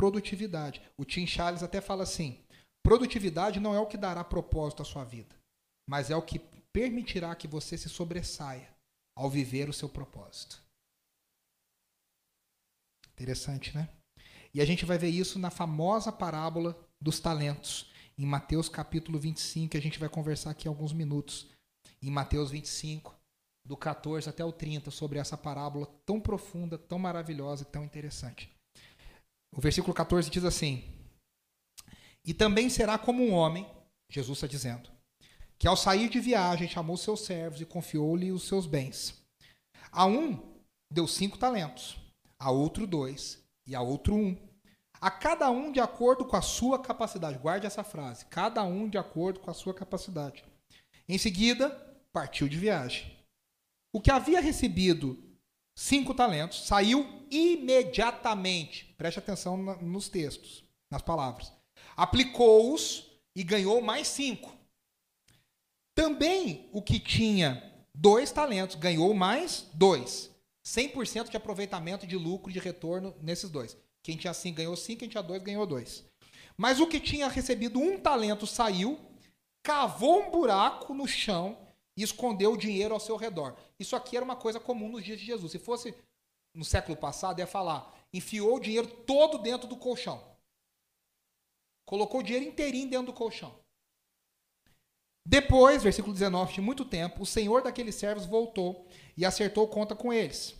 produtividade. 0.00 0.80
O 0.96 1.04
Tim 1.04 1.26
Charles 1.26 1.62
até 1.62 1.78
fala 1.78 2.04
assim: 2.04 2.42
produtividade 2.82 3.60
não 3.60 3.74
é 3.74 3.78
o 3.78 3.86
que 3.86 3.98
dará 3.98 4.24
propósito 4.24 4.80
à 4.80 4.84
sua 4.84 5.04
vida, 5.04 5.36
mas 5.86 6.10
é 6.10 6.16
o 6.16 6.22
que 6.22 6.38
permitirá 6.72 7.34
que 7.34 7.46
você 7.46 7.76
se 7.76 7.90
sobressaia 7.90 8.74
ao 9.14 9.28
viver 9.28 9.68
o 9.68 9.74
seu 9.74 9.90
propósito. 9.90 10.64
Interessante, 13.12 13.74
né? 13.74 13.90
E 14.54 14.62
a 14.62 14.64
gente 14.64 14.86
vai 14.86 14.96
ver 14.96 15.10
isso 15.10 15.38
na 15.38 15.50
famosa 15.50 16.10
parábola 16.10 16.74
dos 16.98 17.20
talentos, 17.20 17.92
em 18.16 18.24
Mateus 18.24 18.70
capítulo 18.70 19.18
25, 19.18 19.72
que 19.72 19.76
a 19.76 19.82
gente 19.82 19.98
vai 19.98 20.08
conversar 20.08 20.52
aqui 20.52 20.66
alguns 20.66 20.94
minutos. 20.94 21.50
Em 22.00 22.10
Mateus 22.10 22.50
25, 22.50 23.14
do 23.66 23.76
14 23.76 24.30
até 24.30 24.42
o 24.42 24.50
30 24.50 24.90
sobre 24.90 25.18
essa 25.18 25.36
parábola 25.36 25.86
tão 26.06 26.18
profunda, 26.18 26.78
tão 26.78 26.98
maravilhosa 26.98 27.64
e 27.64 27.66
tão 27.66 27.84
interessante. 27.84 28.50
O 29.52 29.60
versículo 29.60 29.92
14 29.92 30.30
diz 30.30 30.44
assim: 30.44 30.84
E 32.24 32.32
também 32.32 32.68
será 32.68 32.98
como 32.98 33.22
um 33.22 33.32
homem, 33.32 33.68
Jesus 34.08 34.38
está 34.38 34.46
dizendo, 34.46 34.90
que 35.58 35.66
ao 35.66 35.76
sair 35.76 36.08
de 36.08 36.20
viagem 36.20 36.68
chamou 36.68 36.96
seus 36.96 37.24
servos 37.24 37.60
e 37.60 37.66
confiou-lhe 37.66 38.32
os 38.32 38.46
seus 38.46 38.66
bens. 38.66 39.22
A 39.92 40.06
um 40.06 40.58
deu 40.90 41.06
cinco 41.06 41.36
talentos, 41.36 41.96
a 42.38 42.50
outro 42.50 42.86
dois 42.86 43.42
e 43.66 43.74
a 43.74 43.80
outro 43.80 44.14
um. 44.14 44.36
A 45.00 45.10
cada 45.10 45.50
um 45.50 45.72
de 45.72 45.80
acordo 45.80 46.24
com 46.26 46.36
a 46.36 46.42
sua 46.42 46.78
capacidade. 46.78 47.38
Guarde 47.38 47.66
essa 47.66 47.82
frase: 47.82 48.24
cada 48.26 48.62
um 48.62 48.88
de 48.88 48.98
acordo 48.98 49.40
com 49.40 49.50
a 49.50 49.54
sua 49.54 49.74
capacidade. 49.74 50.44
Em 51.08 51.18
seguida, 51.18 51.70
partiu 52.12 52.48
de 52.48 52.56
viagem. 52.56 53.18
O 53.92 54.00
que 54.00 54.10
havia 54.10 54.40
recebido 54.40 55.29
cinco 55.74 56.14
talentos 56.14 56.66
saiu 56.66 57.26
imediatamente. 57.30 58.94
Preste 58.96 59.18
atenção 59.18 59.56
nos 59.56 60.08
textos, 60.08 60.64
nas 60.90 61.02
palavras. 61.02 61.52
Aplicou-os 61.96 63.10
e 63.34 63.42
ganhou 63.42 63.80
mais 63.80 64.08
cinco. 64.08 64.56
Também 65.94 66.68
o 66.72 66.82
que 66.82 66.98
tinha 66.98 67.62
dois 67.94 68.30
talentos 68.30 68.76
ganhou 68.76 69.12
mais 69.14 69.66
dois. 69.74 70.30
100% 70.64 71.30
de 71.30 71.36
aproveitamento 71.36 72.06
de 72.06 72.16
lucro 72.16 72.52
de 72.52 72.58
retorno 72.58 73.14
nesses 73.20 73.50
dois. 73.50 73.76
Quem 74.02 74.16
tinha 74.16 74.32
cinco 74.32 74.58
ganhou 74.58 74.76
cinco, 74.76 75.00
quem 75.00 75.08
tinha 75.08 75.22
dois 75.22 75.42
ganhou 75.42 75.66
dois. 75.66 76.04
Mas 76.56 76.80
o 76.80 76.86
que 76.86 77.00
tinha 77.00 77.28
recebido 77.28 77.78
um 77.78 77.98
talento 77.98 78.46
saiu, 78.46 78.98
cavou 79.62 80.26
um 80.26 80.30
buraco 80.30 80.94
no 80.94 81.06
chão 81.06 81.56
e 82.00 82.02
escondeu 82.02 82.54
o 82.54 82.56
dinheiro 82.56 82.94
ao 82.94 83.00
seu 83.00 83.14
redor. 83.16 83.54
Isso 83.78 83.94
aqui 83.94 84.16
era 84.16 84.24
uma 84.24 84.34
coisa 84.34 84.58
comum 84.58 84.88
nos 84.88 85.04
dias 85.04 85.20
de 85.20 85.26
Jesus. 85.26 85.52
Se 85.52 85.58
fosse 85.58 85.94
no 86.54 86.64
século 86.64 86.96
passado, 86.96 87.40
ia 87.40 87.46
falar: 87.46 87.94
enfiou 88.10 88.56
o 88.56 88.60
dinheiro 88.60 88.86
todo 88.86 89.36
dentro 89.36 89.68
do 89.68 89.76
colchão. 89.76 90.24
Colocou 91.84 92.20
o 92.20 92.22
dinheiro 92.22 92.46
inteirinho 92.46 92.88
dentro 92.88 93.06
do 93.06 93.12
colchão. 93.12 93.54
Depois, 95.26 95.82
versículo 95.82 96.14
19, 96.14 96.54
de 96.54 96.60
muito 96.62 96.86
tempo, 96.86 97.22
o 97.22 97.26
senhor 97.26 97.62
daqueles 97.62 97.94
servos 97.96 98.24
voltou 98.24 98.88
e 99.14 99.26
acertou 99.26 99.68
conta 99.68 99.94
com 99.94 100.10
eles. 100.10 100.56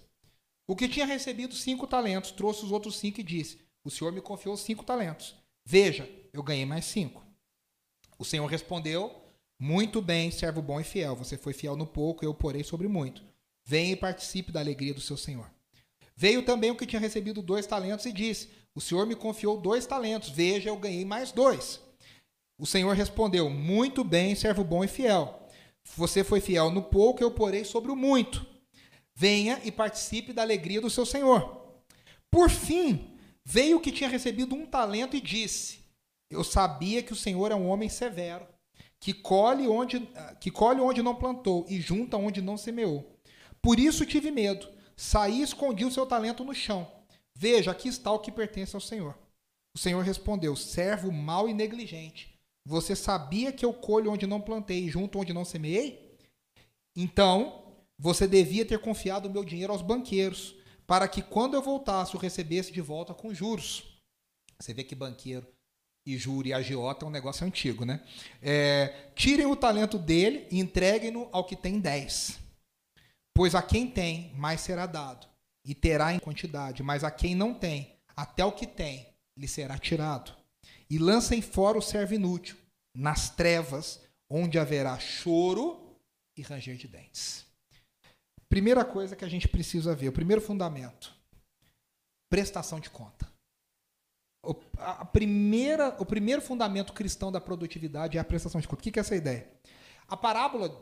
O 0.68 0.76
que 0.76 0.88
tinha 0.88 1.06
recebido 1.06 1.54
cinco 1.54 1.86
talentos 1.86 2.32
trouxe 2.32 2.66
os 2.66 2.70
outros 2.70 2.98
cinco 2.98 3.20
e 3.20 3.24
disse: 3.24 3.58
O 3.82 3.90
senhor 3.90 4.12
me 4.12 4.20
confiou 4.20 4.58
cinco 4.58 4.84
talentos. 4.84 5.34
Veja, 5.64 6.06
eu 6.34 6.42
ganhei 6.42 6.66
mais 6.66 6.84
cinco. 6.84 7.24
O 8.18 8.26
senhor 8.26 8.46
respondeu: 8.46 9.24
muito 9.60 10.00
bem, 10.00 10.30
servo 10.30 10.62
bom 10.62 10.80
e 10.80 10.84
fiel. 10.84 11.14
Você 11.14 11.36
foi 11.36 11.52
fiel 11.52 11.76
no 11.76 11.86
pouco, 11.86 12.24
eu 12.24 12.32
porei 12.32 12.64
sobre 12.64 12.88
muito. 12.88 13.22
Venha 13.62 13.92
e 13.92 13.96
participe 13.96 14.50
da 14.50 14.58
alegria 14.58 14.94
do 14.94 15.00
seu 15.02 15.18
senhor. 15.18 15.50
Veio 16.16 16.42
também 16.42 16.70
o 16.70 16.76
que 16.76 16.86
tinha 16.86 16.98
recebido 16.98 17.42
dois 17.42 17.66
talentos 17.66 18.06
e 18.06 18.12
disse: 18.12 18.48
O 18.74 18.80
senhor 18.80 19.06
me 19.06 19.14
confiou 19.14 19.60
dois 19.60 19.84
talentos. 19.84 20.30
Veja, 20.30 20.70
eu 20.70 20.76
ganhei 20.76 21.04
mais 21.04 21.30
dois. 21.30 21.78
O 22.58 22.66
Senhor 22.66 22.94
respondeu: 22.94 23.48
Muito 23.48 24.04
bem, 24.04 24.34
servo 24.34 24.62
bom 24.62 24.84
e 24.84 24.88
fiel. 24.88 25.48
Você 25.96 26.22
foi 26.22 26.40
fiel 26.40 26.70
no 26.70 26.82
pouco, 26.82 27.22
eu 27.22 27.30
porei 27.30 27.64
sobre 27.64 27.90
o 27.90 27.96
muito. 27.96 28.46
Venha 29.14 29.60
e 29.64 29.72
participe 29.72 30.32
da 30.32 30.42
alegria 30.42 30.80
do 30.80 30.90
seu 30.90 31.06
Senhor. 31.06 31.74
Por 32.30 32.50
fim, 32.50 33.16
veio 33.44 33.78
o 33.78 33.80
que 33.80 33.90
tinha 33.90 34.08
recebido 34.10 34.54
um 34.54 34.66
talento 34.66 35.16
e 35.16 35.20
disse: 35.20 35.80
Eu 36.30 36.44
sabia 36.44 37.02
que 37.02 37.12
o 37.12 37.16
Senhor 37.16 37.50
é 37.50 37.54
um 37.54 37.66
homem 37.66 37.88
severo, 37.88 38.46
que 39.00 39.14
colhe 39.14 39.66
onde, 39.66 40.06
que 40.38 40.50
colhe 40.50 40.80
onde 40.80 41.02
não 41.02 41.14
plantou 41.14 41.64
e 41.68 41.80
junta 41.80 42.18
onde 42.18 42.42
não 42.42 42.58
semeou. 42.58 43.18
Por 43.62 43.80
isso 43.80 44.04
tive 44.04 44.30
medo. 44.30 44.68
Saí 44.94 45.40
e 45.40 45.42
escondi 45.42 45.86
o 45.86 45.90
seu 45.90 46.04
talento 46.04 46.44
no 46.44 46.54
chão. 46.54 46.86
Veja, 47.34 47.70
aqui 47.70 47.88
está 47.88 48.12
o 48.12 48.18
que 48.18 48.30
pertence 48.30 48.76
ao 48.76 48.80
Senhor. 48.80 49.18
O 49.74 49.78
Senhor 49.78 50.04
respondeu: 50.04 50.54
Servo 50.54 51.10
mau 51.10 51.48
e 51.48 51.54
negligente. 51.54 52.38
Você 52.66 52.94
sabia 52.94 53.50
que 53.50 53.64
eu 53.64 53.72
colho 53.72 54.12
onde 54.12 54.26
não 54.26 54.40
plantei 54.40 54.84
e 54.84 54.90
junto 54.90 55.18
onde 55.18 55.32
não 55.32 55.46
semeei? 55.46 56.18
Então, 56.94 57.74
você 57.98 58.26
devia 58.26 58.66
ter 58.66 58.78
confiado 58.78 59.26
o 59.26 59.30
meu 59.30 59.42
dinheiro 59.42 59.72
aos 59.72 59.80
banqueiros, 59.80 60.54
para 60.86 61.08
que 61.08 61.22
quando 61.22 61.54
eu 61.54 61.62
voltasse, 61.62 62.14
o 62.14 62.18
recebesse 62.18 62.70
de 62.70 62.82
volta 62.82 63.14
com 63.14 63.32
juros. 63.32 63.98
Você 64.60 64.74
vê 64.74 64.84
que 64.84 64.94
banqueiro 64.94 65.46
e 66.14 66.18
juro 66.18 66.48
e 66.48 66.52
agiota 66.52 67.04
é 67.04 67.08
um 67.08 67.10
negócio 67.10 67.46
antigo, 67.46 67.84
né? 67.84 68.02
É, 68.42 69.10
tirem 69.14 69.46
o 69.46 69.56
talento 69.56 69.98
dele 69.98 70.46
e 70.50 70.58
entreguem-no 70.58 71.28
ao 71.32 71.44
que 71.44 71.56
tem 71.56 71.78
dez. 71.78 72.38
Pois 73.34 73.54
a 73.54 73.62
quem 73.62 73.86
tem, 73.86 74.32
mais 74.34 74.60
será 74.60 74.86
dado, 74.86 75.26
e 75.64 75.74
terá 75.74 76.12
em 76.12 76.18
quantidade, 76.18 76.82
mas 76.82 77.04
a 77.04 77.10
quem 77.10 77.34
não 77.34 77.54
tem, 77.54 77.96
até 78.16 78.44
o 78.44 78.52
que 78.52 78.66
tem, 78.66 79.06
lhe 79.36 79.48
será 79.48 79.78
tirado 79.78 80.40
e 80.90 80.98
lancem 80.98 81.40
fora 81.40 81.78
o 81.78 81.82
servo 81.82 82.14
inútil, 82.14 82.56
nas 82.92 83.30
trevas, 83.30 84.00
onde 84.28 84.58
haverá 84.58 84.98
choro 84.98 85.96
e 86.36 86.42
ranger 86.42 86.76
de 86.76 86.88
dentes. 86.88 87.46
Primeira 88.48 88.84
coisa 88.84 89.14
que 89.14 89.24
a 89.24 89.28
gente 89.28 89.46
precisa 89.46 89.94
ver, 89.94 90.08
o 90.08 90.12
primeiro 90.12 90.42
fundamento: 90.42 91.14
prestação 92.28 92.80
de 92.80 92.90
conta. 92.90 93.29
A 94.78 95.04
primeira, 95.04 95.94
o 95.98 96.06
primeiro 96.06 96.40
fundamento 96.40 96.92
cristão 96.92 97.30
da 97.30 97.40
produtividade 97.40 98.16
é 98.16 98.20
a 98.20 98.24
prestação 98.24 98.60
de 98.60 98.66
conta. 98.66 98.80
O 98.80 98.82
que 98.82 98.98
é 98.98 99.00
essa 99.00 99.14
ideia? 99.14 99.50
A 100.08 100.16
parábola 100.16 100.74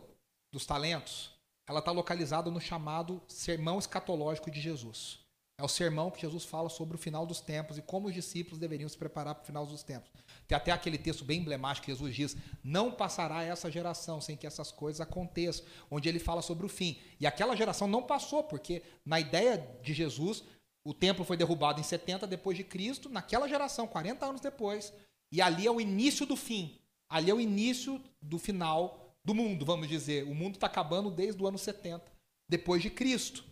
dos 0.52 0.64
talentos, 0.64 1.32
ela 1.68 1.80
está 1.80 1.90
localizada 1.90 2.50
no 2.50 2.60
chamado 2.60 3.20
sermão 3.26 3.78
escatológico 3.78 4.50
de 4.50 4.60
Jesus. 4.60 5.18
É 5.60 5.64
o 5.64 5.68
sermão 5.68 6.08
que 6.08 6.20
Jesus 6.20 6.44
fala 6.44 6.68
sobre 6.68 6.94
o 6.94 6.98
final 6.98 7.26
dos 7.26 7.40
tempos 7.40 7.76
e 7.76 7.82
como 7.82 8.06
os 8.06 8.14
discípulos 8.14 8.60
deveriam 8.60 8.88
se 8.88 8.96
preparar 8.96 9.34
para 9.34 9.42
o 9.42 9.46
final 9.46 9.66
dos 9.66 9.82
tempos. 9.82 10.08
Tem 10.46 10.56
até 10.56 10.70
aquele 10.70 10.96
texto 10.96 11.24
bem 11.24 11.40
emblemático 11.40 11.86
que 11.86 11.92
Jesus 11.92 12.14
diz: 12.14 12.36
Não 12.62 12.92
passará 12.92 13.42
essa 13.42 13.68
geração 13.68 14.20
sem 14.20 14.36
que 14.36 14.46
essas 14.46 14.70
coisas 14.70 15.00
aconteçam, 15.00 15.66
onde 15.90 16.08
ele 16.08 16.20
fala 16.20 16.42
sobre 16.42 16.64
o 16.64 16.68
fim. 16.68 17.00
E 17.18 17.26
aquela 17.26 17.56
geração 17.56 17.88
não 17.88 18.04
passou, 18.04 18.44
porque 18.44 18.84
na 19.04 19.18
ideia 19.18 19.58
de 19.82 19.92
Jesus, 19.92 20.44
o 20.84 20.94
templo 20.94 21.24
foi 21.24 21.36
derrubado 21.36 21.80
em 21.80 21.84
70 21.84 22.26
depois 22.26 22.56
de 22.56 22.64
Cristo, 22.64 23.08
naquela 23.08 23.48
geração, 23.48 23.86
40 23.86 24.24
anos 24.24 24.40
depois, 24.40 24.92
e 25.32 25.42
ali 25.42 25.66
é 25.66 25.70
o 25.70 25.80
início 25.80 26.24
do 26.24 26.36
fim. 26.36 26.78
Ali 27.08 27.30
é 27.30 27.34
o 27.34 27.40
início 27.40 28.02
do 28.20 28.38
final 28.38 29.14
do 29.24 29.34
mundo, 29.34 29.64
vamos 29.64 29.88
dizer. 29.88 30.24
O 30.24 30.34
mundo 30.34 30.54
está 30.54 30.66
acabando 30.66 31.10
desde 31.10 31.42
o 31.42 31.46
ano 31.46 31.58
70 31.58 32.04
depois 32.48 32.82
de 32.82 32.90
Cristo. 32.90 33.44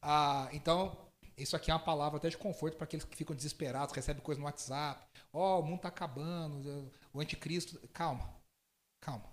Ah, 0.00 0.48
então, 0.52 0.96
isso 1.36 1.56
aqui 1.56 1.70
é 1.70 1.74
uma 1.74 1.80
palavra 1.80 2.18
até 2.18 2.28
de 2.28 2.36
conforto 2.36 2.76
para 2.76 2.84
aqueles 2.84 3.04
que 3.04 3.16
ficam 3.16 3.34
desesperados, 3.34 3.94
recebem 3.94 4.22
coisa 4.22 4.40
no 4.40 4.46
WhatsApp. 4.46 5.06
Ó, 5.32 5.56
oh, 5.56 5.60
o 5.60 5.62
mundo 5.62 5.76
está 5.76 5.88
acabando, 5.88 6.90
o 7.12 7.20
anticristo. 7.20 7.78
Calma, 7.88 8.32
calma. 9.00 9.32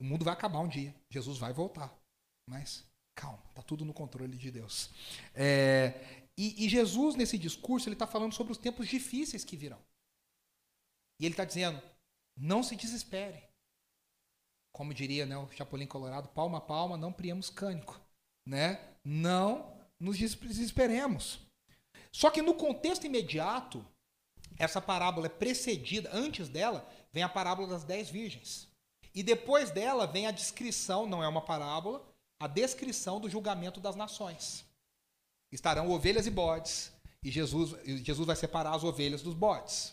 O 0.00 0.04
mundo 0.04 0.24
vai 0.24 0.34
acabar 0.34 0.60
um 0.60 0.68
dia. 0.68 0.94
Jesus 1.10 1.38
vai 1.38 1.52
voltar. 1.52 1.92
Mas 2.48 2.84
calma, 3.14 3.42
está 3.50 3.62
tudo 3.62 3.84
no 3.84 3.92
controle 3.92 4.36
de 4.36 4.50
Deus. 4.50 4.90
É, 5.34 6.21
e, 6.36 6.64
e, 6.64 6.68
Jesus, 6.68 7.14
nesse 7.14 7.36
discurso, 7.36 7.88
ele 7.88 7.94
está 7.94 8.06
falando 8.06 8.32
sobre 8.32 8.52
os 8.52 8.58
tempos 8.58 8.88
difíceis 8.88 9.44
que 9.44 9.56
virão. 9.56 9.78
E 11.20 11.26
ele 11.26 11.34
está 11.34 11.44
dizendo: 11.44 11.80
não 12.36 12.62
se 12.62 12.74
desespere. 12.74 13.42
Como 14.72 14.94
diria 14.94 15.26
né, 15.26 15.36
o 15.36 15.50
Chapolin 15.52 15.86
Colorado, 15.86 16.28
palma 16.28 16.58
a 16.58 16.60
palma, 16.60 16.96
não 16.96 17.12
priemos 17.12 17.50
cânico. 17.50 18.00
Né? 18.46 18.80
Não 19.04 19.78
nos 20.00 20.18
desesperemos. 20.18 21.38
Só 22.10 22.30
que 22.30 22.42
no 22.42 22.54
contexto 22.54 23.04
imediato, 23.04 23.86
essa 24.58 24.80
parábola 24.80 25.26
é 25.26 25.30
precedida, 25.30 26.10
antes 26.12 26.48
dela, 26.48 26.88
vem 27.12 27.22
a 27.22 27.28
parábola 27.28 27.68
das 27.68 27.84
dez 27.84 28.08
virgens. 28.08 28.68
E 29.14 29.22
depois 29.22 29.70
dela 29.70 30.06
vem 30.06 30.26
a 30.26 30.30
descrição, 30.30 31.06
não 31.06 31.22
é 31.22 31.28
uma 31.28 31.42
parábola, 31.42 32.04
a 32.40 32.46
descrição 32.46 33.20
do 33.20 33.28
julgamento 33.28 33.78
das 33.78 33.94
nações. 33.94 34.64
Estarão 35.52 35.90
ovelhas 35.90 36.26
e 36.26 36.30
bodes, 36.30 36.90
e 37.22 37.30
Jesus, 37.30 37.76
Jesus 38.02 38.26
vai 38.26 38.34
separar 38.34 38.74
as 38.74 38.82
ovelhas 38.82 39.22
dos 39.22 39.34
bodes. 39.34 39.92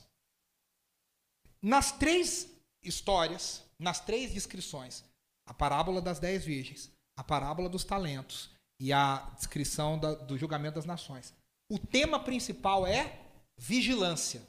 Nas 1.62 1.92
três 1.92 2.50
histórias, 2.82 3.64
nas 3.78 4.00
três 4.00 4.34
descrições, 4.34 5.04
a 5.46 5.54
parábola 5.54 6.02
das 6.02 6.18
dez 6.18 6.46
virgens, 6.46 6.92
a 7.18 7.24
parábola 7.24 7.68
dos 7.68 7.84
talentos 7.84 8.50
e 8.80 8.94
a 8.94 9.30
descrição 9.36 10.00
da, 10.00 10.16
do 10.16 10.38
julgamento 10.38 10.76
das 10.76 10.86
nações. 10.86 11.34
O 11.70 11.78
tema 11.78 12.24
principal 12.24 12.88
é 12.88 13.20
vigilância. 13.58 14.42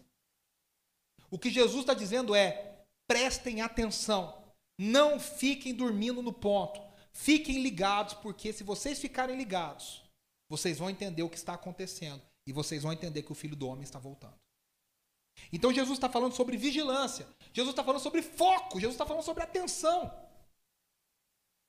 O 1.31 1.39
que 1.39 1.51
Jesus 1.51 1.81
está 1.81 1.93
dizendo 1.93 2.35
é: 2.35 2.85
prestem 3.09 3.61
atenção, 3.61 4.43
não 4.79 5.19
fiquem 5.19 5.75
dormindo 5.75 6.23
no 6.23 6.33
ponto, 6.33 6.81
fiquem 7.13 7.63
ligados, 7.63 8.15
porque 8.15 8.53
se 8.53 8.63
vocês 8.63 8.99
ficarem 9.01 9.37
ligados, 9.37 10.03
vocês 10.51 10.79
vão 10.79 10.91
entender 10.91 11.23
o 11.23 11.31
que 11.31 11.37
está 11.37 11.55
acontecendo 11.55 12.21
e 12.45 12.53
vocês 12.53 12.83
vão 12.83 12.93
entender 12.93 13.23
que 13.23 13.31
o 13.31 13.37
filho 13.37 13.55
do 13.55 13.69
homem 13.69 13.85
está 13.85 14.01
voltando. 14.01 14.35
Então 15.53 15.73
Jesus 15.73 15.97
está 15.97 16.09
falando 16.09 16.35
sobre 16.35 16.57
vigilância, 16.57 17.27
Jesus 17.53 17.73
está 17.73 17.85
falando 17.85 18.03
sobre 18.03 18.21
foco, 18.21 18.81
Jesus 18.81 18.95
está 18.95 19.07
falando 19.07 19.23
sobre 19.23 19.45
atenção. 19.45 20.13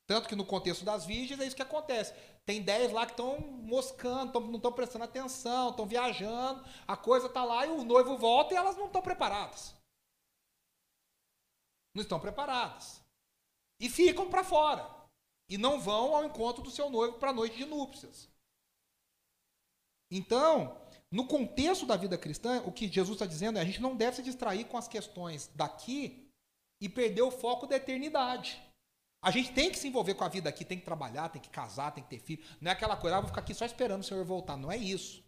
Tanto 0.07 0.27
que 0.27 0.35
no 0.35 0.43
contexto 0.43 0.83
das 0.83 1.05
virgens 1.05 1.39
é 1.39 1.45
isso 1.45 1.55
que 1.55 1.61
acontece. 1.61 2.13
Tem 2.43 2.61
10 2.61 2.91
lá 2.91 3.05
que 3.05 3.13
estão 3.13 3.39
moscando, 3.39 4.33
tão, 4.33 4.41
não 4.41 4.55
estão 4.55 4.73
prestando 4.73 5.05
atenção, 5.05 5.69
estão 5.69 5.85
viajando, 5.85 6.65
a 6.87 6.97
coisa 6.97 7.27
está 7.27 7.45
lá 7.45 7.65
e 7.65 7.69
o 7.69 7.83
noivo 7.83 8.17
volta 8.17 8.53
e 8.53 8.57
elas 8.57 8.75
não 8.75 8.87
estão 8.87 9.01
preparadas. 9.01 9.75
Não 11.93 12.01
estão 12.01 12.19
preparadas. 12.19 13.01
E 13.79 13.89
ficam 13.89 14.27
para 14.29 14.43
fora. 14.43 14.89
E 15.47 15.57
não 15.57 15.79
vão 15.79 16.15
ao 16.15 16.25
encontro 16.25 16.63
do 16.63 16.71
seu 16.71 16.89
noivo 16.89 17.19
para 17.19 17.29
a 17.29 17.33
noite 17.33 17.57
de 17.57 17.65
núpcias. 17.65 18.31
Então, 20.11 20.77
no 21.09 21.25
contexto 21.25 21.85
da 21.85 21.95
vida 21.95 22.17
cristã, 22.17 22.61
o 22.65 22.71
que 22.71 22.87
Jesus 22.87 23.15
está 23.15 23.25
dizendo 23.25 23.57
é 23.57 23.61
a 23.61 23.65
gente 23.65 23.81
não 23.81 23.95
deve 23.95 24.17
se 24.17 24.23
distrair 24.23 24.65
com 24.65 24.77
as 24.77 24.87
questões 24.87 25.49
daqui 25.55 26.27
e 26.81 26.89
perder 26.89 27.21
o 27.21 27.31
foco 27.31 27.65
da 27.65 27.77
eternidade. 27.77 28.61
A 29.23 29.29
gente 29.29 29.53
tem 29.53 29.71
que 29.71 29.77
se 29.77 29.87
envolver 29.87 30.15
com 30.15 30.23
a 30.23 30.29
vida 30.29 30.49
aqui, 30.49 30.65
tem 30.65 30.79
que 30.79 30.85
trabalhar, 30.85 31.29
tem 31.29 31.41
que 31.41 31.49
casar, 31.49 31.91
tem 31.91 32.03
que 32.03 32.09
ter 32.09 32.19
filho. 32.19 32.43
Não 32.59 32.69
é 32.69 32.73
aquela 32.73 32.97
coisa, 32.97 33.17
ah, 33.17 33.19
vou 33.21 33.29
ficar 33.29 33.41
aqui 33.41 33.53
só 33.53 33.65
esperando 33.65 34.01
o 34.01 34.03
Senhor 34.03 34.25
voltar. 34.25 34.57
Não 34.57 34.71
é 34.71 34.77
isso. 34.77 35.23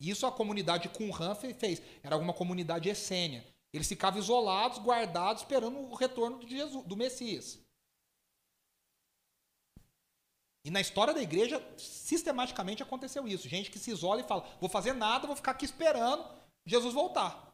Isso 0.00 0.26
a 0.26 0.32
comunidade 0.32 0.88
Qumran 0.88 1.34
fez. 1.34 1.82
Era 2.02 2.14
alguma 2.16 2.32
comunidade 2.32 2.88
essênia. 2.88 3.46
Eles 3.72 3.86
ficavam 3.86 4.18
isolados, 4.18 4.78
guardados, 4.78 5.42
esperando 5.42 5.78
o 5.78 5.94
retorno 5.94 6.40
de 6.40 6.56
Jesus, 6.56 6.84
do 6.84 6.96
Messias. 6.96 7.61
E 10.64 10.70
na 10.70 10.80
história 10.80 11.12
da 11.12 11.20
igreja, 11.20 11.60
sistematicamente 11.76 12.82
aconteceu 12.82 13.26
isso. 13.26 13.48
Gente 13.48 13.70
que 13.70 13.78
se 13.78 13.90
isola 13.90 14.20
e 14.20 14.24
fala: 14.24 14.46
vou 14.60 14.70
fazer 14.70 14.92
nada, 14.92 15.26
vou 15.26 15.36
ficar 15.36 15.52
aqui 15.52 15.64
esperando 15.64 16.24
Jesus 16.64 16.94
voltar. 16.94 17.52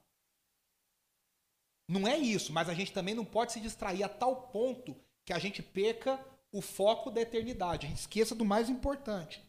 Não 1.88 2.06
é 2.06 2.18
isso, 2.18 2.52
mas 2.52 2.68
a 2.68 2.74
gente 2.74 2.92
também 2.92 3.14
não 3.14 3.24
pode 3.24 3.52
se 3.52 3.60
distrair 3.60 4.02
a 4.02 4.08
tal 4.08 4.48
ponto 4.48 4.94
que 5.24 5.32
a 5.32 5.38
gente 5.38 5.62
perca 5.62 6.22
o 6.52 6.60
foco 6.60 7.10
da 7.10 7.20
eternidade, 7.20 7.86
a 7.86 7.88
gente 7.88 7.98
esqueça 7.98 8.34
do 8.34 8.44
mais 8.44 8.68
importante. 8.68 9.42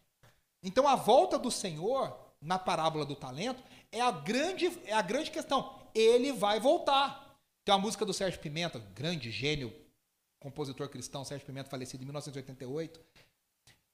Então 0.63 0.87
a 0.87 0.95
volta 0.95 1.37
do 1.37 1.51
Senhor 1.51 2.17
na 2.41 2.57
parábola 2.57 3.05
do 3.05 3.15
talento 3.15 3.61
é 3.91 3.99
a 3.99 4.11
grande 4.11 4.67
é 4.85 4.93
a 4.93 5.01
grande 5.01 5.31
questão. 5.31 5.77
Ele 5.93 6.31
vai 6.31 6.59
voltar. 6.59 7.37
Tem 7.65 7.75
a 7.75 7.77
música 7.77 8.05
do 8.05 8.13
Sérgio 8.13 8.39
Pimenta, 8.39 8.79
grande 8.79 9.31
gênio, 9.31 9.73
compositor 10.39 10.87
cristão, 10.89 11.25
Sérgio 11.25 11.45
Pimenta, 11.45 11.69
falecido 11.69 12.03
em 12.03 12.05
1988. 12.05 12.99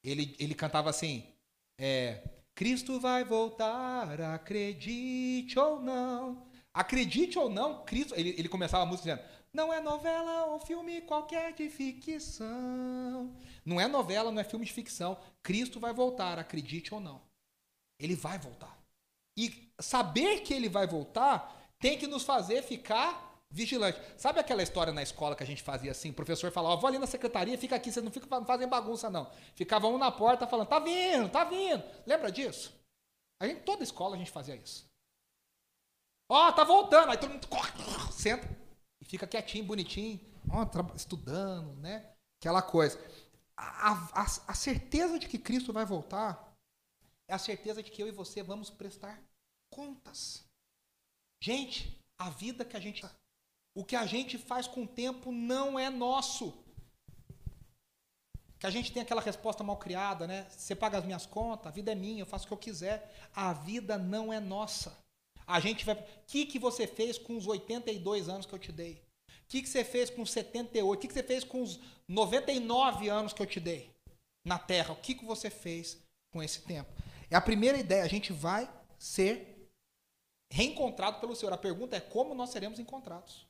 Ele, 0.06 0.36
ele 0.40 0.54
cantava 0.54 0.90
assim: 0.90 1.24
é, 1.80 2.22
Cristo 2.54 3.00
vai 3.00 3.24
voltar, 3.24 4.22
acredite 4.22 5.58
ou 5.58 5.82
não. 5.82 6.46
Acredite 6.74 7.40
ou 7.40 7.50
não, 7.50 7.84
Cristo. 7.84 8.14
Ele, 8.16 8.36
ele 8.38 8.48
começava 8.48 8.84
a 8.84 8.86
música 8.86 9.16
dizendo: 9.16 9.28
não 9.54 9.74
é 9.74 9.80
novela 9.80 10.48
ou 10.48 10.60
filme 10.60 11.02
qualquer 11.02 11.54
de 11.54 11.70
ficção. 11.70 13.34
Não 13.66 13.80
é 13.80 13.88
novela, 13.88 14.32
não 14.32 14.42
é 14.42 14.44
filme 14.44 14.66
de 14.66 14.74
ficção. 14.74 15.18
Cristo 15.42 15.80
vai 15.80 15.94
voltar, 15.94 16.38
acredite 16.38 16.94
ou 16.94 17.00
não. 17.00 17.22
Ele 17.98 18.16
vai 18.16 18.38
voltar. 18.38 18.78
E 19.38 19.72
saber 19.80 20.42
que 20.42 20.54
ele 20.54 20.70
vai 20.70 20.86
voltar 20.86 21.66
tem 21.80 21.98
que 21.98 22.08
nos 22.08 22.24
fazer 22.24 22.64
ficar 22.64 23.25
vigilante. 23.50 24.00
Sabe 24.18 24.40
aquela 24.40 24.64
história 24.64 24.92
na 24.92 25.04
escola 25.04 25.36
que 25.36 25.44
a 25.44 25.48
gente 25.48 25.64
fazia 25.64 25.92
assim? 25.92 26.10
O 26.10 26.14
professor 26.14 26.52
falava, 26.52 26.76
vou 26.76 26.88
ali 26.88 27.00
na 27.00 27.08
secretaria, 27.08 27.58
fica 27.58 27.76
aqui, 27.76 27.92
vocês 27.92 28.04
não 28.04 28.12
ficam 28.12 28.46
fazendo 28.46 28.70
bagunça, 28.70 29.10
não. 29.10 29.32
Ficava 29.56 29.88
um 29.88 29.98
na 29.98 30.12
porta 30.12 30.48
falando, 30.48 30.68
tá 30.68 30.80
vindo, 30.80 31.30
tá 31.30 31.44
vindo. 31.44 31.84
Lembra 32.06 32.32
disso? 32.32 32.74
A 33.40 33.48
gente, 33.48 33.62
toda 33.62 33.84
escola 33.84 34.16
a 34.16 34.18
gente 34.18 34.32
fazia 34.32 34.56
isso. 34.56 34.90
Ó, 36.30 36.52
tá 36.52 36.64
voltando. 36.64 37.12
Aí 37.12 37.18
todo 37.18 37.32
mundo 37.32 37.48
corre, 37.48 37.72
senta 38.12 38.48
e 39.02 39.06
fica 39.06 39.28
quietinho, 39.28 39.66
bonitinho, 39.66 40.20
ó, 40.50 40.66
estudando, 40.96 41.76
né? 41.76 42.14
Aquela 42.40 42.62
coisa. 42.62 43.00
A, 43.58 44.22
a, 44.22 44.24
a 44.24 44.54
certeza 44.54 45.18
de 45.18 45.28
que 45.28 45.38
Cristo 45.38 45.72
vai 45.72 45.86
voltar 45.86 46.54
é 47.28 47.34
a 47.34 47.40
certeza 47.40 47.82
de 47.82 47.90
que 47.90 48.02
eu 48.02 48.08
e 48.08 48.12
você 48.12 48.44
vamos 48.44 48.70
prestar 48.70 49.22
contas. 49.72 50.46
Gente, 51.42 52.04
a 52.18 52.30
vida 52.30 52.66
que 52.66 52.78
a 52.78 52.80
gente. 52.80 53.06
O 53.76 53.84
que 53.84 53.96
a 53.96 54.06
gente 54.06 54.38
faz 54.38 54.68
com 54.68 54.84
o 54.84 54.88
tempo 54.88 55.34
não 55.34 55.78
é 55.78 55.90
nosso. 55.90 56.54
Que 58.58 58.66
a 58.66 58.70
gente 58.70 58.92
tem 58.92 59.02
aquela 59.02 59.22
resposta 59.22 59.66
mal 59.66 59.76
criada, 59.76 60.26
né? 60.26 60.48
Você 60.50 60.74
paga 60.74 60.98
as 60.98 61.06
minhas 61.06 61.26
contas, 61.26 61.68
a 61.68 61.72
vida 61.72 61.92
é 61.92 61.96
minha, 61.96 62.22
eu 62.22 62.26
faço 62.26 62.46
o 62.46 62.48
que 62.48 62.54
eu 62.54 62.58
quiser. 62.58 63.14
A 63.36 63.52
vida 63.52 63.98
não 63.98 64.32
é 64.32 64.40
nossa. 64.40 64.98
A 65.46 65.60
gente 65.60 65.84
vai. 65.84 65.96
O 65.96 66.04
que, 66.26 66.46
que 66.46 66.58
você 66.58 66.88
fez 66.88 67.18
com 67.18 67.36
os 67.36 67.46
82 67.46 68.30
anos 68.30 68.46
que 68.46 68.54
eu 68.54 68.60
te 68.60 68.72
dei? 68.72 69.04
O 69.30 69.48
que, 69.50 69.62
que 69.62 69.68
você 69.68 69.84
fez 69.84 70.10
com 70.10 70.22
os 70.22 70.32
78? 70.32 70.88
O 70.88 70.98
que, 70.98 71.08
que 71.10 71.14
você 71.14 71.22
fez 71.22 71.44
com 71.44 71.62
os 71.62 71.78
99 72.08 73.10
anos 73.10 73.34
que 73.34 73.42
eu 73.42 73.46
te 73.46 73.60
dei 73.60 73.94
na 74.46 74.58
Terra? 74.58 74.94
O 74.94 75.02
que, 75.02 75.16
que 75.16 75.26
você 75.26 75.50
fez 75.50 76.02
com 76.32 76.42
esse 76.42 76.62
tempo? 76.62 76.90
É 77.30 77.36
a 77.36 77.42
primeira 77.42 77.78
ideia. 77.78 78.04
A 78.04 78.08
gente 78.08 78.32
vai 78.32 78.72
ser 78.98 79.70
reencontrado 80.52 81.20
pelo 81.20 81.36
Senhor. 81.36 81.52
A 81.52 81.58
pergunta 81.58 81.98
é 81.98 82.00
como 82.00 82.34
nós 82.34 82.52
seremos 82.52 82.80
encontrados? 82.80 83.46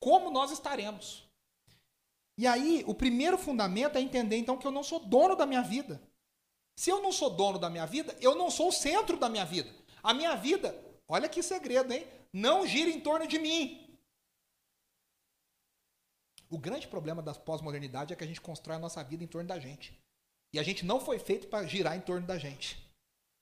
Como 0.00 0.30
nós 0.30 0.50
estaremos? 0.50 1.28
E 2.36 2.46
aí, 2.46 2.84
o 2.86 2.94
primeiro 2.94 3.36
fundamento 3.36 3.96
é 3.96 4.00
entender 4.00 4.36
então 4.36 4.56
que 4.56 4.66
eu 4.66 4.70
não 4.70 4.84
sou 4.84 5.00
dono 5.00 5.34
da 5.34 5.44
minha 5.44 5.62
vida. 5.62 6.00
Se 6.76 6.90
eu 6.90 7.02
não 7.02 7.10
sou 7.10 7.28
dono 7.30 7.58
da 7.58 7.68
minha 7.68 7.84
vida, 7.86 8.16
eu 8.20 8.36
não 8.36 8.50
sou 8.50 8.68
o 8.68 8.72
centro 8.72 9.16
da 9.16 9.28
minha 9.28 9.44
vida. 9.44 9.68
A 10.02 10.14
minha 10.14 10.36
vida, 10.36 10.72
olha 11.08 11.28
que 11.28 11.42
segredo, 11.42 11.92
hein? 11.92 12.06
Não 12.32 12.64
gira 12.64 12.88
em 12.88 13.00
torno 13.00 13.26
de 13.26 13.38
mim. 13.38 13.98
O 16.48 16.56
grande 16.56 16.86
problema 16.86 17.20
da 17.20 17.34
pós-modernidade 17.34 18.12
é 18.12 18.16
que 18.16 18.22
a 18.22 18.26
gente 18.26 18.40
constrói 18.40 18.76
a 18.76 18.80
nossa 18.80 19.02
vida 19.02 19.24
em 19.24 19.26
torno 19.26 19.48
da 19.48 19.58
gente. 19.58 19.98
E 20.52 20.58
a 20.58 20.62
gente 20.62 20.84
não 20.84 21.00
foi 21.00 21.18
feito 21.18 21.48
para 21.48 21.66
girar 21.66 21.96
em 21.96 22.00
torno 22.00 22.26
da 22.26 22.38
gente. 22.38 22.88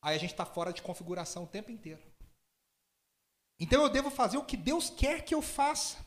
Aí 0.03 0.17
a 0.17 0.19
gente 0.19 0.33
está 0.33 0.47
fora 0.47 0.73
de 0.73 0.81
configuração 0.81 1.45
o 1.45 1.47
tempo 1.47 1.71
inteiro. 1.71 2.03
Então 3.61 3.83
eu 3.83 3.91
devo 3.91 4.11
fazer 4.11 4.39
o 4.39 4.45
que 4.45 4.57
Deus 4.57 4.89
quer 4.89 5.25
que 5.25 5.35
eu 5.35 5.43
faça. 5.43 6.06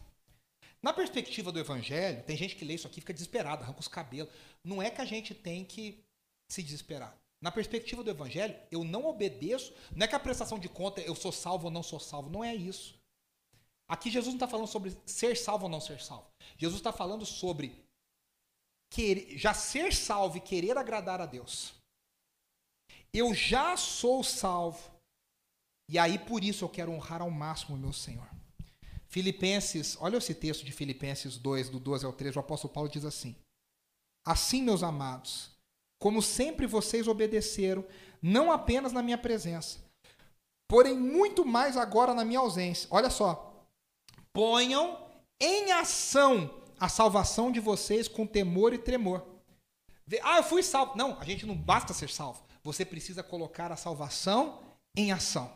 Na 0.81 0.93
perspectiva 0.93 1.51
do 1.51 1.59
evangelho, 1.59 2.23
tem 2.23 2.37
gente 2.37 2.55
que 2.55 2.63
lê 2.63 2.75
isso 2.75 2.87
aqui 2.87 3.01
fica 3.01 3.13
desesperado, 3.13 3.63
arranca 3.63 3.79
os 3.79 3.87
cabelos. 3.87 4.31
Não 4.63 4.81
é 4.81 4.89
que 4.89 5.01
a 5.01 5.05
gente 5.05 5.33
tem 5.33 5.65
que 5.65 6.03
se 6.49 6.63
desesperar. 6.63 7.15
Na 7.41 7.51
perspectiva 7.51 8.03
do 8.03 8.09
evangelho, 8.09 8.55
eu 8.71 8.83
não 8.83 9.05
obedeço, 9.05 9.73
não 9.95 10.05
é 10.05 10.07
que 10.07 10.15
a 10.15 10.19
prestação 10.19 10.59
de 10.59 10.67
conta 10.67 11.01
eu 11.01 11.15
sou 11.15 11.31
salvo 11.31 11.65
ou 11.65 11.71
não 11.71 11.83
sou 11.83 11.99
salvo, 11.99 12.29
não 12.29 12.43
é 12.43 12.53
isso. 12.53 12.99
Aqui 13.87 14.11
Jesus 14.11 14.33
não 14.33 14.37
está 14.37 14.47
falando 14.47 14.67
sobre 14.67 14.95
ser 15.05 15.35
salvo 15.35 15.63
ou 15.65 15.69
não 15.69 15.81
ser 15.81 16.01
salvo. 16.01 16.27
Jesus 16.57 16.79
está 16.79 16.91
falando 16.91 17.25
sobre 17.25 17.83
querer, 18.89 19.37
já 19.37 19.53
ser 19.53 19.93
salvo 19.93 20.37
e 20.37 20.41
querer 20.41 20.77
agradar 20.77 21.21
a 21.21 21.25
Deus. 21.25 21.73
Eu 23.13 23.33
já 23.33 23.75
sou 23.75 24.23
salvo, 24.23 24.91
e 25.89 25.97
aí 25.97 26.19
por 26.19 26.43
isso 26.43 26.63
eu 26.63 26.69
quero 26.69 26.91
honrar 26.91 27.21
ao 27.21 27.31
máximo 27.31 27.75
o 27.75 27.79
meu 27.79 27.93
Senhor. 27.93 28.29
Filipenses, 29.09 29.97
olha 29.99 30.17
esse 30.17 30.35
texto 30.35 30.63
de 30.63 30.71
Filipenses 30.71 31.35
2, 31.37 31.69
do 31.69 31.79
12 31.79 32.05
ao 32.05 32.13
13, 32.13 32.37
o 32.37 32.41
apóstolo 32.41 32.71
Paulo 32.71 32.87
diz 32.87 33.03
assim: 33.03 33.35
Assim, 34.23 34.61
meus 34.61 34.83
amados, 34.83 35.49
como 35.97 36.21
sempre 36.21 36.67
vocês 36.67 37.07
obedeceram, 37.07 37.83
não 38.21 38.51
apenas 38.51 38.93
na 38.93 39.01
minha 39.01 39.17
presença, 39.17 39.79
porém 40.67 40.95
muito 40.95 41.43
mais 41.43 41.75
agora 41.75 42.13
na 42.13 42.23
minha 42.23 42.39
ausência. 42.39 42.87
Olha 42.91 43.09
só. 43.09 43.47
Ponham 44.31 45.09
em 45.41 45.71
ação 45.71 46.61
a 46.79 46.87
salvação 46.87 47.51
de 47.51 47.59
vocês 47.59 48.07
com 48.07 48.27
temor 48.27 48.73
e 48.73 48.77
tremor. 48.77 49.25
Ah, 50.21 50.37
eu 50.37 50.43
fui 50.43 50.61
salvo. 50.61 50.95
Não, 50.95 51.19
a 51.19 51.25
gente 51.25 51.47
não 51.47 51.55
basta 51.55 51.95
ser 51.95 52.09
salvo. 52.11 52.43
Você 52.63 52.85
precisa 52.85 53.23
colocar 53.23 53.71
a 53.71 53.75
salvação 53.75 54.61
em 54.95 55.11
ação 55.11 55.51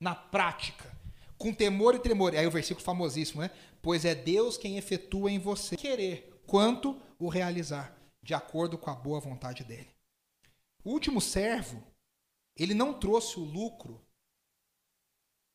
na 0.00 0.16
prática, 0.16 0.97
com 1.38 1.54
temor 1.54 1.94
e 1.94 2.00
tremor. 2.00 2.34
Aí 2.34 2.46
o 2.46 2.50
versículo 2.50 2.84
famosíssimo, 2.84 3.40
né? 3.40 3.50
Pois 3.80 4.04
é 4.04 4.14
Deus 4.14 4.58
quem 4.58 4.76
efetua 4.76 5.30
em 5.30 5.38
você 5.38 5.76
querer, 5.76 6.42
quanto 6.46 7.00
o 7.18 7.28
realizar, 7.28 7.96
de 8.22 8.34
acordo 8.34 8.76
com 8.76 8.90
a 8.90 8.94
boa 8.94 9.20
vontade 9.20 9.64
dele. 9.64 9.88
O 10.84 10.90
último 10.90 11.20
servo, 11.20 11.82
ele 12.56 12.74
não 12.74 12.92
trouxe 12.92 13.38
o 13.38 13.44
lucro 13.44 14.04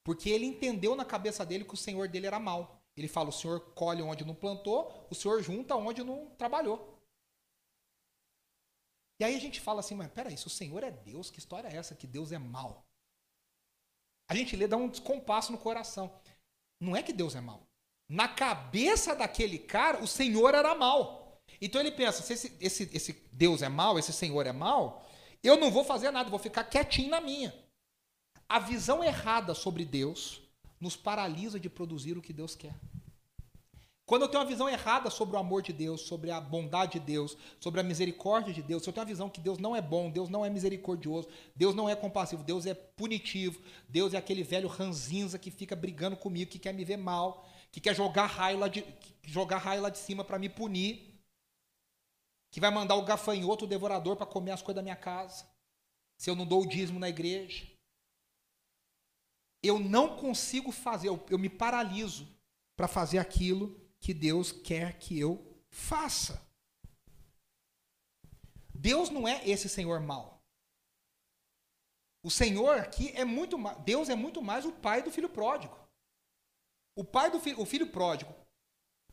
porque 0.03 0.29
ele 0.29 0.45
entendeu 0.45 0.95
na 0.95 1.05
cabeça 1.05 1.45
dele 1.45 1.63
que 1.63 1.73
o 1.73 1.77
senhor 1.77 2.07
dele 2.07 2.27
era 2.27 2.39
mau. 2.39 2.81
Ele 2.95 3.07
fala: 3.07 3.29
o 3.29 3.33
senhor 3.33 3.59
colhe 3.73 4.01
onde 4.01 4.25
não 4.25 4.35
plantou, 4.35 5.07
o 5.09 5.15
senhor 5.15 5.41
junta 5.41 5.75
onde 5.75 6.03
não 6.03 6.29
trabalhou. 6.31 6.99
E 9.19 9.23
aí 9.23 9.35
a 9.35 9.39
gente 9.39 9.61
fala 9.61 9.79
assim: 9.79 9.95
mas 9.95 10.11
peraí, 10.11 10.37
se 10.37 10.47
o 10.47 10.49
senhor 10.49 10.83
é 10.83 10.91
Deus, 10.91 11.31
que 11.31 11.39
história 11.39 11.67
é 11.67 11.75
essa 11.75 11.95
que 11.95 12.05
Deus 12.05 12.31
é 12.31 12.37
mau? 12.37 12.85
A 14.33 14.35
gente 14.35 14.55
lê, 14.55 14.67
dá 14.67 14.75
um 14.75 14.89
descompasso 14.89 15.51
no 15.51 15.59
coração. 15.59 16.11
Não 16.81 16.95
é 16.95 17.03
que 17.03 17.13
Deus 17.13 17.35
é 17.35 17.41
mau. 17.41 17.61
Na 18.09 18.27
cabeça 18.27 19.15
daquele 19.15 19.59
cara, 19.59 20.03
o 20.03 20.07
Senhor 20.07 20.55
era 20.55 20.73
mau. 20.73 21.39
Então 21.61 21.79
ele 21.79 21.91
pensa: 21.91 22.23
se 22.23 22.33
esse, 22.33 22.57
esse, 22.59 22.89
esse 22.91 23.13
Deus 23.31 23.61
é 23.61 23.69
mau, 23.69 23.99
esse 23.99 24.11
Senhor 24.11 24.47
é 24.47 24.51
mau, 24.51 25.07
eu 25.43 25.55
não 25.57 25.69
vou 25.69 25.83
fazer 25.83 26.09
nada, 26.09 26.31
vou 26.31 26.39
ficar 26.39 26.63
quietinho 26.63 27.11
na 27.11 27.21
minha. 27.21 27.53
A 28.49 28.57
visão 28.57 29.03
errada 29.03 29.53
sobre 29.53 29.85
Deus 29.85 30.41
nos 30.79 30.95
paralisa 30.95 31.59
de 31.59 31.69
produzir 31.69 32.17
o 32.17 32.21
que 32.21 32.33
Deus 32.33 32.55
quer. 32.55 32.73
Quando 34.05 34.23
eu 34.23 34.27
tenho 34.27 34.43
uma 34.43 34.49
visão 34.49 34.67
errada 34.67 35.09
sobre 35.09 35.35
o 35.35 35.39
amor 35.39 35.61
de 35.61 35.71
Deus, 35.71 36.01
sobre 36.01 36.29
a 36.29 36.41
bondade 36.41 36.93
de 36.93 36.99
Deus, 36.99 37.37
sobre 37.59 37.79
a 37.79 37.83
misericórdia 37.83 38.53
de 38.53 38.61
Deus, 38.61 38.83
se 38.83 38.89
eu 38.89 38.93
tenho 38.93 39.05
uma 39.05 39.09
visão 39.09 39.29
que 39.29 39.39
Deus 39.39 39.57
não 39.57 39.73
é 39.73 39.81
bom, 39.81 40.11
Deus 40.11 40.27
não 40.27 40.45
é 40.45 40.49
misericordioso, 40.49 41.29
Deus 41.55 41.73
não 41.73 41.87
é 41.87 41.95
compassivo, 41.95 42.43
Deus 42.43 42.65
é 42.65 42.73
punitivo, 42.73 43.61
Deus 43.87 44.13
é 44.13 44.17
aquele 44.17 44.43
velho 44.43 44.67
ranzinza 44.67 45.39
que 45.39 45.49
fica 45.49 45.73
brigando 45.73 46.17
comigo, 46.17 46.51
que 46.51 46.59
quer 46.59 46.73
me 46.73 46.83
ver 46.83 46.97
mal, 46.97 47.47
que 47.71 47.79
quer 47.79 47.95
jogar 47.95 48.25
raio 48.25 48.59
lá 48.59 48.67
de, 48.67 48.85
jogar 49.23 49.59
raio 49.59 49.81
lá 49.81 49.89
de 49.89 49.97
cima 49.97 50.23
para 50.23 50.37
me 50.37 50.49
punir, 50.49 51.17
que 52.51 52.59
vai 52.59 52.69
mandar 52.69 52.95
o 52.95 53.05
gafanhoto, 53.05 53.63
o 53.63 53.67
devorador, 53.67 54.17
para 54.17 54.25
comer 54.25 54.51
as 54.51 54.61
coisas 54.61 54.75
da 54.75 54.83
minha 54.83 54.97
casa, 54.97 55.45
se 56.17 56.29
eu 56.29 56.35
não 56.35 56.45
dou 56.45 56.63
o 56.63 56.67
dízimo 56.67 56.99
na 56.99 57.07
igreja. 57.07 57.65
Eu 59.63 59.79
não 59.79 60.17
consigo 60.17 60.73
fazer, 60.73 61.07
eu, 61.07 61.25
eu 61.29 61.39
me 61.39 61.47
paraliso 61.47 62.27
para 62.75 62.89
fazer 62.89 63.17
aquilo 63.17 63.81
que 64.03 64.13
Deus 64.13 64.51
quer 64.51 64.99
que 64.99 65.17
eu 65.17 65.41
faça. 65.69 66.45
Deus 68.75 69.09
não 69.09 69.25
é 69.25 69.47
esse 69.47 69.69
Senhor 69.69 70.01
mau. 70.01 70.43
O 72.21 72.29
Senhor 72.29 72.79
aqui 72.79 73.13
é 73.15 73.23
muito 73.23 73.57
mais, 73.57 73.77
Deus 73.83 74.09
é 74.09 74.15
muito 74.15 74.41
mais 74.41 74.65
o 74.65 74.73
pai 74.73 75.01
do 75.01 75.09
filho 75.09 75.29
pródigo. 75.29 75.73
O 76.97 77.05
pai 77.05 77.31
do 77.31 77.39
filho, 77.39 77.61
o 77.61 77.65
filho 77.65 77.89
pródigo. 77.89 78.35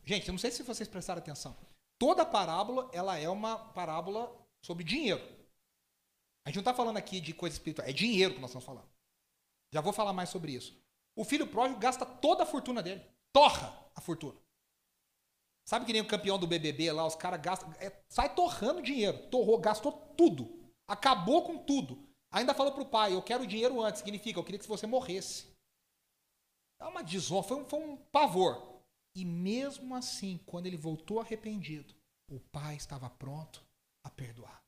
Gente, 0.03 0.27
eu 0.27 0.33
não 0.33 0.39
sei 0.39 0.51
se 0.51 0.61
vocês 0.61 0.89
prestaram 0.89 1.19
atenção. 1.21 1.57
Toda 1.97 2.25
parábola, 2.25 2.89
ela 2.91 3.17
é 3.17 3.29
uma 3.29 3.57
parábola 3.69 4.29
sobre 4.61 4.83
dinheiro. 4.83 5.21
A 6.45 6.49
gente 6.49 6.57
não 6.57 6.61
está 6.61 6.73
falando 6.73 6.97
aqui 6.97 7.21
de 7.21 7.33
coisa 7.33 7.55
espiritual, 7.55 7.87
é 7.87 7.93
dinheiro 7.93 8.33
que 8.33 8.41
nós 8.41 8.49
estamos 8.49 8.65
falando. 8.65 8.89
Já 9.73 9.79
vou 9.79 9.93
falar 9.93 10.11
mais 10.11 10.27
sobre 10.27 10.51
isso. 10.51 10.77
O 11.15 11.23
filho 11.23 11.47
pródigo 11.47 11.79
gasta 11.79 12.05
toda 12.05 12.43
a 12.43 12.45
fortuna 12.45 12.83
dele. 12.83 13.05
Torra 13.31 13.89
a 13.95 14.01
fortuna. 14.01 14.40
Sabe 15.65 15.85
que 15.85 15.93
nem 15.93 16.01
o 16.01 16.07
campeão 16.07 16.37
do 16.37 16.47
BBB 16.47 16.91
lá, 16.91 17.05
os 17.05 17.15
caras 17.15 17.41
gastam. 17.41 17.71
É, 17.79 17.91
sai 18.09 18.33
torrando 18.33 18.81
dinheiro. 18.81 19.29
Torrou, 19.29 19.59
gastou 19.59 19.91
tudo. 19.91 20.71
Acabou 20.87 21.43
com 21.43 21.57
tudo. 21.57 22.07
Ainda 22.31 22.53
falou 22.53 22.73
pro 22.73 22.85
pai: 22.85 23.13
Eu 23.13 23.21
quero 23.21 23.47
dinheiro 23.47 23.81
antes. 23.81 23.99
Significa, 23.99 24.39
eu 24.39 24.43
queria 24.43 24.59
que 24.59 24.67
você 24.67 24.87
morresse. 24.87 25.51
É 26.79 26.85
uma 26.85 27.03
desonra, 27.03 27.43
foi 27.43 27.57
um, 27.57 27.65
foi 27.65 27.79
um 27.79 27.97
pavor. 27.97 28.81
E 29.15 29.23
mesmo 29.23 29.95
assim, 29.95 30.39
quando 30.45 30.65
ele 30.65 30.77
voltou 30.77 31.19
arrependido, 31.19 31.93
o 32.29 32.39
pai 32.39 32.75
estava 32.75 33.09
pronto 33.09 33.63
a 34.03 34.09
perdoar. 34.09 34.61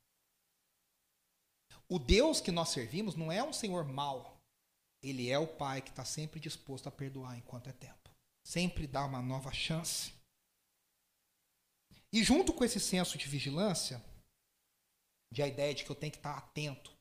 O 1.89 1.99
Deus 1.99 2.41
que 2.41 2.51
nós 2.51 2.69
servimos 2.69 3.15
não 3.15 3.31
é 3.31 3.43
um 3.43 3.53
Senhor 3.53 3.85
mau. 3.85 4.41
Ele 5.01 5.29
é 5.29 5.37
o 5.37 5.45
Pai 5.45 5.81
que 5.81 5.89
está 5.89 6.05
sempre 6.05 6.39
disposto 6.39 6.87
a 6.87 6.91
perdoar 6.91 7.37
enquanto 7.37 7.69
é 7.69 7.73
tempo. 7.73 8.09
Sempre 8.43 8.87
dá 8.87 9.05
uma 9.05 9.21
nova 9.21 9.51
chance. 9.51 10.13
E 12.13 12.23
junto 12.23 12.53
com 12.53 12.63
esse 12.63 12.79
senso 12.79 13.17
de 13.17 13.27
vigilância, 13.27 13.99
de 15.31 15.41
a 15.41 15.47
ideia 15.47 15.73
de 15.73 15.83
que 15.83 15.89
eu 15.89 15.95
tenho 15.95 16.11
que 16.11 16.19
estar 16.19 16.37
atento, 16.37 16.95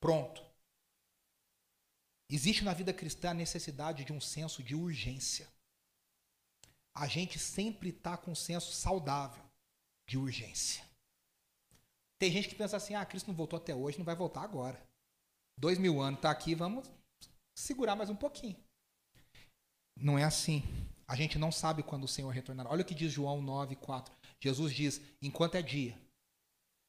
pronto, 0.00 0.44
existe 2.28 2.64
na 2.64 2.74
vida 2.74 2.92
cristã 2.92 3.30
a 3.30 3.34
necessidade 3.34 4.04
de 4.04 4.12
um 4.12 4.20
senso 4.20 4.60
de 4.60 4.74
urgência. 4.74 5.48
a 6.92 7.06
gente 7.06 7.38
sempre 7.38 7.90
está 7.90 8.16
com 8.16 8.32
um 8.32 8.34
senso 8.34 8.72
saudável 8.72 9.44
de 10.08 10.18
urgência. 10.18 10.84
Tem 12.18 12.32
gente 12.32 12.48
que 12.48 12.56
pensa 12.56 12.76
assim: 12.76 12.96
ah, 12.96 13.06
Cristo 13.06 13.28
não 13.28 13.36
voltou 13.36 13.56
até 13.56 13.72
hoje, 13.72 13.98
não 13.98 14.04
vai 14.04 14.16
voltar 14.16 14.42
agora. 14.42 14.84
Dois 15.56 15.78
mil 15.78 16.00
anos, 16.00 16.18
está 16.18 16.32
aqui, 16.32 16.56
vamos 16.56 16.90
segurar 17.56 17.94
mais 17.94 18.10
um 18.10 18.16
pouquinho. 18.16 18.56
Não 19.96 20.18
é 20.18 20.24
assim. 20.24 20.64
A 21.06 21.14
gente 21.14 21.38
não 21.38 21.52
sabe 21.52 21.84
quando 21.84 22.04
o 22.04 22.08
Senhor 22.08 22.30
retornará. 22.30 22.68
Olha 22.68 22.82
o 22.82 22.84
que 22.84 22.94
diz 22.94 23.12
João 23.12 23.40
9, 23.40 23.76
4. 23.76 24.17
Jesus 24.40 24.74
diz: 24.74 25.00
enquanto 25.20 25.56
é 25.56 25.62
dia, 25.62 25.98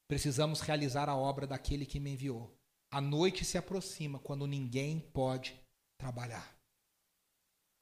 precisamos 0.08 0.60
realizar 0.60 1.08
a 1.08 1.16
obra 1.16 1.46
daquele 1.46 1.86
que 1.86 2.00
me 2.00 2.10
enviou. 2.10 2.54
A 2.92 3.00
noite 3.00 3.44
se 3.44 3.56
aproxima 3.56 4.18
quando 4.18 4.46
ninguém 4.46 5.00
pode 5.12 5.58
trabalhar. 5.98 6.56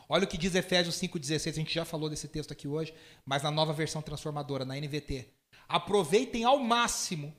Olha 0.08 0.24
o 0.24 0.28
que 0.28 0.38
diz 0.38 0.54
Efésios 0.54 0.96
5,16. 0.96 1.50
A 1.50 1.52
gente 1.52 1.74
já 1.74 1.84
falou 1.84 2.08
desse 2.08 2.28
texto 2.28 2.52
aqui 2.52 2.66
hoje, 2.66 2.94
mas 3.24 3.42
na 3.42 3.50
nova 3.50 3.72
versão 3.72 4.00
transformadora, 4.00 4.64
na 4.64 4.74
NVT. 4.74 5.28
Aproveitem 5.68 6.44
ao 6.44 6.58
máximo 6.58 7.34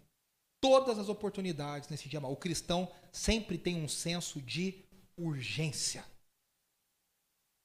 todas 0.61 0.99
as 0.99 1.09
oportunidades 1.09 1.89
nesse 1.89 2.07
dia 2.07 2.19
mal. 2.19 2.31
O 2.31 2.37
cristão 2.37 2.91
sempre 3.11 3.57
tem 3.57 3.75
um 3.75 3.87
senso 3.87 4.41
de 4.41 4.83
urgência. 5.17 6.05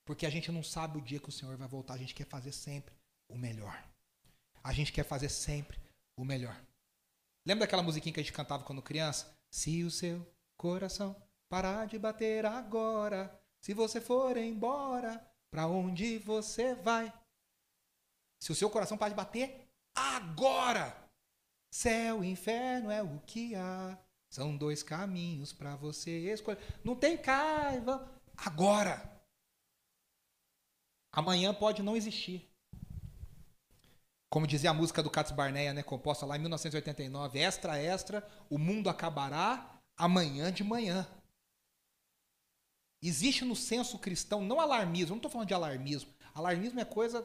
Porque 0.07 0.27
a 0.27 0.31
gente 0.31 0.51
não 0.51 0.63
sabe 0.63 0.99
o 0.99 1.03
dia 1.03 1.21
que 1.21 1.29
o 1.29 1.33
Senhor 1.33 1.57
vai 1.57 1.69
voltar. 1.69 1.95
A 1.95 1.99
gente 1.99 2.15
quer 2.15 2.27
fazer 2.27 2.53
sempre 2.53 2.95
o 3.29 3.37
melhor. 3.37 3.83
A 4.65 4.73
gente 4.73 4.93
quer 4.93 5.05
fazer 5.05 5.29
sempre 5.29 5.79
o 6.17 6.25
melhor. 6.25 6.59
Lembra 7.47 7.67
daquela 7.67 7.83
musiquinha 7.83 8.15
que 8.15 8.21
a 8.21 8.23
gente 8.23 8.33
cantava 8.33 8.65
quando 8.65 8.81
criança? 8.81 9.37
Se 9.51 9.85
o 9.85 9.91
seu 9.91 10.27
coração 10.57 11.15
parar 11.51 11.87
de 11.87 11.99
bater 11.99 12.47
agora, 12.47 13.39
se 13.61 13.75
você 13.75 14.01
for 14.01 14.39
embora, 14.39 15.23
para 15.51 15.67
onde 15.67 16.19
você 16.19 16.75
vai? 16.75 17.13
Se 18.41 18.51
o 18.51 18.55
seu 18.55 18.71
coração 18.71 18.97
parar 18.97 19.11
de 19.11 19.17
bater 19.17 19.69
agora, 19.95 20.97
céu 21.71 22.25
e 22.25 22.31
inferno 22.31 22.91
é 22.91 23.03
o 23.03 23.21
que 23.21 23.55
há. 23.55 23.99
São 24.31 24.57
dois 24.57 24.83
caminhos 24.83 25.53
para 25.53 25.77
você 25.77 26.33
escolher. 26.33 26.59
Não 26.83 26.97
tem 26.97 27.17
caiva. 27.17 28.11
Agora. 28.37 29.23
Amanhã 31.13 31.55
pode 31.55 31.83
não 31.83 31.97
existir. 31.97 32.51
Como 34.35 34.49
dizia 34.49 34.71
a 34.71 34.75
música 34.75 35.01
do 35.01 35.09
Cats 35.09 35.31
Barneia, 35.31 35.73
né, 35.73 35.81
composta 35.81 36.27
lá 36.27 36.35
em 36.35 36.41
1989, 36.41 37.39
extra, 37.39 37.81
extra, 37.81 38.29
o 38.51 38.59
mundo 38.59 38.91
acabará 38.91 39.81
amanhã 39.97 40.53
de 40.53 40.65
manhã. 40.65 41.09
Existe 43.01 43.45
no 43.45 43.55
senso 43.55 43.97
cristão, 43.97 44.43
não 44.43 44.59
alarmismo, 44.59 45.11
não 45.11 45.19
estou 45.19 45.31
falando 45.31 45.47
de 45.47 45.55
alarmismo. 45.55 46.13
Alarmismo 46.35 46.81
é 46.81 46.85
coisa 46.85 47.25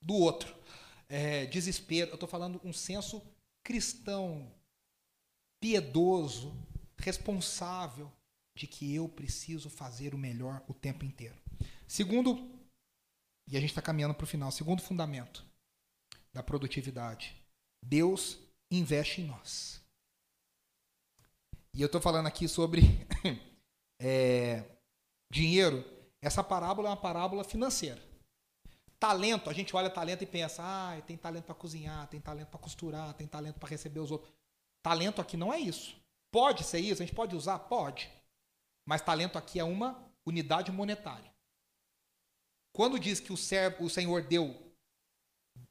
do 0.00 0.14
outro. 0.14 0.54
É, 1.08 1.46
desespero, 1.46 2.10
eu 2.10 2.14
estou 2.14 2.28
falando 2.28 2.60
um 2.62 2.72
senso 2.72 3.20
cristão, 3.64 4.48
piedoso, 5.60 6.56
responsável 6.96 8.08
de 8.56 8.68
que 8.68 8.94
eu 8.94 9.08
preciso 9.08 9.68
fazer 9.68 10.14
o 10.14 10.18
melhor 10.18 10.62
o 10.68 10.74
tempo 10.74 11.04
inteiro. 11.04 11.34
Segundo, 11.88 12.48
e 13.48 13.56
a 13.56 13.60
gente 13.60 13.70
está 13.70 13.82
caminhando 13.82 14.14
para 14.14 14.22
o 14.22 14.28
final, 14.28 14.52
segundo 14.52 14.80
fundamento 14.80 15.44
da 16.36 16.42
produtividade, 16.42 17.34
Deus 17.82 18.38
investe 18.70 19.22
em 19.22 19.24
nós. 19.24 19.80
E 21.72 21.80
eu 21.80 21.86
estou 21.86 21.98
falando 21.98 22.26
aqui 22.26 22.46
sobre 22.46 22.82
é, 23.98 24.62
dinheiro, 25.32 25.82
essa 26.20 26.44
parábola 26.44 26.88
é 26.88 26.90
uma 26.90 26.96
parábola 26.96 27.42
financeira. 27.42 28.02
Talento, 29.00 29.48
a 29.48 29.54
gente 29.54 29.74
olha 29.74 29.88
talento 29.88 30.24
e 30.24 30.26
pensa, 30.26 30.62
ah, 30.62 31.00
tem 31.06 31.16
talento 31.16 31.44
para 31.44 31.54
cozinhar, 31.54 32.06
tem 32.08 32.20
talento 32.20 32.48
para 32.48 32.60
costurar, 32.60 33.14
tem 33.14 33.26
talento 33.26 33.58
para 33.58 33.70
receber 33.70 34.00
os 34.00 34.10
outros. 34.10 34.30
Talento 34.82 35.22
aqui 35.22 35.38
não 35.38 35.50
é 35.50 35.58
isso. 35.58 35.96
Pode 36.30 36.64
ser 36.64 36.80
isso, 36.80 37.02
a 37.02 37.06
gente 37.06 37.14
pode 37.14 37.34
usar? 37.34 37.60
Pode. 37.60 38.12
Mas 38.84 39.00
talento 39.00 39.38
aqui 39.38 39.58
é 39.58 39.64
uma 39.64 40.06
unidade 40.26 40.70
monetária. 40.70 41.32
Quando 42.74 43.00
diz 43.00 43.20
que 43.20 43.32
o, 43.32 43.38
servo, 43.38 43.86
o 43.86 43.90
Senhor 43.90 44.20
deu 44.20 44.65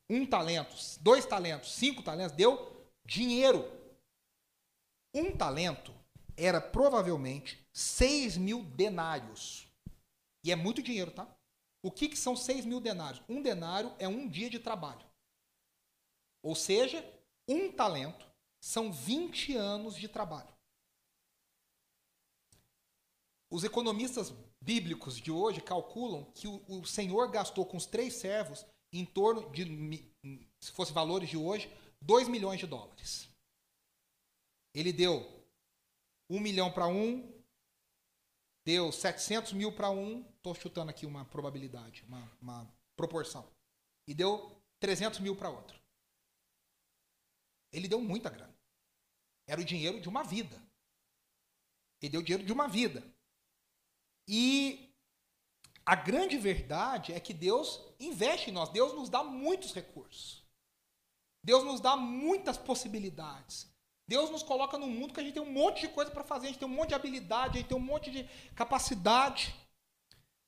um 0.10 0.26
talento, 0.26 0.76
dois 1.02 1.26
talentos, 1.26 1.74
cinco 1.74 2.04
talentos, 2.04 2.36
deu 2.36 2.76
dinheiro. 3.06 3.72
Um 5.14 5.36
talento 5.36 5.94
era 6.38 6.60
provavelmente 6.60 7.66
6 7.72 8.38
mil 8.38 8.64
denários. 8.64 9.68
E 10.44 10.52
é 10.52 10.56
muito 10.56 10.82
dinheiro, 10.82 11.12
tá? 11.12 11.28
O 11.82 11.92
que, 11.92 12.10
que 12.10 12.18
são 12.18 12.36
6 12.36 12.66
mil 12.66 12.80
denários? 12.80 13.24
Um 13.30 13.42
denário 13.42 13.94
é 14.00 14.08
um 14.08 14.28
dia 14.28 14.50
de 14.50 14.60
trabalho. 14.60 15.06
Ou 16.42 16.56
seja, 16.56 17.04
um 17.48 17.72
talento 17.72 18.26
são 18.60 18.92
20 18.92 19.56
anos 19.56 19.96
de 19.96 20.08
trabalho. 20.08 20.54
Os 23.50 23.64
economistas 23.64 24.34
bíblicos 24.60 25.18
de 25.18 25.32
hoje 25.32 25.62
calculam 25.62 26.26
que 26.34 26.48
o, 26.48 26.64
o 26.68 26.86
Senhor 26.86 27.30
gastou 27.30 27.66
com 27.66 27.78
os 27.78 27.86
três 27.86 28.16
servos 28.16 28.66
em 29.00 29.06
torno 29.06 29.50
de, 29.52 29.66
se 30.60 30.72
fosse 30.72 30.94
valores 30.94 31.30
de 31.30 31.38
hoje, 31.38 31.70
2 32.02 32.28
milhões 32.28 32.60
de 32.60 32.68
dólares. 32.68 33.30
Ele 34.74 34.94
deu 34.94 35.46
um 36.30 36.40
milhão 36.40 36.72
para 36.72 36.88
um, 36.88 37.34
deu 38.66 38.92
700 38.92 39.54
mil 39.54 39.72
para 39.72 39.90
um, 39.90 40.22
estou 40.38 40.56
chutando 40.56 40.90
aqui 40.90 41.06
uma 41.06 41.26
probabilidade, 41.26 42.04
uma, 42.08 42.32
uma 42.42 42.74
proporção, 42.96 43.50
e 44.08 44.14
deu 44.14 44.62
300 44.80 45.20
mil 45.20 45.36
para 45.36 45.50
outro. 45.50 45.80
Ele 47.72 47.88
deu 47.88 48.00
muita 48.00 48.30
grana. 48.30 48.56
Era 49.48 49.62
o 49.62 49.66
dinheiro 49.66 50.00
de 50.00 50.08
uma 50.08 50.24
vida. 50.24 50.62
Ele 52.02 52.12
deu 52.12 52.22
dinheiro 52.22 52.46
de 52.46 52.54
uma 52.54 52.68
vida. 52.68 53.04
E 54.28 54.85
a 55.86 55.96
grande 55.96 56.38
verdade 56.38 57.14
é 57.14 57.20
que 57.20 57.34
Deus 57.34 57.80
investe 58.00 58.50
em 58.50 58.54
nós, 58.54 58.70
Deus 58.70 58.94
nos 58.94 59.10
dá 59.10 59.24
muitos 59.24 59.74
recursos. 59.74 60.44
Deus 61.44 61.64
nos 61.64 61.80
dá 61.80 61.96
muitas 61.96 62.58
possibilidades. 62.58 63.72
Deus 64.08 64.32
nos 64.32 64.42
coloca 64.42 64.78
num 64.78 64.90
mundo 64.90 65.14
que 65.14 65.20
a 65.20 65.24
gente 65.24 65.34
tem 65.34 65.44
um 65.44 65.52
monte 65.52 65.82
de 65.82 65.90
coisa 65.90 66.10
para 66.10 66.24
fazer, 66.24 66.48
a 66.48 66.50
gente 66.50 66.60
tem 66.60 66.68
um 66.68 66.72
monte 66.72 66.90
de 66.90 66.96
habilidade, 66.96 67.58
a 67.58 67.62
gente 67.62 67.68
tem 67.68 67.78
um 67.78 67.82
monte 67.82 68.10
de 68.10 68.24
capacidade. 68.56 69.56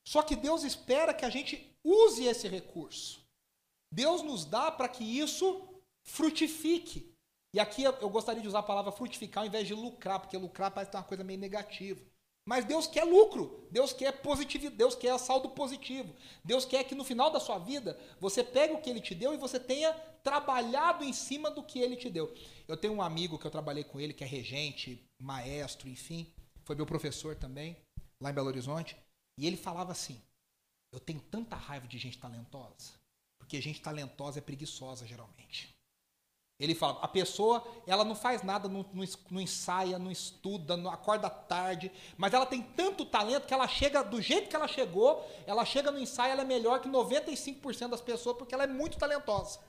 Só 0.07 0.23
que 0.23 0.35
Deus 0.35 0.63
espera 0.63 1.13
que 1.13 1.25
a 1.25 1.29
gente 1.29 1.77
use 1.83 2.25
esse 2.25 2.47
recurso. 2.47 3.23
Deus 3.91 4.23
nos 4.23 4.43
dá 4.43 4.71
para 4.71 4.89
que 4.89 5.03
isso 5.03 5.67
frutifique. 6.01 7.15
E 7.53 7.59
aqui 7.59 7.83
eu 7.83 8.09
gostaria 8.09 8.41
de 8.41 8.47
usar 8.47 8.59
a 8.59 8.63
palavra 8.63 8.91
frutificar 8.91 9.43
ao 9.43 9.47
invés 9.47 9.67
de 9.67 9.73
lucrar, 9.73 10.19
porque 10.19 10.37
lucrar 10.37 10.71
parece 10.71 10.95
uma 10.95 11.03
coisa 11.03 11.23
meio 11.23 11.39
negativa. 11.39 12.01
Mas 12.47 12.63
Deus 12.63 12.87
quer 12.87 13.03
lucro, 13.03 13.67
Deus 13.69 13.91
quer 13.91 14.21
positivo, 14.21 14.69
Deus 14.69 14.95
quer 14.95 15.19
saldo 15.19 15.49
positivo. 15.49 16.15
Deus 16.45 16.63
quer 16.63 16.85
que 16.85 16.95
no 16.95 17.03
final 17.03 17.29
da 17.29 17.41
sua 17.41 17.59
vida 17.59 17.99
você 18.21 18.41
pegue 18.41 18.73
o 18.73 18.79
que 18.79 18.89
ele 18.89 19.01
te 19.01 19.13
deu 19.13 19.33
e 19.33 19.37
você 19.37 19.59
tenha 19.59 19.91
trabalhado 20.23 21.03
em 21.03 21.11
cima 21.11 21.51
do 21.51 21.61
que 21.61 21.77
ele 21.77 21.97
te 21.97 22.09
deu. 22.09 22.33
Eu 22.65 22.77
tenho 22.77 22.93
um 22.93 23.01
amigo 23.01 23.37
que 23.37 23.45
eu 23.45 23.51
trabalhei 23.51 23.83
com 23.83 23.99
ele, 23.99 24.13
que 24.13 24.23
é 24.23 24.27
regente, 24.27 25.05
maestro, 25.21 25.89
enfim, 25.89 26.33
foi 26.63 26.73
meu 26.73 26.85
professor 26.85 27.35
também, 27.35 27.75
lá 28.23 28.31
em 28.31 28.33
Belo 28.33 28.47
Horizonte, 28.47 28.95
e 29.37 29.45
ele 29.45 29.57
falava 29.57 29.91
assim: 29.91 30.21
Eu 30.93 31.01
tenho 31.01 31.19
tanta 31.19 31.57
raiva 31.57 31.85
de 31.85 31.97
gente 31.97 32.17
talentosa, 32.17 32.93
porque 33.37 33.59
gente 33.59 33.81
talentosa 33.81 34.39
é 34.39 34.41
preguiçosa 34.41 35.05
geralmente. 35.05 35.76
Ele 36.59 36.73
fala, 36.73 36.99
a 37.01 37.07
pessoa, 37.07 37.63
ela 37.85 38.03
não 38.03 38.15
faz 38.15 38.41
nada, 38.41 38.67
não, 38.67 38.83
não, 38.91 39.05
não, 39.29 39.41
ensaia, 39.41 39.99
não 39.99 40.09
estuda, 40.09 40.75
não 40.75 40.89
acorda 40.89 41.29
tarde, 41.29 41.91
mas 42.17 42.33
ela 42.33 42.47
tem 42.47 42.63
tanto 42.63 43.05
talento 43.05 43.45
que 43.45 43.53
ela 43.53 43.67
chega 43.67 44.03
do 44.03 44.19
jeito 44.19 44.49
que 44.49 44.55
ela 44.55 44.67
chegou, 44.67 45.23
ela 45.45 45.63
chega 45.63 45.91
no 45.91 45.99
ensaio, 45.99 46.31
ela 46.31 46.41
é 46.41 46.45
melhor 46.45 46.81
que 46.81 46.89
95% 46.89 47.89
das 47.89 48.01
pessoas, 48.01 48.37
porque 48.37 48.55
ela 48.55 48.63
é 48.63 48.67
muito 48.67 48.97
talentosa. 48.97 49.59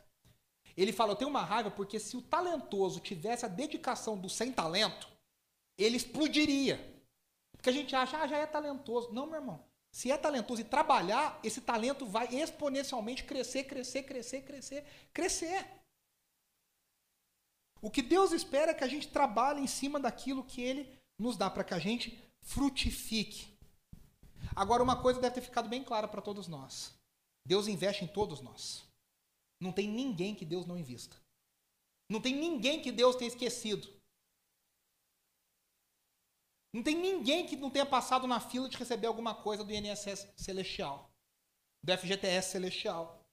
Ele 0.75 0.93
fala, 0.93 1.13
eu 1.13 1.17
tenho 1.17 1.31
uma 1.31 1.43
raiva 1.45 1.71
porque 1.71 1.99
se 1.99 2.17
o 2.17 2.23
talentoso 2.23 3.01
tivesse 3.01 3.45
a 3.45 3.49
dedicação 3.49 4.17
do 4.17 4.29
sem 4.31 4.51
talento, 4.51 5.09
ele 5.77 5.97
explodiria. 5.97 7.03
Porque 7.53 7.69
a 7.69 7.73
gente 7.73 7.95
acha, 7.95 8.17
ah, 8.17 8.27
já 8.27 8.39
é 8.39 8.47
talentoso. 8.47 9.13
Não, 9.13 9.27
meu 9.27 9.41
irmão. 9.41 9.65
Se 9.91 10.11
é 10.11 10.17
talentoso 10.17 10.61
e 10.61 10.65
trabalhar, 10.65 11.41
esse 11.43 11.61
talento 11.61 12.07
vai 12.07 12.29
exponencialmente 12.35 13.25
crescer, 13.25 13.65
crescer, 13.65 14.05
crescer, 14.05 14.43
crescer, 14.43 14.85
crescer. 15.13 15.67
O 17.81 17.91
que 17.91 18.03
Deus 18.03 18.33
espera 18.33 18.73
é 18.73 18.75
que 18.75 18.85
a 18.85 18.89
gente 18.89 19.09
trabalhe 19.09 19.61
em 19.61 19.67
cima 19.67 20.01
daquilo 20.01 20.45
que 20.45 20.61
Ele 20.61 20.99
nos 21.19 21.37
dá, 21.37 21.49
para 21.49 21.65
que 21.65 21.75
a 21.75 21.79
gente 21.79 22.19
frutifique. 22.43 23.57
Agora, 24.55 24.83
uma 24.83 25.01
coisa 25.01 25.21
deve 25.21 25.37
ter 25.37 25.43
ficado 25.43 25.69
bem 25.69 25.85
clara 25.85 26.09
para 26.09 26.23
todos 26.23 26.49
nós: 26.49 26.95
Deus 27.47 27.69
investe 27.69 28.05
em 28.05 28.09
todos 28.09 28.41
nós. 28.41 28.87
Não 29.61 29.73
tem 29.73 29.89
ninguém 29.89 30.35
que 30.35 30.45
Deus 30.45 30.67
não 30.67 30.79
invista. 30.79 31.17
Não 32.11 32.21
tem 32.21 32.35
ninguém 32.35 32.81
que 32.81 32.91
Deus 32.91 33.17
tenha 33.17 33.29
esquecido. 33.29 33.89
Não 36.73 36.83
tem 36.83 36.97
ninguém 36.97 37.47
que 37.47 37.57
não 37.57 37.71
tenha 37.71 37.87
passado 37.87 38.27
na 38.27 38.41
fila 38.41 38.69
de 38.69 38.77
receber 38.77 39.07
alguma 39.07 39.35
coisa 39.35 39.65
do 39.65 39.73
INSS 39.73 40.29
celestial, 40.37 41.11
do 41.83 41.97
FGTS 41.97 42.51
celestial. 42.51 43.25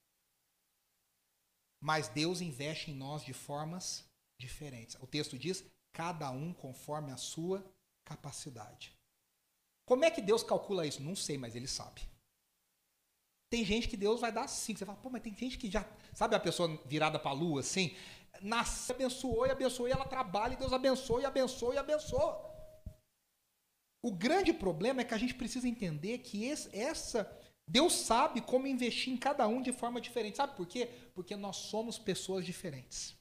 mas 1.80 2.08
Deus 2.08 2.40
investe 2.40 2.90
em 2.90 2.94
nós 2.94 3.22
de 3.22 3.32
formas 3.32 4.04
diferentes. 4.38 4.96
O 5.00 5.06
texto 5.06 5.38
diz: 5.38 5.64
cada 5.92 6.30
um 6.30 6.52
conforme 6.52 7.12
a 7.12 7.16
sua 7.16 7.64
capacidade. 8.04 8.96
Como 9.84 10.04
é 10.04 10.10
que 10.10 10.20
Deus 10.20 10.42
calcula 10.42 10.86
isso? 10.86 11.02
Não 11.02 11.14
sei, 11.14 11.38
mas 11.38 11.54
ele 11.54 11.68
sabe. 11.68 12.02
Tem 13.48 13.64
gente 13.64 13.88
que 13.88 13.96
Deus 13.96 14.20
vai 14.20 14.32
dar 14.32 14.48
cinco. 14.48 14.78
Você 14.78 14.84
fala, 14.84 14.98
pô, 14.98 15.08
mas 15.08 15.22
tem 15.22 15.34
gente 15.34 15.56
que 15.56 15.70
já. 15.70 15.88
Sabe 16.12 16.34
a 16.34 16.40
pessoa 16.40 16.80
virada 16.86 17.18
para 17.18 17.30
a 17.30 17.34
lua 17.34 17.60
assim? 17.60 17.96
Nasce, 18.42 18.92
abençoou 18.92 19.46
e 19.46 19.50
abençoou, 19.50 19.88
e 19.88 19.92
ela 19.92 20.04
trabalha, 20.04 20.54
e 20.54 20.56
Deus 20.56 20.72
abençoa 20.72 21.22
e 21.22 21.24
abençoa 21.24 21.74
e 21.74 21.78
abençoa. 21.78 22.46
O 24.02 24.12
grande 24.12 24.52
problema 24.52 25.00
é 25.00 25.04
que 25.04 25.14
a 25.14 25.18
gente 25.18 25.34
precisa 25.34 25.68
entender 25.68 26.18
que 26.18 26.44
esse, 26.44 26.76
essa. 26.76 27.30
Deus 27.68 27.94
sabe 27.94 28.40
como 28.40 28.66
investir 28.66 29.12
em 29.12 29.16
cada 29.16 29.48
um 29.48 29.60
de 29.60 29.72
forma 29.72 30.00
diferente. 30.00 30.36
Sabe 30.36 30.54
por 30.56 30.66
quê? 30.66 30.86
Porque 31.14 31.34
nós 31.34 31.56
somos 31.56 31.98
pessoas 31.98 32.44
diferentes. 32.44 33.15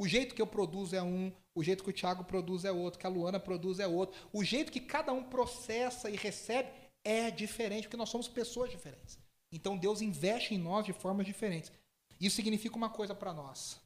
O 0.00 0.08
jeito 0.08 0.34
que 0.34 0.40
eu 0.40 0.46
produzo 0.46 0.96
é 0.96 1.02
um, 1.02 1.30
o 1.54 1.62
jeito 1.62 1.84
que 1.84 1.90
o 1.90 1.92
Tiago 1.92 2.24
produz 2.24 2.64
é 2.64 2.72
outro, 2.72 2.98
que 2.98 3.06
a 3.06 3.10
Luana 3.10 3.38
produz 3.38 3.78
é 3.78 3.86
outro. 3.86 4.18
O 4.32 4.42
jeito 4.42 4.72
que 4.72 4.80
cada 4.80 5.12
um 5.12 5.22
processa 5.22 6.08
e 6.08 6.16
recebe 6.16 6.70
é 7.04 7.30
diferente, 7.30 7.82
porque 7.82 7.98
nós 7.98 8.08
somos 8.08 8.26
pessoas 8.26 8.70
diferentes. 8.70 9.18
Então 9.52 9.76
Deus 9.76 10.00
investe 10.00 10.54
em 10.54 10.58
nós 10.58 10.86
de 10.86 10.94
formas 10.94 11.26
diferentes. 11.26 11.70
Isso 12.18 12.36
significa 12.36 12.76
uma 12.76 12.88
coisa 12.88 13.14
para 13.14 13.34
nós. 13.34 13.78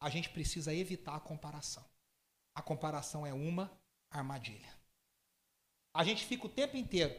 A 0.00 0.08
gente 0.08 0.30
precisa 0.30 0.74
evitar 0.74 1.14
a 1.14 1.20
comparação. 1.20 1.84
A 2.54 2.62
comparação 2.62 3.26
é 3.26 3.34
uma 3.34 3.70
armadilha. 4.10 4.72
A 5.92 6.02
gente 6.02 6.24
fica 6.24 6.46
o 6.46 6.50
tempo 6.50 6.78
inteiro. 6.78 7.14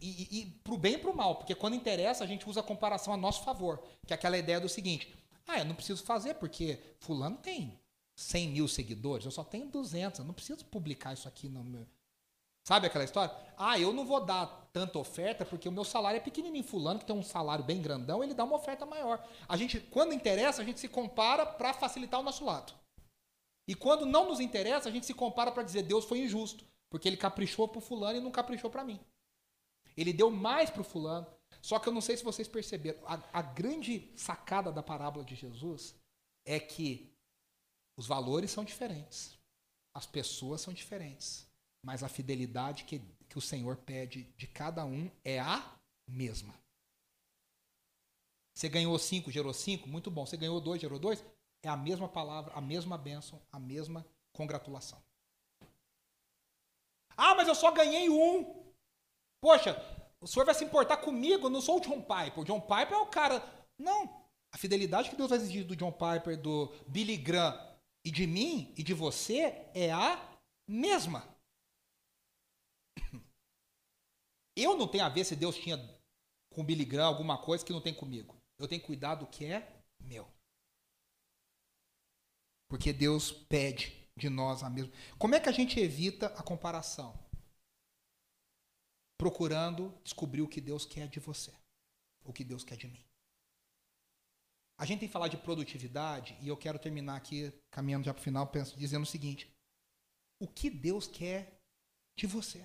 E, 0.00 0.22
e, 0.22 0.40
e 0.40 0.46
pro 0.64 0.78
bem 0.78 0.94
e 0.94 0.98
pro 0.98 1.14
mal, 1.14 1.36
porque 1.36 1.54
quando 1.54 1.76
interessa, 1.76 2.24
a 2.24 2.26
gente 2.26 2.48
usa 2.48 2.60
a 2.60 2.62
comparação 2.62 3.12
a 3.12 3.16
nosso 3.18 3.44
favor. 3.44 3.84
Que 4.06 4.14
é 4.14 4.16
aquela 4.16 4.38
ideia 4.38 4.58
do 4.58 4.70
seguinte: 4.70 5.17
ah, 5.48 5.58
eu 5.58 5.64
não 5.64 5.74
preciso 5.74 6.04
fazer, 6.04 6.34
porque 6.34 6.78
Fulano 7.00 7.38
tem 7.38 7.80
100 8.14 8.48
mil 8.50 8.68
seguidores, 8.68 9.24
eu 9.24 9.32
só 9.32 9.42
tenho 9.42 9.66
200, 9.66 10.20
eu 10.20 10.26
não 10.26 10.34
preciso 10.34 10.64
publicar 10.66 11.14
isso 11.14 11.26
aqui 11.26 11.48
no 11.48 11.64
meu. 11.64 11.86
Sabe 12.68 12.86
aquela 12.86 13.04
história? 13.04 13.34
Ah, 13.56 13.78
eu 13.80 13.94
não 13.94 14.04
vou 14.04 14.22
dar 14.22 14.68
tanta 14.74 14.98
oferta 14.98 15.42
porque 15.42 15.66
o 15.66 15.72
meu 15.72 15.84
salário 15.84 16.18
é 16.18 16.20
pequenininho. 16.20 16.62
Fulano, 16.62 16.98
que 16.98 17.06
tem 17.06 17.16
um 17.16 17.22
salário 17.22 17.64
bem 17.64 17.80
grandão, 17.80 18.22
ele 18.22 18.34
dá 18.34 18.44
uma 18.44 18.56
oferta 18.56 18.84
maior. 18.84 19.26
A 19.48 19.56
gente, 19.56 19.80
quando 19.80 20.12
interessa, 20.12 20.60
a 20.60 20.64
gente 20.66 20.78
se 20.78 20.86
compara 20.86 21.46
para 21.46 21.72
facilitar 21.72 22.20
o 22.20 22.22
nosso 22.22 22.44
lado. 22.44 22.74
E 23.66 23.74
quando 23.74 24.04
não 24.04 24.28
nos 24.28 24.38
interessa, 24.38 24.90
a 24.90 24.92
gente 24.92 25.06
se 25.06 25.14
compara 25.14 25.50
para 25.50 25.62
dizer 25.62 25.82
Deus 25.82 26.04
foi 26.04 26.18
injusto, 26.18 26.62
porque 26.90 27.08
ele 27.08 27.16
caprichou 27.16 27.66
para 27.66 27.78
o 27.78 27.82
fulano 27.82 28.18
e 28.18 28.20
não 28.20 28.30
caprichou 28.30 28.68
para 28.68 28.84
mim. 28.84 29.00
Ele 29.96 30.12
deu 30.12 30.30
mais 30.30 30.68
para 30.68 30.82
o 30.82 30.84
fulano. 30.84 31.26
Só 31.60 31.78
que 31.78 31.88
eu 31.88 31.92
não 31.92 32.00
sei 32.00 32.16
se 32.16 32.24
vocês 32.24 32.48
perceberam. 32.48 33.00
A, 33.06 33.22
a 33.32 33.42
grande 33.42 34.12
sacada 34.16 34.70
da 34.70 34.82
parábola 34.82 35.24
de 35.24 35.34
Jesus 35.34 35.94
é 36.44 36.58
que 36.58 37.12
os 37.96 38.06
valores 38.06 38.50
são 38.50 38.64
diferentes, 38.64 39.36
as 39.92 40.06
pessoas 40.06 40.60
são 40.60 40.72
diferentes, 40.72 41.46
mas 41.84 42.02
a 42.02 42.08
fidelidade 42.08 42.84
que, 42.84 43.00
que 43.28 43.38
o 43.38 43.40
Senhor 43.40 43.76
pede 43.76 44.24
de 44.36 44.46
cada 44.46 44.84
um 44.84 45.10
é 45.24 45.40
a 45.40 45.78
mesma. 46.06 46.54
Você 48.54 48.68
ganhou 48.68 48.98
cinco, 48.98 49.30
gerou 49.30 49.54
cinco, 49.54 49.88
muito 49.88 50.10
bom. 50.10 50.26
Você 50.26 50.36
ganhou 50.36 50.60
dois, 50.60 50.80
gerou 50.80 50.98
dois, 50.98 51.24
é 51.62 51.68
a 51.68 51.76
mesma 51.76 52.08
palavra, 52.08 52.52
a 52.54 52.60
mesma 52.60 52.98
bênção, 52.98 53.40
a 53.52 53.58
mesma 53.58 54.04
congratulação. 54.32 55.00
Ah, 57.16 57.34
mas 57.34 57.48
eu 57.48 57.54
só 57.54 57.70
ganhei 57.72 58.08
um. 58.08 58.72
Poxa, 59.40 59.76
o 60.20 60.26
senhor 60.26 60.44
vai 60.44 60.54
se 60.54 60.64
importar 60.64 60.96
comigo? 60.98 61.46
Eu 61.46 61.50
não 61.50 61.60
sou 61.60 61.78
o 61.78 61.80
John 61.80 62.00
Piper. 62.00 62.40
O 62.40 62.44
John 62.44 62.60
Piper 62.60 62.92
é 62.92 62.98
o 62.98 63.06
cara. 63.06 63.42
Não. 63.78 64.26
A 64.52 64.58
fidelidade 64.58 65.10
que 65.10 65.16
Deus 65.16 65.30
vai 65.30 65.38
exigir 65.38 65.64
do 65.64 65.76
John 65.76 65.92
Piper, 65.92 66.40
do 66.40 66.72
Billy 66.88 67.16
Graham 67.16 67.56
e 68.04 68.10
de 68.10 68.26
mim 68.26 68.72
e 68.76 68.82
de 68.82 68.94
você 68.94 69.70
é 69.74 69.92
a 69.92 70.40
mesma. 70.66 71.28
Eu 74.56 74.76
não 74.76 74.88
tenho 74.88 75.04
a 75.04 75.08
ver 75.08 75.24
se 75.24 75.36
Deus 75.36 75.56
tinha 75.56 75.78
com 76.50 76.64
Billy 76.64 76.84
Graham 76.84 77.06
alguma 77.06 77.38
coisa 77.38 77.64
que 77.64 77.72
não 77.72 77.80
tem 77.80 77.94
comigo. 77.94 78.36
Eu 78.58 78.66
tenho 78.66 78.80
que 78.80 78.86
cuidar 78.86 79.14
do 79.14 79.26
que 79.26 79.44
é 79.44 79.80
meu. 80.00 80.26
Porque 82.68 82.92
Deus 82.92 83.30
pede 83.30 83.92
de 84.16 84.28
nós 84.28 84.62
a 84.62 84.70
mesma. 84.70 84.92
Como 85.16 85.34
é 85.34 85.40
que 85.40 85.48
a 85.48 85.52
gente 85.52 85.78
evita 85.78 86.26
a 86.26 86.42
comparação? 86.42 87.16
Procurando 89.18 89.92
descobrir 90.02 90.40
o 90.40 90.48
que 90.48 90.60
Deus 90.60 90.86
quer 90.86 91.08
de 91.08 91.20
você, 91.20 91.52
o 92.24 92.32
que 92.32 92.44
Deus 92.44 92.64
quer 92.64 92.76
de 92.76 92.86
mim. 92.86 93.04
A 94.78 94.86
gente 94.86 95.00
tem 95.00 95.08
que 95.08 95.12
falar 95.12 95.26
de 95.26 95.36
produtividade 95.36 96.38
e 96.40 96.46
eu 96.46 96.56
quero 96.56 96.78
terminar 96.78 97.16
aqui, 97.16 97.52
caminhando 97.68 98.04
já 98.04 98.14
para 98.14 98.20
o 98.20 98.24
final, 98.24 98.46
penso, 98.46 98.78
dizendo 98.78 99.02
o 99.02 99.06
seguinte: 99.06 99.52
o 100.38 100.46
que 100.46 100.70
Deus 100.70 101.08
quer 101.08 101.60
de 102.16 102.28
você? 102.28 102.64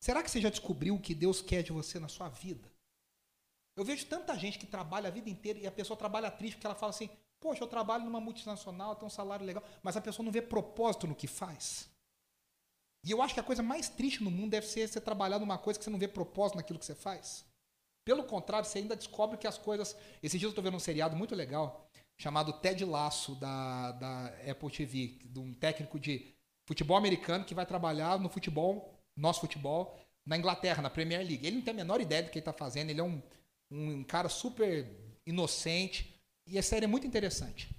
Será 0.00 0.22
que 0.22 0.30
você 0.30 0.40
já 0.40 0.48
descobriu 0.48 0.94
o 0.94 1.00
que 1.00 1.14
Deus 1.14 1.42
quer 1.42 1.64
de 1.64 1.72
você 1.72 1.98
na 1.98 2.08
sua 2.08 2.28
vida? 2.28 2.72
Eu 3.76 3.84
vejo 3.84 4.06
tanta 4.06 4.38
gente 4.38 4.60
que 4.60 4.66
trabalha 4.66 5.08
a 5.08 5.10
vida 5.10 5.28
inteira 5.28 5.58
e 5.58 5.66
a 5.66 5.72
pessoa 5.72 5.96
trabalha 5.96 6.30
triste 6.30 6.54
porque 6.54 6.68
ela 6.68 6.76
fala 6.76 6.90
assim: 6.90 7.10
Poxa, 7.40 7.64
eu 7.64 7.68
trabalho 7.68 8.04
numa 8.04 8.20
multinacional, 8.20 8.94
tenho 8.94 9.08
um 9.08 9.10
salário 9.10 9.44
legal, 9.44 9.64
mas 9.82 9.96
a 9.96 10.00
pessoa 10.00 10.24
não 10.24 10.30
vê 10.30 10.40
propósito 10.40 11.08
no 11.08 11.16
que 11.16 11.26
faz. 11.26 11.89
E 13.04 13.10
eu 13.10 13.22
acho 13.22 13.34
que 13.34 13.40
a 13.40 13.44
coisa 13.44 13.62
mais 13.62 13.88
triste 13.88 14.22
no 14.22 14.30
mundo 14.30 14.50
deve 14.50 14.66
ser 14.66 14.86
você 14.86 15.00
trabalhar 15.00 15.38
numa 15.38 15.56
coisa 15.56 15.78
que 15.78 15.84
você 15.84 15.90
não 15.90 15.98
vê 15.98 16.06
propósito 16.06 16.56
naquilo 16.56 16.78
que 16.78 16.84
você 16.84 16.94
faz. 16.94 17.44
Pelo 18.04 18.24
contrário, 18.24 18.68
você 18.68 18.78
ainda 18.78 18.96
descobre 18.96 19.38
que 19.38 19.46
as 19.46 19.58
coisas. 19.58 19.96
Esse 20.22 20.38
dia 20.38 20.46
eu 20.46 20.50
estou 20.50 20.64
vendo 20.64 20.76
um 20.76 20.80
seriado 20.80 21.16
muito 21.16 21.34
legal 21.34 21.88
chamado 22.18 22.52
Ted 22.52 22.84
Lasso 22.84 23.34
da, 23.36 23.92
da 23.92 24.26
Apple 24.50 24.70
TV, 24.70 25.18
de 25.24 25.38
um 25.38 25.54
técnico 25.54 25.98
de 25.98 26.34
futebol 26.66 26.96
americano 26.98 27.46
que 27.46 27.54
vai 27.54 27.64
trabalhar 27.64 28.18
no 28.18 28.28
futebol, 28.28 28.94
nosso 29.16 29.40
futebol, 29.40 29.98
na 30.26 30.36
Inglaterra, 30.36 30.82
na 30.82 30.90
Premier 30.90 31.20
League. 31.20 31.46
Ele 31.46 31.56
não 31.56 31.62
tem 31.62 31.72
a 31.72 31.76
menor 31.76 31.98
ideia 31.98 32.22
do 32.22 32.30
que 32.30 32.38
ele 32.38 32.42
está 32.42 32.52
fazendo, 32.52 32.90
ele 32.90 33.00
é 33.00 33.04
um, 33.04 33.22
um 33.70 34.04
cara 34.04 34.28
super 34.28 34.86
inocente 35.26 36.14
e 36.46 36.58
a 36.58 36.62
série 36.62 36.84
é 36.84 36.88
muito 36.88 37.06
interessante. 37.06 37.74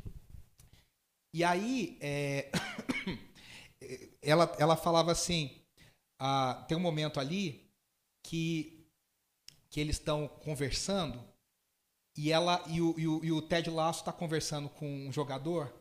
E 1.34 1.44
aí, 1.44 1.98
é... 2.02 2.50
ela, 4.22 4.56
ela 4.60 4.76
falava 4.76 5.12
assim: 5.12 5.62
ah, 6.20 6.66
tem 6.68 6.78
um 6.78 6.82
momento 6.82 7.20
ali 7.20 7.70
que 8.24 8.78
que 9.70 9.80
eles 9.80 9.96
estão 9.96 10.28
conversando 10.28 11.24
e 12.18 12.30
ela 12.30 12.62
e 12.68 12.82
o, 12.82 13.00
e 13.00 13.08
o, 13.08 13.26
e 13.26 13.32
o 13.32 13.42
Ted 13.42 13.70
Lasso 13.70 14.02
está 14.02 14.12
conversando 14.12 14.68
com 14.68 14.86
um 14.86 15.12
jogador 15.14 15.74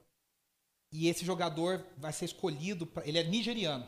e 0.93 1.09
esse 1.09 1.25
jogador 1.25 1.85
vai 1.97 2.13
ser 2.13 2.27
escolhido 2.27 2.87
pra, 2.87 3.05
ele 3.07 3.19
é 3.19 3.25
nigeriano 3.25 3.87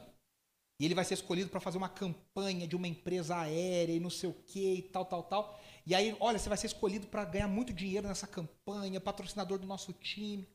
e 0.80 0.84
ele 0.84 0.94
vai 0.94 1.04
ser 1.04 1.14
escolhido 1.14 1.50
para 1.50 1.60
fazer 1.60 1.78
uma 1.78 1.88
campanha 1.88 2.66
de 2.66 2.74
uma 2.74 2.88
empresa 2.88 3.36
aérea 3.36 3.92
e 3.92 4.00
não 4.00 4.10
sei 4.10 4.28
o 4.28 4.34
que 4.34 4.74
e 4.74 4.82
tal 4.82 5.04
tal 5.04 5.22
tal. 5.22 5.60
E 5.86 5.94
aí 5.94 6.16
olha 6.18 6.38
você 6.38 6.48
vai 6.48 6.58
ser 6.58 6.66
escolhido 6.66 7.06
para 7.06 7.24
ganhar 7.24 7.46
muito 7.46 7.72
dinheiro 7.72 8.08
nessa 8.08 8.26
campanha 8.26 9.00
patrocinador 9.00 9.60
do 9.60 9.66
nosso 9.66 9.92
time. 9.92 10.48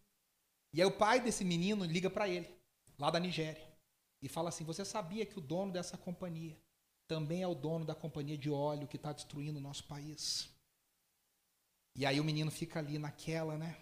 E 0.74 0.82
aí 0.82 0.88
o 0.88 0.92
pai 0.92 1.22
desse 1.22 1.46
menino 1.46 1.86
liga 1.86 2.10
para 2.10 2.28
ele 2.28 2.57
lá 2.98 3.10
da 3.10 3.20
Nigéria 3.20 3.66
e 4.22 4.28
fala 4.28 4.50
assim 4.50 4.64
você 4.64 4.84
sabia 4.84 5.26
que 5.26 5.38
o 5.38 5.42
dono 5.42 5.72
dessa 5.72 5.98
companhia 5.98 6.58
também 7.08 7.42
é 7.42 7.48
o 7.48 7.56
dono 7.56 7.86
da 7.86 7.96
companhia 7.96 8.38
de 8.38 8.50
óleo 8.50 8.88
que 8.88 8.98
está 8.98 9.14
destruindo 9.14 9.60
o 9.60 9.62
nosso 9.62 9.86
país. 9.86 10.50
E 11.96 12.06
aí 12.06 12.20
o 12.20 12.24
menino 12.24 12.52
fica 12.52 12.80
ali 12.80 13.00
naquela, 13.00 13.58
né? 13.58 13.78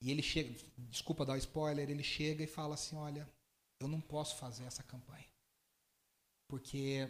E 0.00 0.10
ele 0.10 0.22
chega, 0.22 0.54
desculpa 0.76 1.24
dar 1.24 1.38
spoiler, 1.38 1.88
ele 1.88 2.02
chega 2.02 2.42
e 2.42 2.46
fala 2.46 2.74
assim: 2.74 2.96
Olha, 2.96 3.26
eu 3.80 3.88
não 3.88 4.00
posso 4.00 4.36
fazer 4.36 4.64
essa 4.64 4.82
campanha. 4.82 5.24
Porque 6.48 7.08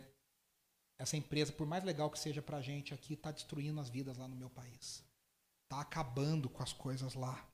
essa 0.98 1.16
empresa, 1.16 1.52
por 1.52 1.66
mais 1.66 1.82
legal 1.82 2.10
que 2.10 2.18
seja 2.18 2.40
para 2.40 2.60
gente 2.60 2.94
aqui, 2.94 3.14
está 3.14 3.32
destruindo 3.32 3.80
as 3.80 3.88
vidas 3.88 4.16
lá 4.16 4.28
no 4.28 4.36
meu 4.36 4.50
país. 4.50 5.02
Está 5.64 5.80
acabando 5.80 6.48
com 6.48 6.62
as 6.62 6.72
coisas 6.72 7.14
lá. 7.14 7.44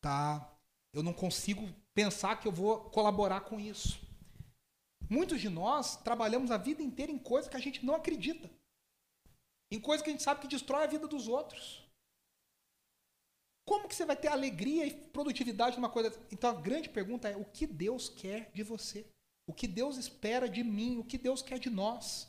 Tá, 0.00 0.52
eu 0.92 1.02
não 1.02 1.12
consigo 1.12 1.68
pensar 1.94 2.40
que 2.40 2.46
eu 2.46 2.52
vou 2.52 2.80
colaborar 2.90 3.42
com 3.42 3.58
isso. 3.58 4.00
Muitos 5.08 5.40
de 5.40 5.48
nós 5.48 5.96
trabalhamos 5.96 6.50
a 6.50 6.56
vida 6.56 6.82
inteira 6.82 7.10
em 7.10 7.18
coisas 7.18 7.50
que 7.50 7.56
a 7.56 7.60
gente 7.60 7.84
não 7.84 7.94
acredita. 7.94 8.50
Em 9.70 9.80
coisas 9.80 10.02
que 10.02 10.10
a 10.10 10.12
gente 10.12 10.22
sabe 10.22 10.40
que 10.40 10.48
destrói 10.48 10.84
a 10.84 10.88
vida 10.88 11.06
dos 11.06 11.28
outros. 11.28 11.82
Como 13.64 13.88
que 13.88 13.94
você 13.94 14.04
vai 14.04 14.16
ter 14.16 14.28
alegria 14.28 14.86
e 14.86 14.92
produtividade 14.92 15.76
numa 15.76 15.88
coisa? 15.88 16.12
Então 16.30 16.50
a 16.50 16.60
grande 16.60 16.88
pergunta 16.88 17.28
é: 17.28 17.36
o 17.36 17.44
que 17.44 17.66
Deus 17.66 18.08
quer 18.08 18.50
de 18.52 18.62
você? 18.62 19.06
O 19.46 19.52
que 19.52 19.66
Deus 19.66 19.96
espera 19.96 20.48
de 20.48 20.62
mim? 20.62 20.98
O 20.98 21.04
que 21.04 21.16
Deus 21.16 21.42
quer 21.42 21.58
de 21.58 21.70
nós? 21.70 22.28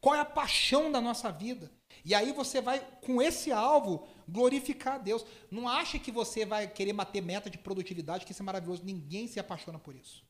Qual 0.00 0.14
é 0.14 0.20
a 0.20 0.24
paixão 0.24 0.92
da 0.92 1.00
nossa 1.00 1.32
vida? 1.32 1.72
E 2.04 2.14
aí 2.14 2.32
você 2.32 2.60
vai, 2.60 2.80
com 3.00 3.22
esse 3.22 3.50
alvo, 3.50 4.06
glorificar 4.28 4.94
a 4.94 4.98
Deus. 4.98 5.24
Não 5.50 5.68
ache 5.68 5.98
que 5.98 6.12
você 6.12 6.44
vai 6.44 6.68
querer 6.68 6.92
bater 6.92 7.22
meta 7.22 7.48
de 7.48 7.58
produtividade, 7.58 8.26
que 8.26 8.32
isso 8.32 8.42
é 8.42 8.44
maravilhoso. 8.44 8.84
Ninguém 8.84 9.26
se 9.26 9.40
apaixona 9.40 9.78
por 9.78 9.94
isso. 9.94 10.22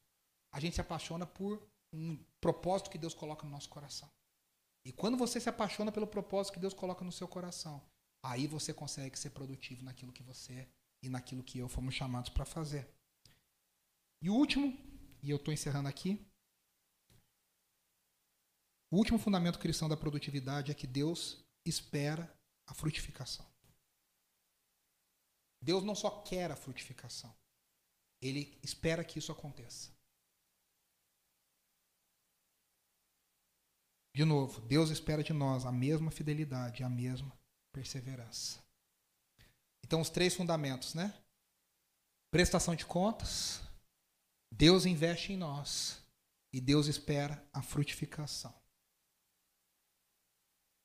A 0.52 0.60
gente 0.60 0.74
se 0.74 0.80
apaixona 0.80 1.26
por 1.26 1.66
um 1.92 2.16
propósito 2.40 2.90
que 2.90 2.98
Deus 2.98 3.14
coloca 3.14 3.44
no 3.44 3.50
nosso 3.50 3.68
coração. 3.68 4.08
E 4.86 4.92
quando 4.92 5.16
você 5.16 5.40
se 5.40 5.48
apaixona 5.48 5.90
pelo 5.90 6.06
propósito 6.06 6.54
que 6.54 6.60
Deus 6.60 6.74
coloca 6.74 7.04
no 7.04 7.10
seu 7.10 7.26
coração, 7.26 7.82
Aí 8.24 8.46
você 8.46 8.72
consegue 8.72 9.18
ser 9.18 9.30
produtivo 9.30 9.84
naquilo 9.84 10.10
que 10.10 10.22
você 10.22 10.66
e 11.02 11.10
naquilo 11.10 11.44
que 11.44 11.58
eu 11.58 11.68
fomos 11.68 11.94
chamados 11.94 12.30
para 12.30 12.46
fazer. 12.46 12.88
E 14.22 14.30
o 14.30 14.34
último, 14.34 14.74
e 15.22 15.28
eu 15.28 15.36
estou 15.36 15.52
encerrando 15.52 15.90
aqui, 15.90 16.26
o 18.90 18.96
último 18.96 19.18
fundamento 19.18 19.58
cristão 19.58 19.90
da 19.90 19.96
produtividade 19.96 20.72
é 20.72 20.74
que 20.74 20.86
Deus 20.86 21.43
espera 21.64 22.32
a 22.66 22.74
frutificação. 22.74 23.46
Deus 25.60 25.82
não 25.82 25.94
só 25.94 26.22
quer 26.22 26.50
a 26.50 26.56
frutificação, 26.56 27.34
ele 28.20 28.58
espera 28.62 29.04
que 29.04 29.18
isso 29.18 29.32
aconteça. 29.32 29.92
De 34.14 34.24
novo, 34.24 34.60
Deus 34.60 34.90
espera 34.90 35.24
de 35.24 35.32
nós 35.32 35.66
a 35.66 35.72
mesma 35.72 36.10
fidelidade, 36.10 36.84
a 36.84 36.88
mesma 36.88 37.36
perseverança. 37.72 38.62
Então, 39.82 40.00
os 40.00 40.08
três 40.08 40.34
fundamentos, 40.34 40.94
né? 40.94 41.12
Prestação 42.30 42.76
de 42.76 42.86
contas, 42.86 43.60
Deus 44.52 44.86
investe 44.86 45.32
em 45.32 45.36
nós 45.36 46.00
e 46.52 46.60
Deus 46.60 46.86
espera 46.86 47.44
a 47.52 47.60
frutificação. 47.60 48.54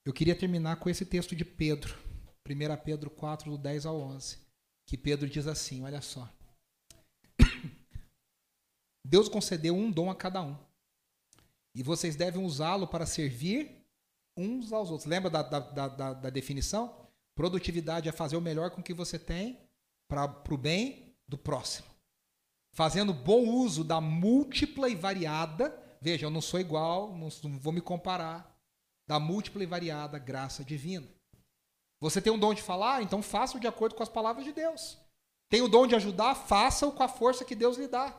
Eu 0.05 0.13
queria 0.13 0.35
terminar 0.35 0.77
com 0.77 0.89
esse 0.89 1.05
texto 1.05 1.35
de 1.35 1.43
Pedro, 1.43 1.97
1 2.47 2.83
Pedro 2.83 3.09
4, 3.09 3.51
do 3.51 3.57
10 3.57 3.85
ao 3.85 3.99
11, 3.99 4.37
que 4.87 4.97
Pedro 4.97 5.29
diz 5.29 5.45
assim: 5.45 5.83
olha 5.83 6.01
só. 6.01 6.27
Deus 9.05 9.27
concedeu 9.27 9.75
um 9.75 9.91
dom 9.91 10.09
a 10.09 10.15
cada 10.15 10.41
um, 10.41 10.57
e 11.75 11.83
vocês 11.83 12.15
devem 12.15 12.43
usá-lo 12.43 12.87
para 12.87 13.05
servir 13.05 13.85
uns 14.35 14.71
aos 14.71 14.89
outros. 14.89 15.07
Lembra 15.07 15.29
da, 15.29 15.41
da, 15.41 15.59
da, 15.59 16.13
da 16.13 16.29
definição? 16.29 17.07
Produtividade 17.35 18.09
é 18.09 18.11
fazer 18.11 18.37
o 18.37 18.41
melhor 18.41 18.71
com 18.71 18.81
o 18.81 18.83
que 18.83 18.93
você 18.93 19.19
tem 19.19 19.59
para 20.07 20.43
o 20.49 20.57
bem 20.57 21.15
do 21.27 21.37
próximo. 21.37 21.87
Fazendo 22.73 23.13
bom 23.13 23.45
uso 23.45 23.83
da 23.83 24.01
múltipla 24.01 24.89
e 24.89 24.95
variada. 24.95 25.77
Veja, 26.01 26.25
eu 26.25 26.29
não 26.29 26.41
sou 26.41 26.59
igual, 26.59 27.15
não, 27.15 27.29
não 27.43 27.59
vou 27.59 27.73
me 27.73 27.81
comparar 27.81 28.58
da 29.09 29.19
múltipla 29.19 29.63
e 29.63 29.65
variada 29.65 30.19
graça 30.19 30.63
divina. 30.63 31.07
Você 31.99 32.21
tem 32.21 32.31
o 32.31 32.37
dom 32.37 32.53
de 32.53 32.61
falar, 32.61 33.01
então 33.01 33.23
faça-o 33.23 33.59
de 33.59 33.65
acordo 33.65 33.95
com 33.95 34.03
as 34.03 34.07
palavras 34.07 34.45
de 34.45 34.53
Deus. 34.53 34.99
Tem 35.49 35.63
o 35.63 35.67
dom 35.67 35.87
de 35.87 35.95
ajudar, 35.95 36.35
faça-o 36.35 36.91
com 36.91 37.01
a 37.01 37.07
força 37.07 37.43
que 37.43 37.55
Deus 37.55 37.75
lhe 37.75 37.87
dá. 37.87 38.15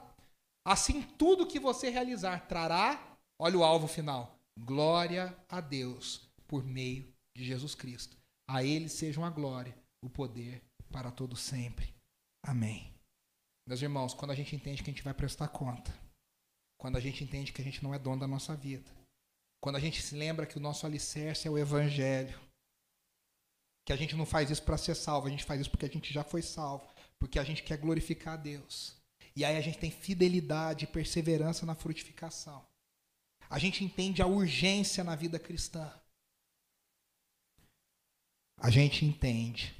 Assim, 0.66 1.02
tudo 1.16 1.46
que 1.46 1.60
você 1.60 1.90
realizar 1.90 2.48
trará, 2.48 3.16
olha 3.40 3.56
o 3.56 3.62
alvo 3.62 3.86
final, 3.86 4.36
glória 4.58 5.32
a 5.48 5.60
Deus 5.60 6.28
por 6.48 6.64
meio 6.64 7.14
de 7.36 7.44
Jesus 7.44 7.76
Cristo. 7.76 8.16
A 8.48 8.64
Ele 8.64 8.88
sejam 8.88 9.24
a 9.24 9.30
glória, 9.30 9.78
o 10.04 10.10
poder 10.10 10.60
para 10.90 11.12
todo 11.12 11.36
sempre. 11.36 11.94
Amém. 12.44 12.92
Meus 13.64 13.80
irmãos, 13.80 14.12
quando 14.12 14.32
a 14.32 14.34
gente 14.34 14.56
entende 14.56 14.82
que 14.82 14.90
a 14.90 14.92
gente 14.92 15.04
vai 15.04 15.14
prestar 15.14 15.46
conta, 15.46 15.96
quando 16.76 16.96
a 16.96 17.00
gente 17.00 17.22
entende 17.22 17.52
que 17.52 17.62
a 17.62 17.64
gente 17.64 17.80
não 17.80 17.94
é 17.94 17.98
dono 17.98 18.18
da 18.18 18.26
nossa 18.26 18.56
vida, 18.56 18.90
quando 19.60 19.76
a 19.76 19.80
gente 19.80 20.00
se 20.02 20.14
lembra 20.14 20.46
que 20.46 20.56
o 20.56 20.60
nosso 20.60 20.86
alicerce 20.86 21.46
é 21.46 21.50
o 21.50 21.58
Evangelho. 21.58 22.38
Que 23.84 23.92
a 23.92 23.96
gente 23.96 24.16
não 24.16 24.24
faz 24.24 24.50
isso 24.50 24.62
para 24.62 24.78
ser 24.78 24.94
salvo, 24.94 25.26
a 25.26 25.30
gente 25.30 25.44
faz 25.44 25.60
isso 25.60 25.70
porque 25.70 25.86
a 25.86 25.88
gente 25.88 26.12
já 26.12 26.24
foi 26.24 26.42
salvo, 26.42 26.88
porque 27.18 27.38
a 27.38 27.44
gente 27.44 27.62
quer 27.62 27.76
glorificar 27.76 28.34
a 28.34 28.36
Deus. 28.36 28.96
E 29.34 29.44
aí 29.44 29.56
a 29.56 29.60
gente 29.60 29.78
tem 29.78 29.90
fidelidade 29.90 30.84
e 30.84 30.88
perseverança 30.88 31.66
na 31.66 31.74
frutificação. 31.74 32.64
A 33.48 33.58
gente 33.58 33.84
entende 33.84 34.22
a 34.22 34.26
urgência 34.26 35.02
na 35.02 35.16
vida 35.16 35.38
cristã. 35.38 35.92
A 38.56 38.70
gente 38.70 39.04
entende 39.04 39.74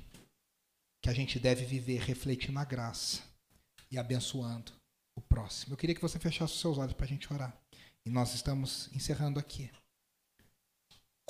que 1.03 1.09
a 1.09 1.12
gente 1.12 1.39
deve 1.39 1.64
viver 1.64 2.01
refletindo 2.01 2.59
a 2.59 2.64
graça 2.64 3.22
e 3.91 3.99
abençoando 3.99 4.72
o 5.14 5.20
próximo. 5.20 5.72
Eu 5.72 5.76
queria 5.76 5.95
que 5.95 6.01
você 6.01 6.18
fechasse 6.18 6.55
os 6.55 6.61
seus 6.61 6.78
olhos 6.78 6.95
para 6.95 7.05
a 7.05 7.09
gente 7.09 7.33
orar. 7.33 7.60
E 8.07 8.11
nós 8.11 8.34
estamos 8.34 8.88
encerrando 8.94 9.38
aqui. 9.38 9.70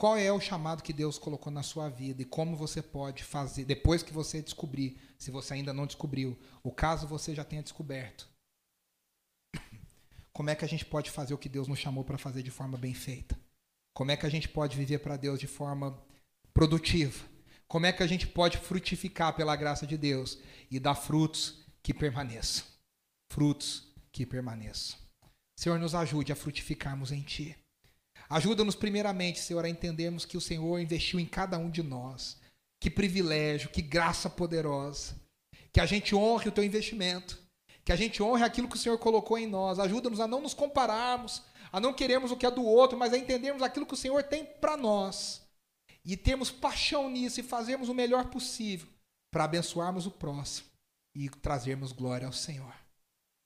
Qual 0.00 0.16
é 0.16 0.32
o 0.32 0.40
chamado 0.40 0.82
que 0.82 0.94
Deus 0.94 1.18
colocou 1.18 1.52
na 1.52 1.62
sua 1.62 1.90
vida 1.90 2.22
e 2.22 2.24
como 2.24 2.56
você 2.56 2.80
pode 2.80 3.22
fazer, 3.22 3.66
depois 3.66 4.02
que 4.02 4.14
você 4.14 4.40
descobrir, 4.40 4.98
se 5.18 5.30
você 5.30 5.52
ainda 5.52 5.74
não 5.74 5.86
descobriu, 5.86 6.38
o 6.62 6.72
caso 6.72 7.06
você 7.06 7.34
já 7.34 7.44
tenha 7.44 7.62
descoberto. 7.62 8.26
Como 10.32 10.48
é 10.48 10.54
que 10.54 10.64
a 10.64 10.68
gente 10.68 10.86
pode 10.86 11.10
fazer 11.10 11.34
o 11.34 11.38
que 11.38 11.50
Deus 11.50 11.68
nos 11.68 11.78
chamou 11.78 12.02
para 12.02 12.16
fazer 12.16 12.42
de 12.42 12.50
forma 12.50 12.78
bem 12.78 12.94
feita? 12.94 13.38
Como 13.92 14.10
é 14.10 14.16
que 14.16 14.24
a 14.24 14.30
gente 14.30 14.48
pode 14.48 14.74
viver 14.74 15.00
para 15.00 15.18
Deus 15.18 15.38
de 15.38 15.46
forma 15.46 16.02
produtiva? 16.54 17.28
Como 17.68 17.84
é 17.84 17.92
que 17.92 18.02
a 18.02 18.06
gente 18.06 18.26
pode 18.26 18.56
frutificar 18.56 19.36
pela 19.36 19.54
graça 19.54 19.86
de 19.86 19.98
Deus 19.98 20.38
e 20.70 20.80
dar 20.80 20.94
frutos 20.94 21.62
que 21.82 21.92
permaneçam? 21.92 22.64
Frutos 23.30 23.86
que 24.10 24.24
permaneçam. 24.24 25.09
Senhor, 25.60 25.78
nos 25.78 25.94
ajude 25.94 26.32
a 26.32 26.34
frutificarmos 26.34 27.12
em 27.12 27.20
Ti. 27.20 27.54
Ajuda-nos, 28.30 28.74
primeiramente, 28.74 29.40
Senhor, 29.40 29.62
a 29.62 29.68
entendermos 29.68 30.24
que 30.24 30.38
o 30.38 30.40
Senhor 30.40 30.80
investiu 30.80 31.20
em 31.20 31.26
cada 31.26 31.58
um 31.58 31.68
de 31.68 31.82
nós. 31.82 32.40
Que 32.82 32.88
privilégio, 32.88 33.68
que 33.68 33.82
graça 33.82 34.30
poderosa. 34.30 35.20
Que 35.70 35.78
a 35.78 35.84
gente 35.84 36.14
honre 36.14 36.48
o 36.48 36.52
Teu 36.52 36.64
investimento. 36.64 37.38
Que 37.84 37.92
a 37.92 37.96
gente 37.96 38.22
honre 38.22 38.42
aquilo 38.42 38.70
que 38.70 38.76
o 38.76 38.78
Senhor 38.78 38.96
colocou 38.96 39.36
em 39.36 39.46
nós. 39.46 39.78
Ajuda-nos 39.78 40.18
a 40.18 40.26
não 40.26 40.40
nos 40.40 40.54
compararmos, 40.54 41.42
a 41.70 41.78
não 41.78 41.92
queremos 41.92 42.30
o 42.30 42.38
que 42.38 42.46
é 42.46 42.50
do 42.50 42.64
outro, 42.64 42.98
mas 42.98 43.12
a 43.12 43.18
entendermos 43.18 43.62
aquilo 43.62 43.84
que 43.84 43.92
o 43.92 43.98
Senhor 43.98 44.22
tem 44.22 44.46
para 44.46 44.78
nós. 44.78 45.42
E 46.02 46.16
termos 46.16 46.50
paixão 46.50 47.10
nisso 47.10 47.38
e 47.38 47.42
fazermos 47.42 47.90
o 47.90 47.94
melhor 47.94 48.30
possível 48.30 48.88
para 49.30 49.44
abençoarmos 49.44 50.06
o 50.06 50.10
próximo 50.10 50.70
e 51.14 51.28
trazermos 51.28 51.92
glória 51.92 52.26
ao 52.26 52.32
Senhor. 52.32 52.79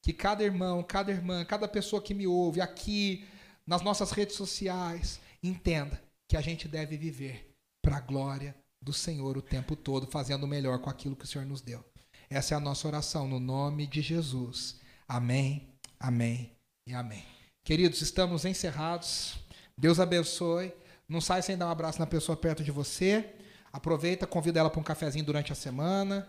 Que 0.04 0.12
cada 0.12 0.44
irmão, 0.44 0.82
cada 0.82 1.10
irmã, 1.10 1.42
cada 1.46 1.66
pessoa 1.66 2.02
que 2.02 2.12
me 2.12 2.26
ouve 2.26 2.60
aqui, 2.60 3.26
nas 3.66 3.80
nossas 3.80 4.10
redes 4.10 4.36
sociais, 4.36 5.18
entenda 5.42 5.98
que 6.28 6.36
a 6.36 6.42
gente 6.42 6.68
deve 6.68 6.98
viver 6.98 7.50
para 7.82 7.96
a 7.96 8.00
glória 8.00 8.54
do 8.82 8.92
Senhor 8.92 9.38
o 9.38 9.40
tempo 9.40 9.74
todo, 9.74 10.06
fazendo 10.06 10.44
o 10.44 10.46
melhor 10.46 10.78
com 10.78 10.90
aquilo 10.90 11.16
que 11.16 11.24
o 11.24 11.26
Senhor 11.26 11.46
nos 11.46 11.62
deu. 11.62 11.82
Essa 12.28 12.52
é 12.52 12.56
a 12.58 12.60
nossa 12.60 12.86
oração, 12.86 13.26
no 13.26 13.40
nome 13.40 13.86
de 13.86 14.02
Jesus. 14.02 14.78
Amém, 15.08 15.70
amém 15.98 16.52
e 16.86 16.92
amém. 16.92 17.24
Queridos, 17.64 18.02
estamos 18.02 18.44
encerrados. 18.44 19.38
Deus 19.74 19.98
abençoe. 19.98 20.70
Não 21.08 21.22
sai 21.22 21.40
sem 21.40 21.56
dar 21.56 21.66
um 21.66 21.70
abraço 21.70 21.98
na 21.98 22.06
pessoa 22.06 22.36
perto 22.36 22.62
de 22.62 22.70
você. 22.70 23.34
Aproveita, 23.72 24.26
convida 24.26 24.60
ela 24.60 24.68
para 24.68 24.80
um 24.80 24.84
cafezinho 24.84 25.24
durante 25.24 25.50
a 25.50 25.54
semana. 25.54 26.28